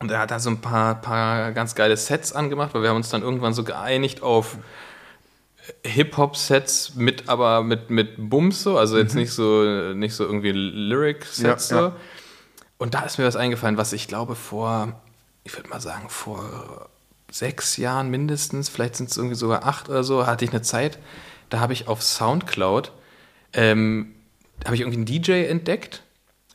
Und 0.00 0.10
er 0.10 0.20
hat 0.20 0.30
da 0.30 0.38
so 0.38 0.50
ein 0.50 0.60
paar, 0.60 1.00
paar 1.00 1.52
ganz 1.52 1.74
geile 1.74 1.96
Sets 1.96 2.32
angemacht, 2.32 2.74
weil 2.74 2.82
wir 2.82 2.90
haben 2.90 2.96
uns 2.96 3.10
dann 3.10 3.22
irgendwann 3.22 3.54
so 3.54 3.64
geeinigt 3.64 4.22
auf 4.22 4.58
Hip-Hop-Sets 5.84 6.94
mit, 6.94 7.28
aber 7.28 7.62
mit, 7.62 7.90
mit 7.90 8.14
Bums 8.16 8.62
so, 8.62 8.78
also 8.78 8.98
jetzt 8.98 9.14
nicht 9.14 9.32
so, 9.32 9.92
nicht 9.94 10.14
so 10.14 10.24
irgendwie 10.24 10.52
Lyric-Sets 10.52 11.70
Ja, 11.70 11.76
ja. 11.76 11.90
so. 11.90 11.92
Und 12.78 12.94
da 12.94 13.00
ist 13.00 13.18
mir 13.18 13.24
was 13.24 13.36
eingefallen, 13.36 13.76
was 13.76 13.92
ich 13.92 14.08
glaube 14.08 14.34
vor, 14.34 15.00
ich 15.44 15.56
würde 15.56 15.68
mal 15.68 15.80
sagen, 15.80 16.08
vor 16.08 16.88
sechs 17.30 17.76
Jahren 17.76 18.08
mindestens, 18.10 18.68
vielleicht 18.68 18.96
sind 18.96 19.10
es 19.10 19.16
irgendwie 19.16 19.34
sogar 19.34 19.66
acht 19.66 19.88
oder 19.88 20.04
so, 20.04 20.26
hatte 20.26 20.44
ich 20.44 20.50
eine 20.52 20.62
Zeit, 20.62 20.98
da 21.50 21.60
habe 21.60 21.72
ich 21.72 21.88
auf 21.88 22.02
Soundcloud, 22.02 22.92
ähm, 23.52 24.14
habe 24.64 24.74
ich 24.74 24.80
irgendwie 24.82 24.98
einen 24.98 25.06
DJ 25.06 25.44
entdeckt, 25.44 26.02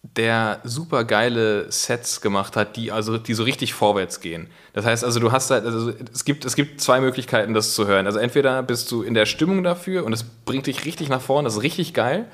der 0.04 0.60
super 0.66 1.06
geile 1.06 1.72
Sets 1.72 2.20
gemacht 2.20 2.58
hat, 2.58 2.76
die 2.76 2.92
also 2.92 3.18
die 3.18 3.34
so 3.34 3.44
richtig 3.44 3.74
vorwärts 3.74 4.20
gehen. 4.20 4.48
Das 4.74 4.86
heißt 4.86 5.04
also, 5.04 5.20
du 5.20 5.32
hast 5.32 5.50
halt, 5.50 5.66
also 5.66 5.94
es 6.14 6.26
gibt, 6.26 6.44
es 6.46 6.56
gibt 6.56 6.82
zwei 6.82 7.00
Möglichkeiten, 7.00 7.54
das 7.54 7.74
zu 7.74 7.88
hören. 7.88 8.06
Also 8.06 8.20
entweder 8.20 8.62
bist 8.64 8.92
du 8.92 9.02
in 9.02 9.14
der 9.14 9.26
Stimmung 9.26 9.64
dafür 9.64 10.06
und 10.06 10.12
es 10.14 10.24
bringt 10.24 10.68
dich 10.68 10.86
richtig 10.86 11.10
nach 11.10 11.22
vorne, 11.22 11.46
das 11.46 11.56
ist 11.56 11.64
richtig 11.64 11.94
geil. 11.94 12.28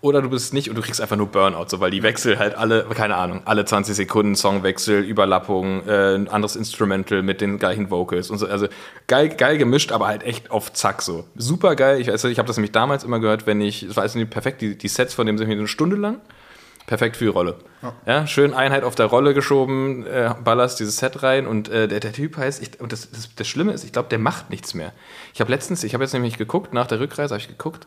Oder 0.00 0.22
du 0.22 0.30
bist 0.30 0.54
nicht 0.54 0.68
und 0.68 0.76
du 0.76 0.82
kriegst 0.82 1.00
einfach 1.00 1.16
nur 1.16 1.26
Burnout, 1.26 1.64
so, 1.68 1.80
weil 1.80 1.90
die 1.90 2.04
Wechsel 2.04 2.38
halt 2.38 2.54
alle, 2.54 2.84
keine 2.94 3.16
Ahnung, 3.16 3.42
alle 3.46 3.64
20 3.64 3.96
Sekunden 3.96 4.36
Songwechsel, 4.36 5.02
Überlappung, 5.02 5.88
äh, 5.88 6.14
ein 6.14 6.28
anderes 6.28 6.54
Instrumental 6.54 7.22
mit 7.22 7.40
den 7.40 7.58
gleichen 7.58 7.90
Vocals 7.90 8.30
und 8.30 8.38
so. 8.38 8.46
Also 8.46 8.68
geil, 9.08 9.30
geil 9.30 9.58
gemischt, 9.58 9.90
aber 9.90 10.06
halt 10.06 10.22
echt 10.22 10.52
auf 10.52 10.72
Zack 10.72 11.02
so. 11.02 11.24
Super 11.34 11.74
geil. 11.74 12.00
Ich, 12.00 12.06
weiß, 12.06 12.24
ich 12.24 12.38
habe 12.38 12.46
das 12.46 12.56
nämlich 12.56 12.70
damals 12.70 13.02
immer 13.02 13.18
gehört, 13.18 13.48
wenn 13.48 13.60
ich, 13.60 13.82
es 13.82 13.96
war 13.96 14.04
jetzt 14.04 14.14
nicht 14.14 14.30
perfekt, 14.30 14.60
die, 14.60 14.78
die 14.78 14.88
Sets 14.88 15.14
von 15.14 15.26
dem 15.26 15.36
sind 15.36 15.48
mir 15.48 15.54
eine 15.54 15.66
Stunde 15.66 15.96
lang. 15.96 16.20
Perfekt 16.88 17.18
für 17.18 17.24
die 17.24 17.30
Rolle. 17.30 17.56
Ja, 18.06 18.26
schön 18.26 18.54
Einheit 18.54 18.82
auf 18.82 18.94
der 18.94 19.04
Rolle 19.04 19.34
geschoben, 19.34 20.06
äh, 20.06 20.34
ballerst 20.42 20.80
dieses 20.80 20.96
Set 20.96 21.22
rein 21.22 21.46
und 21.46 21.68
äh, 21.68 21.86
der, 21.86 22.00
der 22.00 22.14
Typ 22.14 22.38
heißt, 22.38 22.62
ich, 22.62 22.80
und 22.80 22.92
das, 22.92 23.10
das, 23.10 23.28
das 23.36 23.46
Schlimme 23.46 23.72
ist, 23.72 23.84
ich 23.84 23.92
glaube, 23.92 24.08
der 24.08 24.18
macht 24.18 24.48
nichts 24.48 24.72
mehr. 24.72 24.94
Ich 25.34 25.40
habe 25.42 25.52
letztens, 25.52 25.84
ich 25.84 25.92
habe 25.92 26.02
jetzt 26.02 26.14
nämlich 26.14 26.38
geguckt, 26.38 26.72
nach 26.72 26.86
der 26.86 26.98
Rückreise 26.98 27.34
habe 27.34 27.42
ich 27.42 27.48
geguckt 27.48 27.86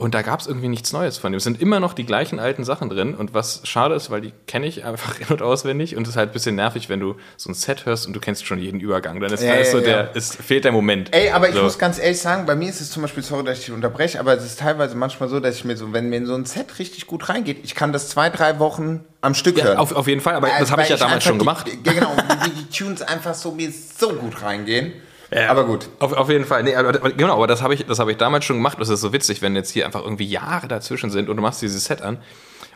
und 0.00 0.14
da 0.14 0.22
gab 0.22 0.40
es 0.40 0.46
irgendwie 0.46 0.68
nichts 0.68 0.92
Neues 0.92 1.18
von 1.18 1.30
dem. 1.32 1.36
Es 1.36 1.44
sind 1.44 1.60
immer 1.60 1.78
noch 1.78 1.92
die 1.92 2.04
gleichen 2.06 2.40
alten 2.40 2.64
Sachen 2.64 2.88
drin 2.88 3.14
und 3.14 3.34
was 3.34 3.60
schade 3.64 3.94
ist, 3.94 4.10
weil 4.10 4.22
die 4.22 4.32
kenne 4.46 4.66
ich 4.66 4.84
einfach 4.84 5.20
in- 5.20 5.26
und 5.28 5.42
auswendig 5.42 5.94
und 5.96 6.04
es 6.04 6.10
ist 6.10 6.16
halt 6.16 6.30
ein 6.30 6.32
bisschen 6.32 6.54
nervig, 6.56 6.88
wenn 6.88 7.00
du 7.00 7.16
so 7.36 7.50
ein 7.50 7.54
Set 7.54 7.84
hörst 7.86 8.06
und 8.06 8.14
du 8.14 8.20
kennst 8.20 8.46
schon 8.46 8.58
jeden 8.58 8.80
Übergang. 8.80 9.20
Dann 9.20 9.30
ist, 9.32 9.42
Ja, 9.42 9.62
so 9.64 9.78
ja. 9.78 9.84
der, 9.84 10.10
es 10.16 10.34
fehlt 10.34 10.64
der 10.64 10.72
Moment. 10.72 11.14
Ey, 11.14 11.30
aber 11.30 11.48
ich 11.50 11.54
so. 11.54 11.62
muss 11.62 11.78
ganz 11.78 11.98
ehrlich 11.98 12.18
sagen, 12.20 12.46
bei 12.46 12.56
mir 12.56 12.70
ist 12.70 12.80
es 12.80 12.90
zum 12.90 13.02
Beispiel, 13.02 13.22
sorry, 13.22 13.44
dass 13.44 13.58
ich 13.58 13.66
dich 13.66 13.74
unterbreche, 13.74 14.18
aber 14.18 14.34
es 14.36 14.44
ist 14.44 14.58
teilweise 14.58 14.96
manchmal 14.96 15.28
so, 15.28 15.38
dass 15.38 15.54
ich 15.56 15.64
mir 15.64 15.76
so, 15.76 15.92
wenn 15.92 16.08
mir 16.08 16.16
in 16.16 16.26
so 16.26 16.34
ein 16.34 16.46
Set 16.46 16.78
richtig 16.78 17.06
gut 17.06 17.28
reingeht, 17.28 17.58
ich 17.62 17.74
kann 17.74 17.92
das 17.92 18.08
zwei, 18.08 18.30
drei 18.30 18.58
Wochen 18.58 19.04
am 19.20 19.34
Stück 19.34 19.58
ja, 19.58 19.64
hören. 19.64 19.76
auf, 19.76 19.92
auf 19.92 20.06
jeden 20.08 20.22
Fall, 20.22 20.34
aber 20.34 20.46
das 20.48 20.56
Also, 20.60 20.72
habe 20.72 20.82
ich 20.82 20.88
ja 20.88 20.96
damals 20.96 21.22
schon 21.24 21.34
die, 21.34 21.38
gemacht. 21.40 21.66
Genau, 21.84 22.12
wie 22.44 22.50
die 22.50 22.70
Tunes 22.76 23.02
einfach 23.02 23.34
so 23.34 23.52
mir 23.52 23.70
so 23.70 24.14
gut 24.14 24.42
reingehen. 24.42 24.92
Ja, 25.32 25.50
aber 25.50 25.64
gut. 25.64 25.88
Auf, 26.00 26.12
auf 26.12 26.28
jeden 26.28 26.44
Fall. 26.44 26.62
Nee, 26.62 26.74
aber, 26.74 26.92
genau, 26.92 27.34
aber 27.34 27.46
das 27.46 27.62
habe 27.62 27.74
ich, 27.74 27.86
das 27.86 27.98
hab 27.98 28.08
ich 28.08 28.16
damals 28.16 28.44
schon 28.44 28.56
gemacht. 28.56 28.78
Das 28.80 28.88
ist 28.88 29.00
so 29.00 29.12
witzig, 29.12 29.42
wenn 29.42 29.54
jetzt 29.54 29.70
hier 29.70 29.86
einfach 29.86 30.02
irgendwie 30.02 30.24
Jahre 30.26 30.66
dazwischen 30.68 31.10
sind 31.10 31.28
und 31.28 31.36
du 31.36 31.42
machst 31.42 31.62
dieses 31.62 31.84
Set 31.84 32.02
an 32.02 32.18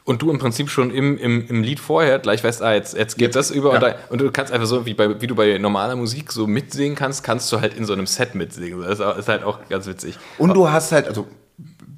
und 0.05 0.23
du 0.23 0.31
im 0.31 0.39
Prinzip 0.39 0.71
schon 0.71 0.91
im, 0.91 1.19
im, 1.19 1.47
im 1.49 1.63
Lied 1.63 1.81
vorher 1.81 2.19
gleich 2.19 2.45
weißt, 2.45 2.63
ah, 2.63 2.75
jetzt, 2.75 2.97
jetzt 2.97 3.17
geht 3.17 3.35
das 3.35 3.51
über 3.51 3.71
Ja. 3.71 3.75
und, 3.75 3.83
da, 3.83 3.95
und 4.11 4.21
du 4.21 4.31
kannst 4.31 4.53
einfach 4.53 4.67
so, 4.67 4.87
wie, 4.87 4.95
bei, 4.95 5.21
wie 5.21 5.27
du 5.27 5.35
bei 5.35 5.59
normaler 5.59 5.97
Musik 5.97 6.31
so 6.31 6.47
mitsingen 6.47 6.95
kannst, 6.97 7.25
kannst 7.25 7.51
du 7.53 7.61
halt 7.61 7.75
in 7.75 7.85
so 7.87 7.93
einem 7.93 8.07
Set 8.07 8.35
mitsingen. 8.35 8.83
Das 8.83 9.01
ist 9.01 9.29
halt 9.29 9.43
auch 9.45 9.59
ganz 9.69 9.87
witzig. 9.87 10.19
Und 10.39 10.55
du 10.55 10.71
hast 10.71 10.93
halt, 10.93 11.09
also 11.09 11.27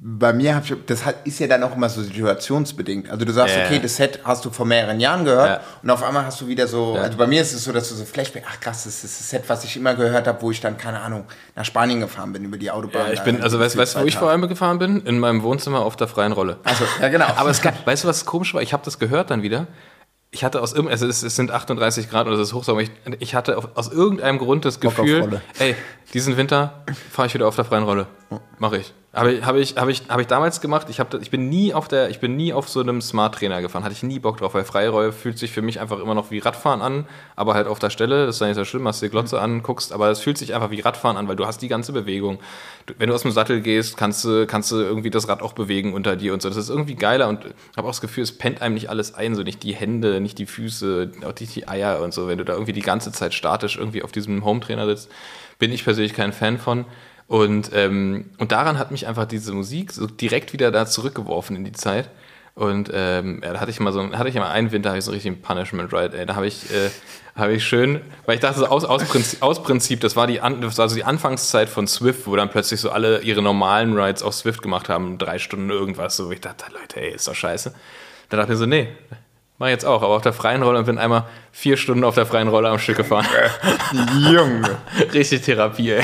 bei 0.09 0.31
mir 0.31 0.55
hab 0.55 0.63
ich, 0.63 0.73
das 0.85 1.01
ist 1.25 1.39
ja 1.39 1.47
dann 1.47 1.61
auch 1.63 1.75
immer 1.75 1.89
so 1.89 2.01
situationsbedingt. 2.01 3.09
Also 3.09 3.25
du 3.25 3.33
sagst, 3.33 3.55
Ja. 3.57 3.65
okay, 3.65 3.79
das 3.79 3.97
Set 3.97 4.21
hast 4.23 4.45
du 4.45 4.51
vor 4.51 4.65
mehreren 4.65 5.01
Jahren 5.01 5.25
gehört 5.25 5.49
Ja. 5.49 5.59
und 5.83 5.89
auf 5.89 6.01
einmal 6.01 6.25
hast 6.25 6.39
du 6.39 6.47
wieder 6.47 6.65
so, 6.65 6.95
Ja. 6.95 7.01
also 7.01 7.17
bei 7.17 7.27
mir 7.27 7.41
ist 7.41 7.51
es 7.53 7.65
so, 7.65 7.73
dass 7.73 7.89
du 7.89 7.95
so 7.95 8.05
Flashback, 8.05 8.43
ach 8.49 8.57
krass, 8.61 8.85
das 8.85 9.03
ist 9.03 9.19
das 9.19 9.29
Set, 9.29 9.43
was 9.47 9.65
ich 9.65 9.75
immer 9.75 9.95
gehört 9.95 10.25
habe, 10.27 10.41
wo 10.41 10.49
ich 10.49 10.61
dann, 10.61 10.77
keine 10.77 11.01
Ahnung, 11.01 11.25
nach 11.55 11.65
Spanien 11.65 11.99
gefahren 11.99 12.31
bin 12.31 12.45
über 12.45 12.57
die 12.57 12.71
Autobahn. 12.71 13.07
Ja, 13.07 13.13
ich 13.13 13.21
bin, 13.21 13.41
also 13.41 13.59
weißt 13.59 13.75
du, 13.75 13.99
wo 14.01 14.05
ich 14.05 14.15
vor 14.17 14.29
allem 14.29 14.47
gefahren 14.47 14.79
bin? 14.79 15.01
In 15.05 15.19
meinem 15.19 15.43
Wohnzimmer 15.43 15.79
auf 15.81 15.97
der 15.97 16.07
freien 16.07 16.31
Rolle. 16.31 16.57
Also, 16.63 16.85
ja 17.01 17.09
genau. 17.09 17.25
Aber 17.35 17.49
es 17.49 17.61
gab, 17.61 17.85
weißt 17.85 18.05
du, 18.05 18.07
was 18.07 18.25
komisch 18.25 18.53
war? 18.53 18.61
Ich 18.61 18.71
habe 18.71 18.85
das 18.85 18.99
gehört 18.99 19.29
dann 19.29 19.41
wieder. 19.41 19.67
ich 20.31 20.43
hatte 20.43 20.61
aus 20.61 20.71
irgendeinem, 20.73 20.93
also 20.93 21.07
es, 21.07 21.23
es 21.23 21.35
sind 21.35 21.51
38 21.51 22.09
Grad 22.09 22.27
und 22.27 22.33
es 22.33 22.39
ist 22.39 22.53
Hochsommer, 22.53 22.81
ich, 22.81 22.91
ich 23.19 23.33
hatte 23.35 23.57
auf, 23.57 23.69
aus 23.75 23.91
irgendeinem 23.91 24.37
Grund 24.37 24.63
das 24.65 24.79
Gefühl, 24.79 25.41
ey, 25.57 25.75
diesen 26.13 26.37
Winter 26.37 26.83
fahre 27.11 27.27
ich 27.27 27.33
wieder 27.33 27.47
auf 27.47 27.55
der 27.55 27.65
freien 27.65 27.83
Rolle. 27.83 28.07
Mache 28.59 28.77
ich. 28.77 28.93
Habe 29.13 29.31
ich, 29.31 29.43
habe 29.43 29.59
ich, 29.59 29.77
habe 29.77 29.89
ich, 29.89 30.03
habe 30.09 30.21
ich 30.21 30.27
damals 30.27 30.59
gemacht. 30.59 30.87
Ich, 30.89 30.99
habe, 30.99 31.17
ich 31.19 31.31
bin 31.31 31.47
nie 31.47 31.73
auf 31.73 31.87
der, 31.87 32.09
ich 32.09 32.19
bin 32.19 32.35
nie 32.35 32.51
auf 32.51 32.67
so 32.67 32.81
einem 32.81 33.01
Smart 33.01 33.35
Trainer 33.35 33.61
gefahren. 33.61 33.83
Hatte 33.83 33.93
ich 33.93 34.03
nie 34.03 34.19
Bock 34.19 34.37
drauf, 34.37 34.53
weil 34.53 34.65
Freirolle 34.65 35.13
fühlt 35.13 35.39
sich 35.39 35.51
für 35.51 35.61
mich 35.61 35.79
einfach 35.79 35.99
immer 35.99 36.13
noch 36.13 36.29
wie 36.29 36.39
Radfahren 36.39 36.81
an, 36.81 37.07
aber 37.35 37.53
halt 37.53 37.67
auf 37.67 37.79
der 37.79 37.89
Stelle. 37.89 38.25
Das 38.25 38.35
ist 38.35 38.41
ja 38.41 38.47
nicht 38.47 38.57
so 38.57 38.65
schlimm, 38.65 38.85
hast 38.85 39.01
dir 39.01 39.07
die 39.07 39.11
Glotze 39.11 39.39
anguckst, 39.39 39.93
aber 39.93 40.11
es 40.11 40.19
fühlt 40.19 40.37
sich 40.37 40.53
einfach 40.53 40.71
wie 40.71 40.81
Radfahren 40.81 41.15
an, 41.15 41.27
weil 41.29 41.37
du 41.37 41.47
hast 41.47 41.61
die 41.61 41.69
ganze 41.69 41.93
Bewegung. 41.93 42.39
Du, 42.85 42.93
wenn 42.97 43.07
du 43.07 43.15
aus 43.15 43.21
dem 43.21 43.31
Sattel 43.31 43.61
gehst, 43.61 43.95
kannst 43.95 44.25
du, 44.25 44.45
kannst 44.45 44.71
du 44.71 44.75
irgendwie 44.75 45.09
das 45.09 45.29
Rad 45.29 45.41
auch 45.41 45.53
bewegen 45.53 45.93
unter 45.93 46.17
dir 46.17 46.33
und 46.33 46.41
so. 46.41 46.49
Das 46.49 46.57
ist 46.57 46.69
irgendwie 46.69 46.95
geiler 46.95 47.29
und 47.29 47.45
ich 47.45 47.77
habe 47.77 47.87
auch 47.87 47.91
das 47.91 48.01
Gefühl, 48.01 48.23
es 48.23 48.37
pennt 48.37 48.61
einem 48.61 48.75
nicht 48.75 48.89
alles 48.89 49.15
ein, 49.15 49.35
so 49.35 49.41
nicht 49.41 49.63
die 49.63 49.73
Hände, 49.73 50.19
nicht 50.19 50.37
die 50.37 50.45
Füße, 50.45 51.11
auch 51.25 51.33
nicht 51.39 51.55
die 51.55 51.67
Eier 51.67 52.01
und 52.01 52.13
so. 52.13 52.27
Wenn 52.27 52.37
du 52.37 52.43
da 52.43 52.53
irgendwie 52.53 52.73
die 52.73 52.81
ganze 52.81 53.13
Zeit 53.13 53.33
statisch 53.33 53.77
irgendwie 53.77 54.03
auf 54.03 54.11
diesem 54.11 54.43
Home-Trainer 54.43 54.85
sitzt, 54.85 55.09
bin 55.59 55.71
ich 55.71 55.85
persönlich 55.85 56.13
kein 56.13 56.33
Fan 56.33 56.59
von. 56.59 56.85
Und, 57.27 57.71
ähm, 57.73 58.29
und 58.37 58.51
daran 58.51 58.77
hat 58.79 58.91
mich 58.91 59.05
einfach 59.05 59.25
diese 59.25 59.53
Musik 59.53 59.91
so 59.91 60.07
direkt 60.07 60.53
wieder 60.53 60.71
da 60.71 60.85
zurückgeworfen 60.85 61.55
in 61.55 61.65
die 61.65 61.73
Zeit. 61.73 62.09
Und 62.55 62.89
ähm, 62.91 63.41
ja, 63.43 63.53
da 63.53 63.59
hatte 63.59 63.69
ich 63.69 63.79
mal 63.79 63.93
so 63.93 64.01
hatte 64.13 64.29
ich 64.29 64.35
mal 64.35 64.49
einen 64.49 64.71
Winter, 64.71 64.89
habe 64.89 64.97
ich 64.97 65.05
so 65.05 65.11
richtig 65.11 65.31
einen 65.31 65.41
Punishment 65.43 65.93
Ride, 65.93 66.17
ey. 66.17 66.25
Da 66.25 66.35
habe 66.35 66.47
ich, 66.47 66.71
äh, 66.71 66.89
habe 67.35 67.53
ich 67.53 67.63
schön, 67.63 68.01
weil 68.25 68.33
ich 68.33 68.41
dachte, 68.41 68.59
so 68.59 68.65
aus, 68.65 68.83
aus, 68.83 69.03
Prinzip, 69.03 69.43
aus 69.43 69.61
Prinzip, 69.61 69.99
das 69.99 70.15
war 70.15 70.25
die 70.25 70.41
An 70.41 70.61
das 70.61 70.79
war 70.79 70.89
so 70.89 70.95
die 70.95 71.03
Anfangszeit 71.03 71.69
von 71.69 71.85
Swift, 71.85 72.25
wo 72.25 72.35
dann 72.35 72.49
plötzlich 72.49 72.79
so 72.79 72.89
alle 72.89 73.21
ihre 73.21 73.43
normalen 73.43 73.95
Rides 73.95 74.23
auf 74.23 74.33
Swift 74.33 74.63
gemacht 74.63 74.89
haben, 74.89 75.19
drei 75.19 75.37
Stunden 75.37 75.69
irgendwas. 75.69 76.15
So, 76.17 76.31
ich 76.31 76.41
dachte, 76.41 76.65
Leute, 76.73 76.99
ey, 76.99 77.13
ist 77.13 77.27
doch 77.27 77.35
scheiße. 77.35 77.75
Da 78.29 78.37
dachte 78.37 78.53
ich 78.53 78.57
so, 78.57 78.65
nee, 78.65 78.87
mach 79.59 79.67
jetzt 79.67 79.85
auch, 79.85 80.01
aber 80.01 80.15
auf 80.15 80.23
der 80.23 80.33
freien 80.33 80.63
Rolle 80.63 80.79
und 80.79 80.85
bin 80.85 80.97
einmal 80.97 81.25
vier 81.51 81.77
Stunden 81.77 82.03
auf 82.03 82.15
der 82.15 82.25
freien 82.25 82.47
Rolle 82.47 82.69
am 82.69 82.79
Stück 82.79 82.97
gefahren. 82.97 83.27
Junge. 84.31 84.77
Richtig 85.13 85.43
Therapie, 85.43 85.91
ey. 85.91 86.03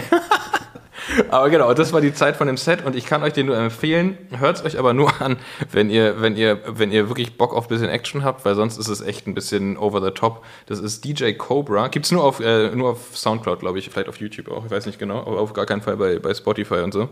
Aber 1.29 1.49
genau, 1.49 1.73
das 1.73 1.93
war 1.93 2.01
die 2.01 2.13
Zeit 2.13 2.35
von 2.35 2.47
dem 2.47 2.57
Set 2.57 2.85
und 2.85 2.95
ich 2.95 3.05
kann 3.05 3.23
euch 3.23 3.33
den 3.33 3.47
nur 3.47 3.57
empfehlen. 3.57 4.17
Hört 4.37 4.57
es 4.57 4.65
euch 4.65 4.79
aber 4.79 4.93
nur 4.93 5.21
an, 5.21 5.37
wenn 5.71 5.89
ihr, 5.89 6.21
wenn 6.21 6.35
ihr, 6.35 6.59
wenn 6.67 6.91
ihr 6.91 7.09
wirklich 7.09 7.37
Bock 7.37 7.53
auf 7.53 7.65
ein 7.65 7.69
bisschen 7.69 7.89
Action 7.89 8.23
habt, 8.23 8.45
weil 8.45 8.55
sonst 8.55 8.77
ist 8.77 8.87
es 8.87 9.01
echt 9.01 9.27
ein 9.27 9.33
bisschen 9.33 9.77
over 9.77 10.01
the 10.01 10.11
top. 10.11 10.43
Das 10.65 10.79
ist 10.79 11.03
DJ 11.05 11.33
Cobra. 11.33 11.87
Gibt's 11.87 12.11
nur 12.11 12.23
auf, 12.23 12.39
äh, 12.39 12.69
nur 12.75 12.91
auf 12.91 13.17
Soundcloud, 13.17 13.59
glaube 13.59 13.79
ich, 13.79 13.89
vielleicht 13.89 14.09
auf 14.09 14.17
YouTube 14.17 14.49
auch, 14.49 14.65
ich 14.65 14.71
weiß 14.71 14.85
nicht 14.85 14.99
genau, 14.99 15.19
aber 15.19 15.39
auf 15.39 15.53
gar 15.53 15.65
keinen 15.65 15.81
Fall 15.81 15.97
bei, 15.97 16.19
bei 16.19 16.33
Spotify 16.33 16.79
und 16.79 16.93
so. 16.93 17.09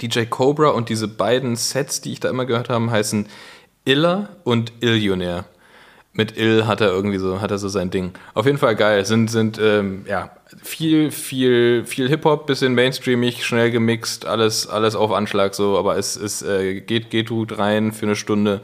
DJ 0.00 0.24
Cobra 0.24 0.70
und 0.70 0.88
diese 0.88 1.08
beiden 1.08 1.56
Sets, 1.56 2.00
die 2.00 2.12
ich 2.12 2.20
da 2.20 2.30
immer 2.30 2.46
gehört 2.46 2.70
habe, 2.70 2.90
heißen 2.90 3.26
Iller 3.84 4.36
und 4.44 4.72
Illionär. 4.80 5.44
Mit 6.14 6.36
Ill 6.36 6.66
hat 6.66 6.82
er 6.82 6.88
irgendwie 6.88 7.16
so, 7.16 7.40
hat 7.40 7.50
er 7.50 7.58
so 7.58 7.68
sein 7.68 7.90
Ding. 7.90 8.12
Auf 8.34 8.44
jeden 8.44 8.58
Fall 8.58 8.76
geil. 8.76 9.04
Sind, 9.06 9.30
sind, 9.30 9.58
ähm, 9.58 10.04
ja, 10.06 10.30
viel, 10.62 11.10
viel, 11.10 11.86
viel 11.86 12.08
Hip-Hop, 12.08 12.46
bisschen 12.46 12.74
mainstreamig, 12.74 13.46
schnell 13.46 13.70
gemixt, 13.70 14.26
alles, 14.26 14.66
alles 14.66 14.94
auf 14.94 15.10
Anschlag 15.10 15.54
so, 15.54 15.78
aber 15.78 15.96
es, 15.96 16.16
es 16.16 16.42
äh, 16.42 16.82
geht, 16.82 17.08
geht 17.08 17.30
gut 17.30 17.58
rein 17.58 17.92
für 17.92 18.04
eine 18.04 18.16
Stunde. 18.16 18.60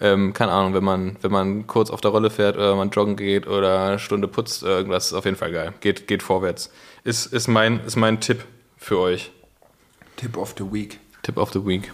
Ähm, 0.00 0.32
keine 0.32 0.52
Ahnung, 0.52 0.74
wenn 0.74 0.84
man, 0.84 1.16
wenn 1.22 1.32
man 1.32 1.66
kurz 1.66 1.90
auf 1.90 2.00
der 2.00 2.12
Rolle 2.12 2.30
fährt 2.30 2.56
oder 2.56 2.74
man 2.76 2.90
joggen 2.90 3.16
geht 3.16 3.46
oder 3.46 3.84
eine 3.84 3.98
Stunde 3.98 4.28
putzt, 4.28 4.62
irgendwas, 4.62 5.06
ist 5.06 5.12
auf 5.12 5.24
jeden 5.24 5.36
Fall 5.36 5.52
geil. 5.52 5.72
Geht, 5.80 6.06
geht 6.06 6.22
vorwärts. 6.22 6.70
Ist, 7.04 7.26
ist, 7.26 7.48
mein, 7.48 7.80
ist 7.84 7.96
mein 7.96 8.20
Tipp 8.20 8.44
für 8.76 8.98
euch. 8.98 9.32
Tip 10.16 10.36
of 10.36 10.54
the 10.56 10.64
Week. 10.64 10.98
Tipp 11.22 11.36
of 11.36 11.52
the 11.52 11.64
Week. 11.64 11.92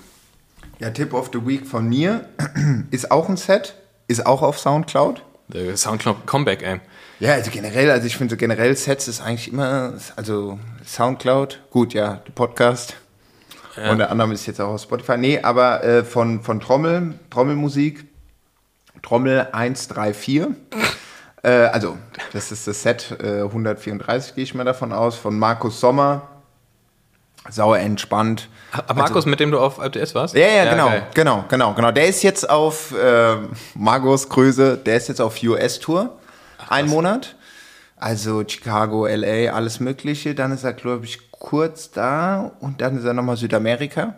Ja, 0.81 0.91
Tip 0.91 1.13
of 1.13 1.31
the 1.33 1.47
Week 1.47 1.67
von 1.67 1.89
mir 1.89 2.29
ist 2.91 3.11
auch 3.11 3.29
ein 3.29 3.37
Set, 3.37 3.75
ist 4.09 4.27
auch 4.27 4.43
auf 4.43 4.59
Soundcloud. 4.59 5.23
Der 5.49 5.77
Soundcloud 5.77 6.27
Comeback, 6.27 6.63
ey. 6.63 6.81
Ja, 7.21 7.35
also 7.35 7.51
generell, 7.51 7.91
also 7.91 8.07
ich 8.07 8.17
finde 8.17 8.35
so 8.35 8.37
generell 8.37 8.77
Sets 8.77 9.09
ist 9.09 9.21
eigentlich 9.21 9.53
immer, 9.53 9.95
also 10.17 10.59
Soundcloud, 10.85 11.61
gut, 11.71 11.95
ja, 11.95 12.21
der 12.27 12.33
Podcast. 12.33 12.97
Ja. 13.77 13.93
Und 13.93 13.99
der 13.99 14.11
andere 14.11 14.33
ist 14.33 14.47
jetzt 14.47 14.61
auch 14.61 14.75
auf 14.75 14.83
Spotify. 14.83 15.17
Nee, 15.17 15.41
aber 15.41 15.85
äh, 15.85 16.05
von, 16.05 16.43
von 16.43 16.61
Trommel, 16.61 17.15
Trommelmusik, 17.31 18.07
Trommel 19.03 19.49
134. 19.53 20.47
äh, 21.43 21.49
also, 21.49 21.97
das 22.33 22.51
ist 22.51 22.67
das 22.67 22.83
Set 22.83 23.17
äh, 23.23 23.43
134, 23.43 24.35
gehe 24.35 24.45
ich 24.45 24.55
mal 24.55 24.65
davon 24.65 24.93
aus, 24.93 25.17
von 25.17 25.39
Markus 25.39 25.81
Sommer. 25.81 26.38
Sauer 27.51 27.78
entspannt. 27.78 28.49
Ah, 28.72 28.92
Markus, 28.94 29.24
mit 29.26 29.40
dem 29.40 29.51
du 29.51 29.59
auf 29.59 29.78
LTS 29.78 30.14
warst? 30.14 30.34
Ja, 30.34 30.46
ja, 30.46 30.70
genau, 30.70 30.86
geil. 30.88 31.07
genau, 31.14 31.44
genau, 31.49 31.74
genau. 31.74 31.90
Der 31.90 32.07
ist 32.07 32.22
jetzt 32.22 32.49
auf 32.49 32.92
äh, 32.92 33.36
Margus 33.74 34.28
Größe, 34.28 34.76
der 34.76 34.96
ist 34.96 35.09
jetzt 35.09 35.20
auf 35.20 35.42
US-Tour. 35.42 36.18
Ein 36.68 36.86
Monat. 36.86 37.36
Also 37.96 38.44
Chicago, 38.46 39.07
LA, 39.07 39.53
alles 39.53 39.80
Mögliche. 39.80 40.34
Dann 40.34 40.53
ist 40.53 40.64
er, 40.64 40.72
glaube 40.74 41.07
ich, 41.07 41.30
kurz 41.32 41.90
da 41.90 42.53
und 42.61 42.80
dann 42.80 42.99
ist 42.99 43.05
er 43.05 43.14
nochmal 43.14 43.36
Südamerika. 43.36 44.14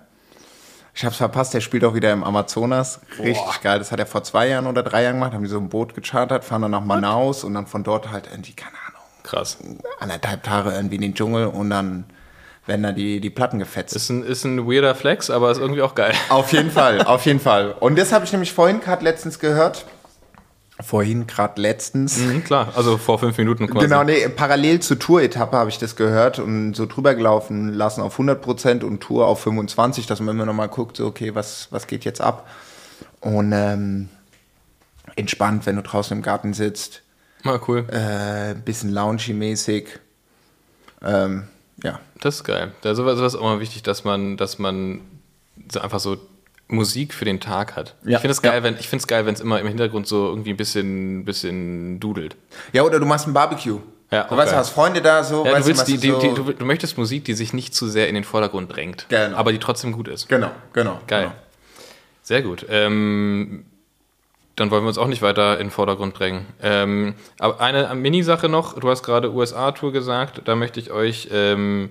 Ich 0.94 1.04
hab's 1.04 1.16
verpasst, 1.16 1.54
der 1.54 1.60
spielt 1.60 1.84
auch 1.84 1.94
wieder 1.94 2.12
im 2.12 2.24
Amazonas. 2.24 3.00
Richtig 3.18 3.60
geil. 3.62 3.78
Das 3.78 3.92
hat 3.92 4.00
er 4.00 4.06
vor 4.06 4.24
zwei 4.24 4.48
Jahren 4.48 4.66
oder 4.66 4.82
drei 4.82 5.04
Jahren 5.04 5.14
gemacht. 5.14 5.32
Haben 5.32 5.44
die 5.44 5.48
so 5.48 5.58
ein 5.58 5.68
Boot 5.68 5.94
gechartert, 5.94 6.44
fahren 6.44 6.62
dann 6.62 6.72
nach 6.72 6.84
Manaus 6.84 7.44
und 7.44 7.54
dann 7.54 7.66
von 7.66 7.84
dort 7.84 8.10
halt 8.10 8.26
irgendwie, 8.30 8.52
keine 8.52 8.74
Ahnung, 8.88 9.00
Krass. 9.22 9.58
anderthalb 10.00 10.42
Tage 10.42 10.72
irgendwie 10.72 10.96
in 10.96 11.02
den 11.02 11.14
Dschungel 11.14 11.46
und 11.46 11.70
dann 11.70 12.04
werden 12.70 12.84
da 12.84 12.92
die, 12.92 13.20
die 13.20 13.30
Platten 13.30 13.58
gefetzt. 13.58 13.94
Ist 13.96 14.08
ein, 14.10 14.22
ist 14.22 14.44
ein 14.44 14.66
weirder 14.66 14.94
Flex, 14.94 15.28
aber 15.28 15.50
ist 15.50 15.58
irgendwie 15.58 15.82
auch 15.82 15.94
geil. 15.96 16.14
Auf 16.28 16.52
jeden 16.52 16.70
Fall, 16.70 17.02
auf 17.02 17.26
jeden 17.26 17.40
Fall. 17.40 17.74
Und 17.80 17.98
das 17.98 18.12
habe 18.12 18.24
ich 18.24 18.32
nämlich 18.32 18.52
vorhin 18.52 18.80
gerade 18.80 19.02
letztens 19.04 19.40
gehört. 19.40 19.84
Vorhin 20.80 21.26
gerade 21.26 21.60
letztens. 21.60 22.18
Mhm, 22.18 22.44
klar, 22.44 22.72
also 22.76 22.96
vor 22.96 23.18
fünf 23.18 23.36
Minuten 23.36 23.66
quasi. 23.66 23.86
Genau, 23.86 24.04
nee, 24.04 24.28
parallel 24.28 24.80
zur 24.80 24.98
Tour-Etappe 24.98 25.56
habe 25.56 25.68
ich 25.68 25.78
das 25.78 25.96
gehört 25.96 26.38
und 26.38 26.74
so 26.74 26.86
drüber 26.86 27.14
gelaufen 27.14 27.74
lassen 27.74 28.00
auf 28.00 28.18
100% 28.18 28.84
und 28.84 29.00
Tour 29.00 29.26
auf 29.26 29.40
25, 29.40 30.06
dass 30.06 30.20
man 30.20 30.36
immer 30.36 30.46
noch 30.46 30.54
mal 30.54 30.68
guckt, 30.68 30.96
so, 30.96 31.06
okay, 31.06 31.34
was, 31.34 31.68
was 31.70 31.86
geht 31.88 32.04
jetzt 32.04 32.20
ab? 32.22 32.48
Und 33.20 33.52
ähm, 33.52 34.08
entspannt, 35.16 35.66
wenn 35.66 35.76
du 35.76 35.82
draußen 35.82 36.16
im 36.16 36.22
Garten 36.22 36.54
sitzt, 36.54 37.02
Mal 37.42 37.60
cool. 37.66 37.84
äh, 37.90 38.54
bisschen 38.54 38.90
loungy-mäßig. 38.92 39.86
Ähm, 41.02 41.48
ja, 41.82 42.00
Das 42.20 42.36
ist 42.36 42.44
geil. 42.44 42.72
Da 42.82 42.94
sowas 42.94 43.16
sowas 43.18 43.34
ist 43.34 43.38
auch 43.40 43.44
mal 43.44 43.60
wichtig, 43.60 43.82
dass 43.82 44.04
man, 44.04 44.36
dass 44.36 44.58
man 44.58 45.00
so 45.70 45.80
einfach 45.80 46.00
so 46.00 46.16
Musik 46.68 47.14
für 47.14 47.24
den 47.24 47.40
Tag 47.40 47.74
hat. 47.76 47.96
Ja, 48.04 48.16
Ich 48.16 48.20
finde 48.20 48.32
es 48.32 48.42
geil, 48.42 48.54
ja. 48.58 48.62
wenn 48.62 48.74
ich 48.78 48.88
finde 48.88 49.02
es 49.02 49.06
geil, 49.08 49.26
wenn 49.26 49.34
es 49.34 49.40
immer 49.40 49.58
im 49.60 49.66
Hintergrund 49.66 50.06
so 50.06 50.28
irgendwie 50.28 50.50
ein 50.50 50.56
bisschen, 50.56 51.24
bisschen 51.24 51.98
dudelt. 52.00 52.36
Ja, 52.72 52.82
oder 52.84 53.00
du 53.00 53.06
machst 53.06 53.26
ein 53.26 53.32
Barbecue. 53.32 53.80
Ja, 54.12 54.24
du 54.24 54.36
weißt, 54.36 54.52
du 54.52 54.56
hast 54.56 54.70
Freunde 54.70 55.00
da, 55.00 55.22
so. 55.22 55.44
Ja, 55.44 55.52
weißt 55.52 55.62
du, 55.64 55.68
willst 55.68 55.86
die, 55.88 55.96
die, 55.98 56.10
so- 56.10 56.18
die, 56.20 56.34
du, 56.34 56.52
du 56.52 56.64
möchtest 56.64 56.98
Musik, 56.98 57.24
die 57.24 57.34
sich 57.34 57.52
nicht 57.52 57.74
zu 57.74 57.88
sehr 57.88 58.08
in 58.08 58.14
den 58.16 58.24
Vordergrund 58.24 58.74
drängt, 58.74 59.06
Genau. 59.08 59.36
aber 59.36 59.52
die 59.52 59.58
trotzdem 59.58 59.92
gut 59.92 60.08
ist. 60.08 60.28
Genau, 60.28 60.50
genau. 60.72 61.00
Geil. 61.06 61.22
Genau. 61.24 61.34
Sehr 62.22 62.42
gut. 62.42 62.66
Ähm, 62.68 63.64
dann 64.60 64.70
wollen 64.70 64.84
wir 64.84 64.88
uns 64.88 64.98
auch 64.98 65.06
nicht 65.06 65.22
weiter 65.22 65.54
in 65.54 65.66
den 65.66 65.70
Vordergrund 65.70 66.18
drängen. 66.18 66.46
Ähm, 66.62 67.14
aber 67.38 67.60
eine 67.60 67.94
Mini-Sache 67.94 68.48
noch. 68.48 68.78
Du 68.78 68.90
hast 68.90 69.02
gerade 69.02 69.32
USA-Tour 69.32 69.90
gesagt. 69.90 70.42
Da 70.44 70.54
möchte 70.54 70.78
ich 70.78 70.90
euch 70.90 71.28
ähm, 71.32 71.90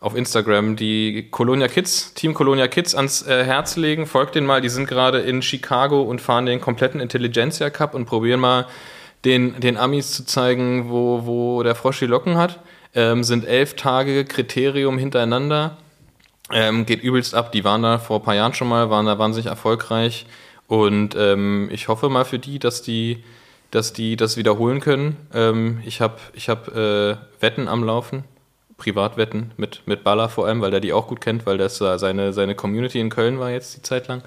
auf 0.00 0.14
Instagram 0.14 0.76
die 0.76 1.28
Colonia 1.30 1.66
Kids, 1.68 2.12
Team 2.12 2.34
Colonia 2.34 2.68
Kids 2.68 2.94
ans 2.94 3.26
äh, 3.26 3.44
Herz 3.44 3.76
legen. 3.76 4.04
Folgt 4.06 4.34
denen 4.34 4.46
mal. 4.46 4.60
Die 4.60 4.68
sind 4.68 4.86
gerade 4.86 5.20
in 5.20 5.40
Chicago 5.40 6.02
und 6.02 6.20
fahren 6.20 6.44
den 6.44 6.60
kompletten 6.60 7.00
Intelligentsia 7.00 7.70
Cup 7.70 7.94
und 7.94 8.04
probieren 8.04 8.40
mal 8.40 8.66
den, 9.24 9.58
den 9.58 9.78
Amis 9.78 10.12
zu 10.12 10.26
zeigen, 10.26 10.90
wo, 10.90 11.22
wo 11.24 11.62
der 11.62 11.74
Frosch 11.74 12.00
die 12.00 12.06
Locken 12.06 12.36
hat. 12.36 12.60
Ähm, 12.94 13.24
sind 13.24 13.46
elf 13.46 13.76
Tage 13.76 14.26
Kriterium 14.26 14.98
hintereinander. 14.98 15.78
Ähm, 16.52 16.84
geht 16.84 17.02
übelst 17.02 17.34
ab. 17.34 17.52
Die 17.52 17.64
waren 17.64 17.82
da 17.82 17.98
vor 17.98 18.18
ein 18.18 18.22
paar 18.24 18.34
Jahren 18.34 18.52
schon 18.52 18.68
mal, 18.68 18.90
waren 18.90 19.06
da 19.06 19.18
wahnsinnig 19.18 19.46
erfolgreich. 19.46 20.26
Und 20.70 21.16
ähm, 21.18 21.68
ich 21.72 21.88
hoffe 21.88 22.08
mal 22.08 22.24
für 22.24 22.38
die, 22.38 22.60
dass 22.60 22.80
die, 22.80 23.24
dass 23.72 23.92
die 23.92 24.14
das 24.14 24.36
wiederholen 24.36 24.78
können. 24.78 25.16
Ähm, 25.34 25.82
ich 25.84 26.00
habe 26.00 26.18
ich 26.32 26.48
hab, 26.48 26.68
äh, 26.68 27.16
Wetten 27.40 27.66
am 27.66 27.82
Laufen, 27.82 28.22
Privatwetten 28.76 29.50
mit, 29.56 29.82
mit 29.86 30.04
Baller 30.04 30.28
vor 30.28 30.46
allem, 30.46 30.60
weil 30.60 30.70
der 30.70 30.78
die 30.78 30.92
auch 30.92 31.08
gut 31.08 31.20
kennt, 31.20 31.44
weil 31.44 31.58
das 31.58 31.80
äh, 31.80 31.98
seine, 31.98 32.32
seine 32.32 32.54
Community 32.54 33.00
in 33.00 33.10
Köln 33.10 33.40
war 33.40 33.50
jetzt 33.50 33.76
die 33.76 33.82
Zeit 33.82 34.06
lang. 34.06 34.22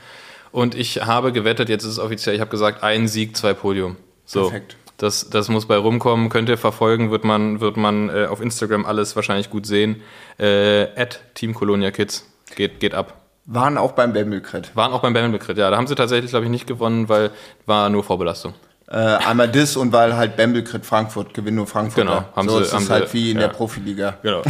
Und 0.51 0.75
ich 0.75 1.05
habe 1.05 1.31
gewettet, 1.31 1.69
jetzt 1.69 1.85
ist 1.85 1.91
es 1.91 1.99
offiziell, 1.99 2.35
ich 2.35 2.41
habe 2.41 2.51
gesagt, 2.51 2.83
ein 2.83 3.07
Sieg, 3.07 3.37
zwei 3.37 3.53
Podium. 3.53 3.95
So. 4.25 4.49
Perfekt. 4.49 4.75
Das, 4.97 5.29
das 5.29 5.47
muss 5.47 5.65
bei 5.65 5.77
rumkommen, 5.77 6.27
könnt 6.27 6.49
ihr 6.49 6.57
verfolgen, 6.57 7.09
wird 7.09 7.23
man, 7.23 7.61
wird 7.61 7.77
man 7.77 8.09
äh, 8.09 8.25
auf 8.25 8.41
Instagram 8.41 8.85
alles 8.85 9.15
wahrscheinlich 9.15 9.49
gut 9.49 9.65
sehen. 9.65 10.01
Äh, 10.37 10.89
at 10.97 11.21
Team 11.35 11.53
Colonia 11.53 11.91
Kids. 11.91 12.29
Geht, 12.57 12.81
geht 12.81 12.93
ab. 12.93 13.22
Waren 13.45 13.77
auch 13.77 13.91
beim 13.91 14.13
Bamble-Crit. 14.13 14.75
Waren 14.75 14.93
auch 14.93 15.01
beim 15.01 15.13
Bamble-Crit, 15.13 15.57
ja. 15.57 15.69
Da 15.69 15.75
haben 15.77 15.87
sie 15.87 15.95
tatsächlich, 15.95 16.31
glaube 16.31 16.45
ich, 16.45 16.51
nicht 16.51 16.65
gewonnen, 16.65 17.09
weil 17.09 17.31
war 17.65 17.89
nur 17.89 18.03
Vorbelastung. 18.03 18.53
Äh, 18.89 18.95
einmal 18.95 19.49
das 19.49 19.75
und 19.75 19.91
weil 19.91 20.15
halt 20.15 20.37
Bamble-Crit 20.37 20.85
Frankfurt, 20.85 21.33
gewinnt 21.33 21.57
nur 21.57 21.67
Frankfurt. 21.67 22.05
Genau, 22.05 22.23
haben 22.35 22.47
so 22.47 22.57
sie- 22.59 22.63
ist 22.65 22.73
haben 22.73 22.83
es 22.83 22.89
halt 22.89 23.09
sie- 23.09 23.13
wie 23.17 23.31
in 23.31 23.39
ja. 23.39 23.47
der 23.47 23.53
Profiliga. 23.53 24.15
Genau. 24.21 24.41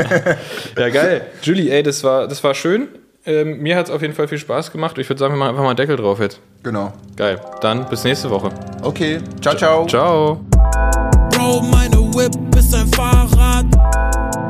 ja, 0.78 0.88
geil. 0.88 1.26
Julie, 1.42 1.70
ey, 1.70 1.82
das 1.82 2.02
war, 2.04 2.26
das 2.28 2.42
war 2.42 2.54
schön. 2.54 2.88
Ähm, 3.24 3.58
mir 3.58 3.76
hat 3.76 3.86
es 3.86 3.90
auf 3.92 4.02
jeden 4.02 4.14
Fall 4.14 4.28
viel 4.28 4.38
Spaß 4.38 4.72
gemacht. 4.72 4.96
Ich 4.98 5.08
würde 5.08 5.20
sagen, 5.20 5.34
wir 5.34 5.38
machen 5.38 5.50
einfach 5.50 5.62
mal 5.62 5.68
einen 5.70 5.76
Deckel 5.76 5.96
drauf 5.96 6.18
jetzt. 6.18 6.40
Genau. 6.62 6.92
Geil. 7.16 7.38
Dann 7.60 7.88
bis 7.88 8.02
nächste 8.04 8.30
Woche. 8.30 8.48
Okay. 8.82 9.20
Ciao, 9.40 9.54
ciao. 9.54 9.86
Ciao. 9.86 10.40
Bro, 11.30 11.62
meine 11.70 11.98
Whip 12.14 12.32
ist 12.56 12.74
ein 12.74 12.88
Fahrrad. 12.88 13.66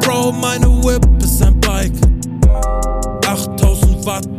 Bro, 0.01 0.33
meine 0.33 0.67
Whip 0.67 1.03
ist 4.03 4.32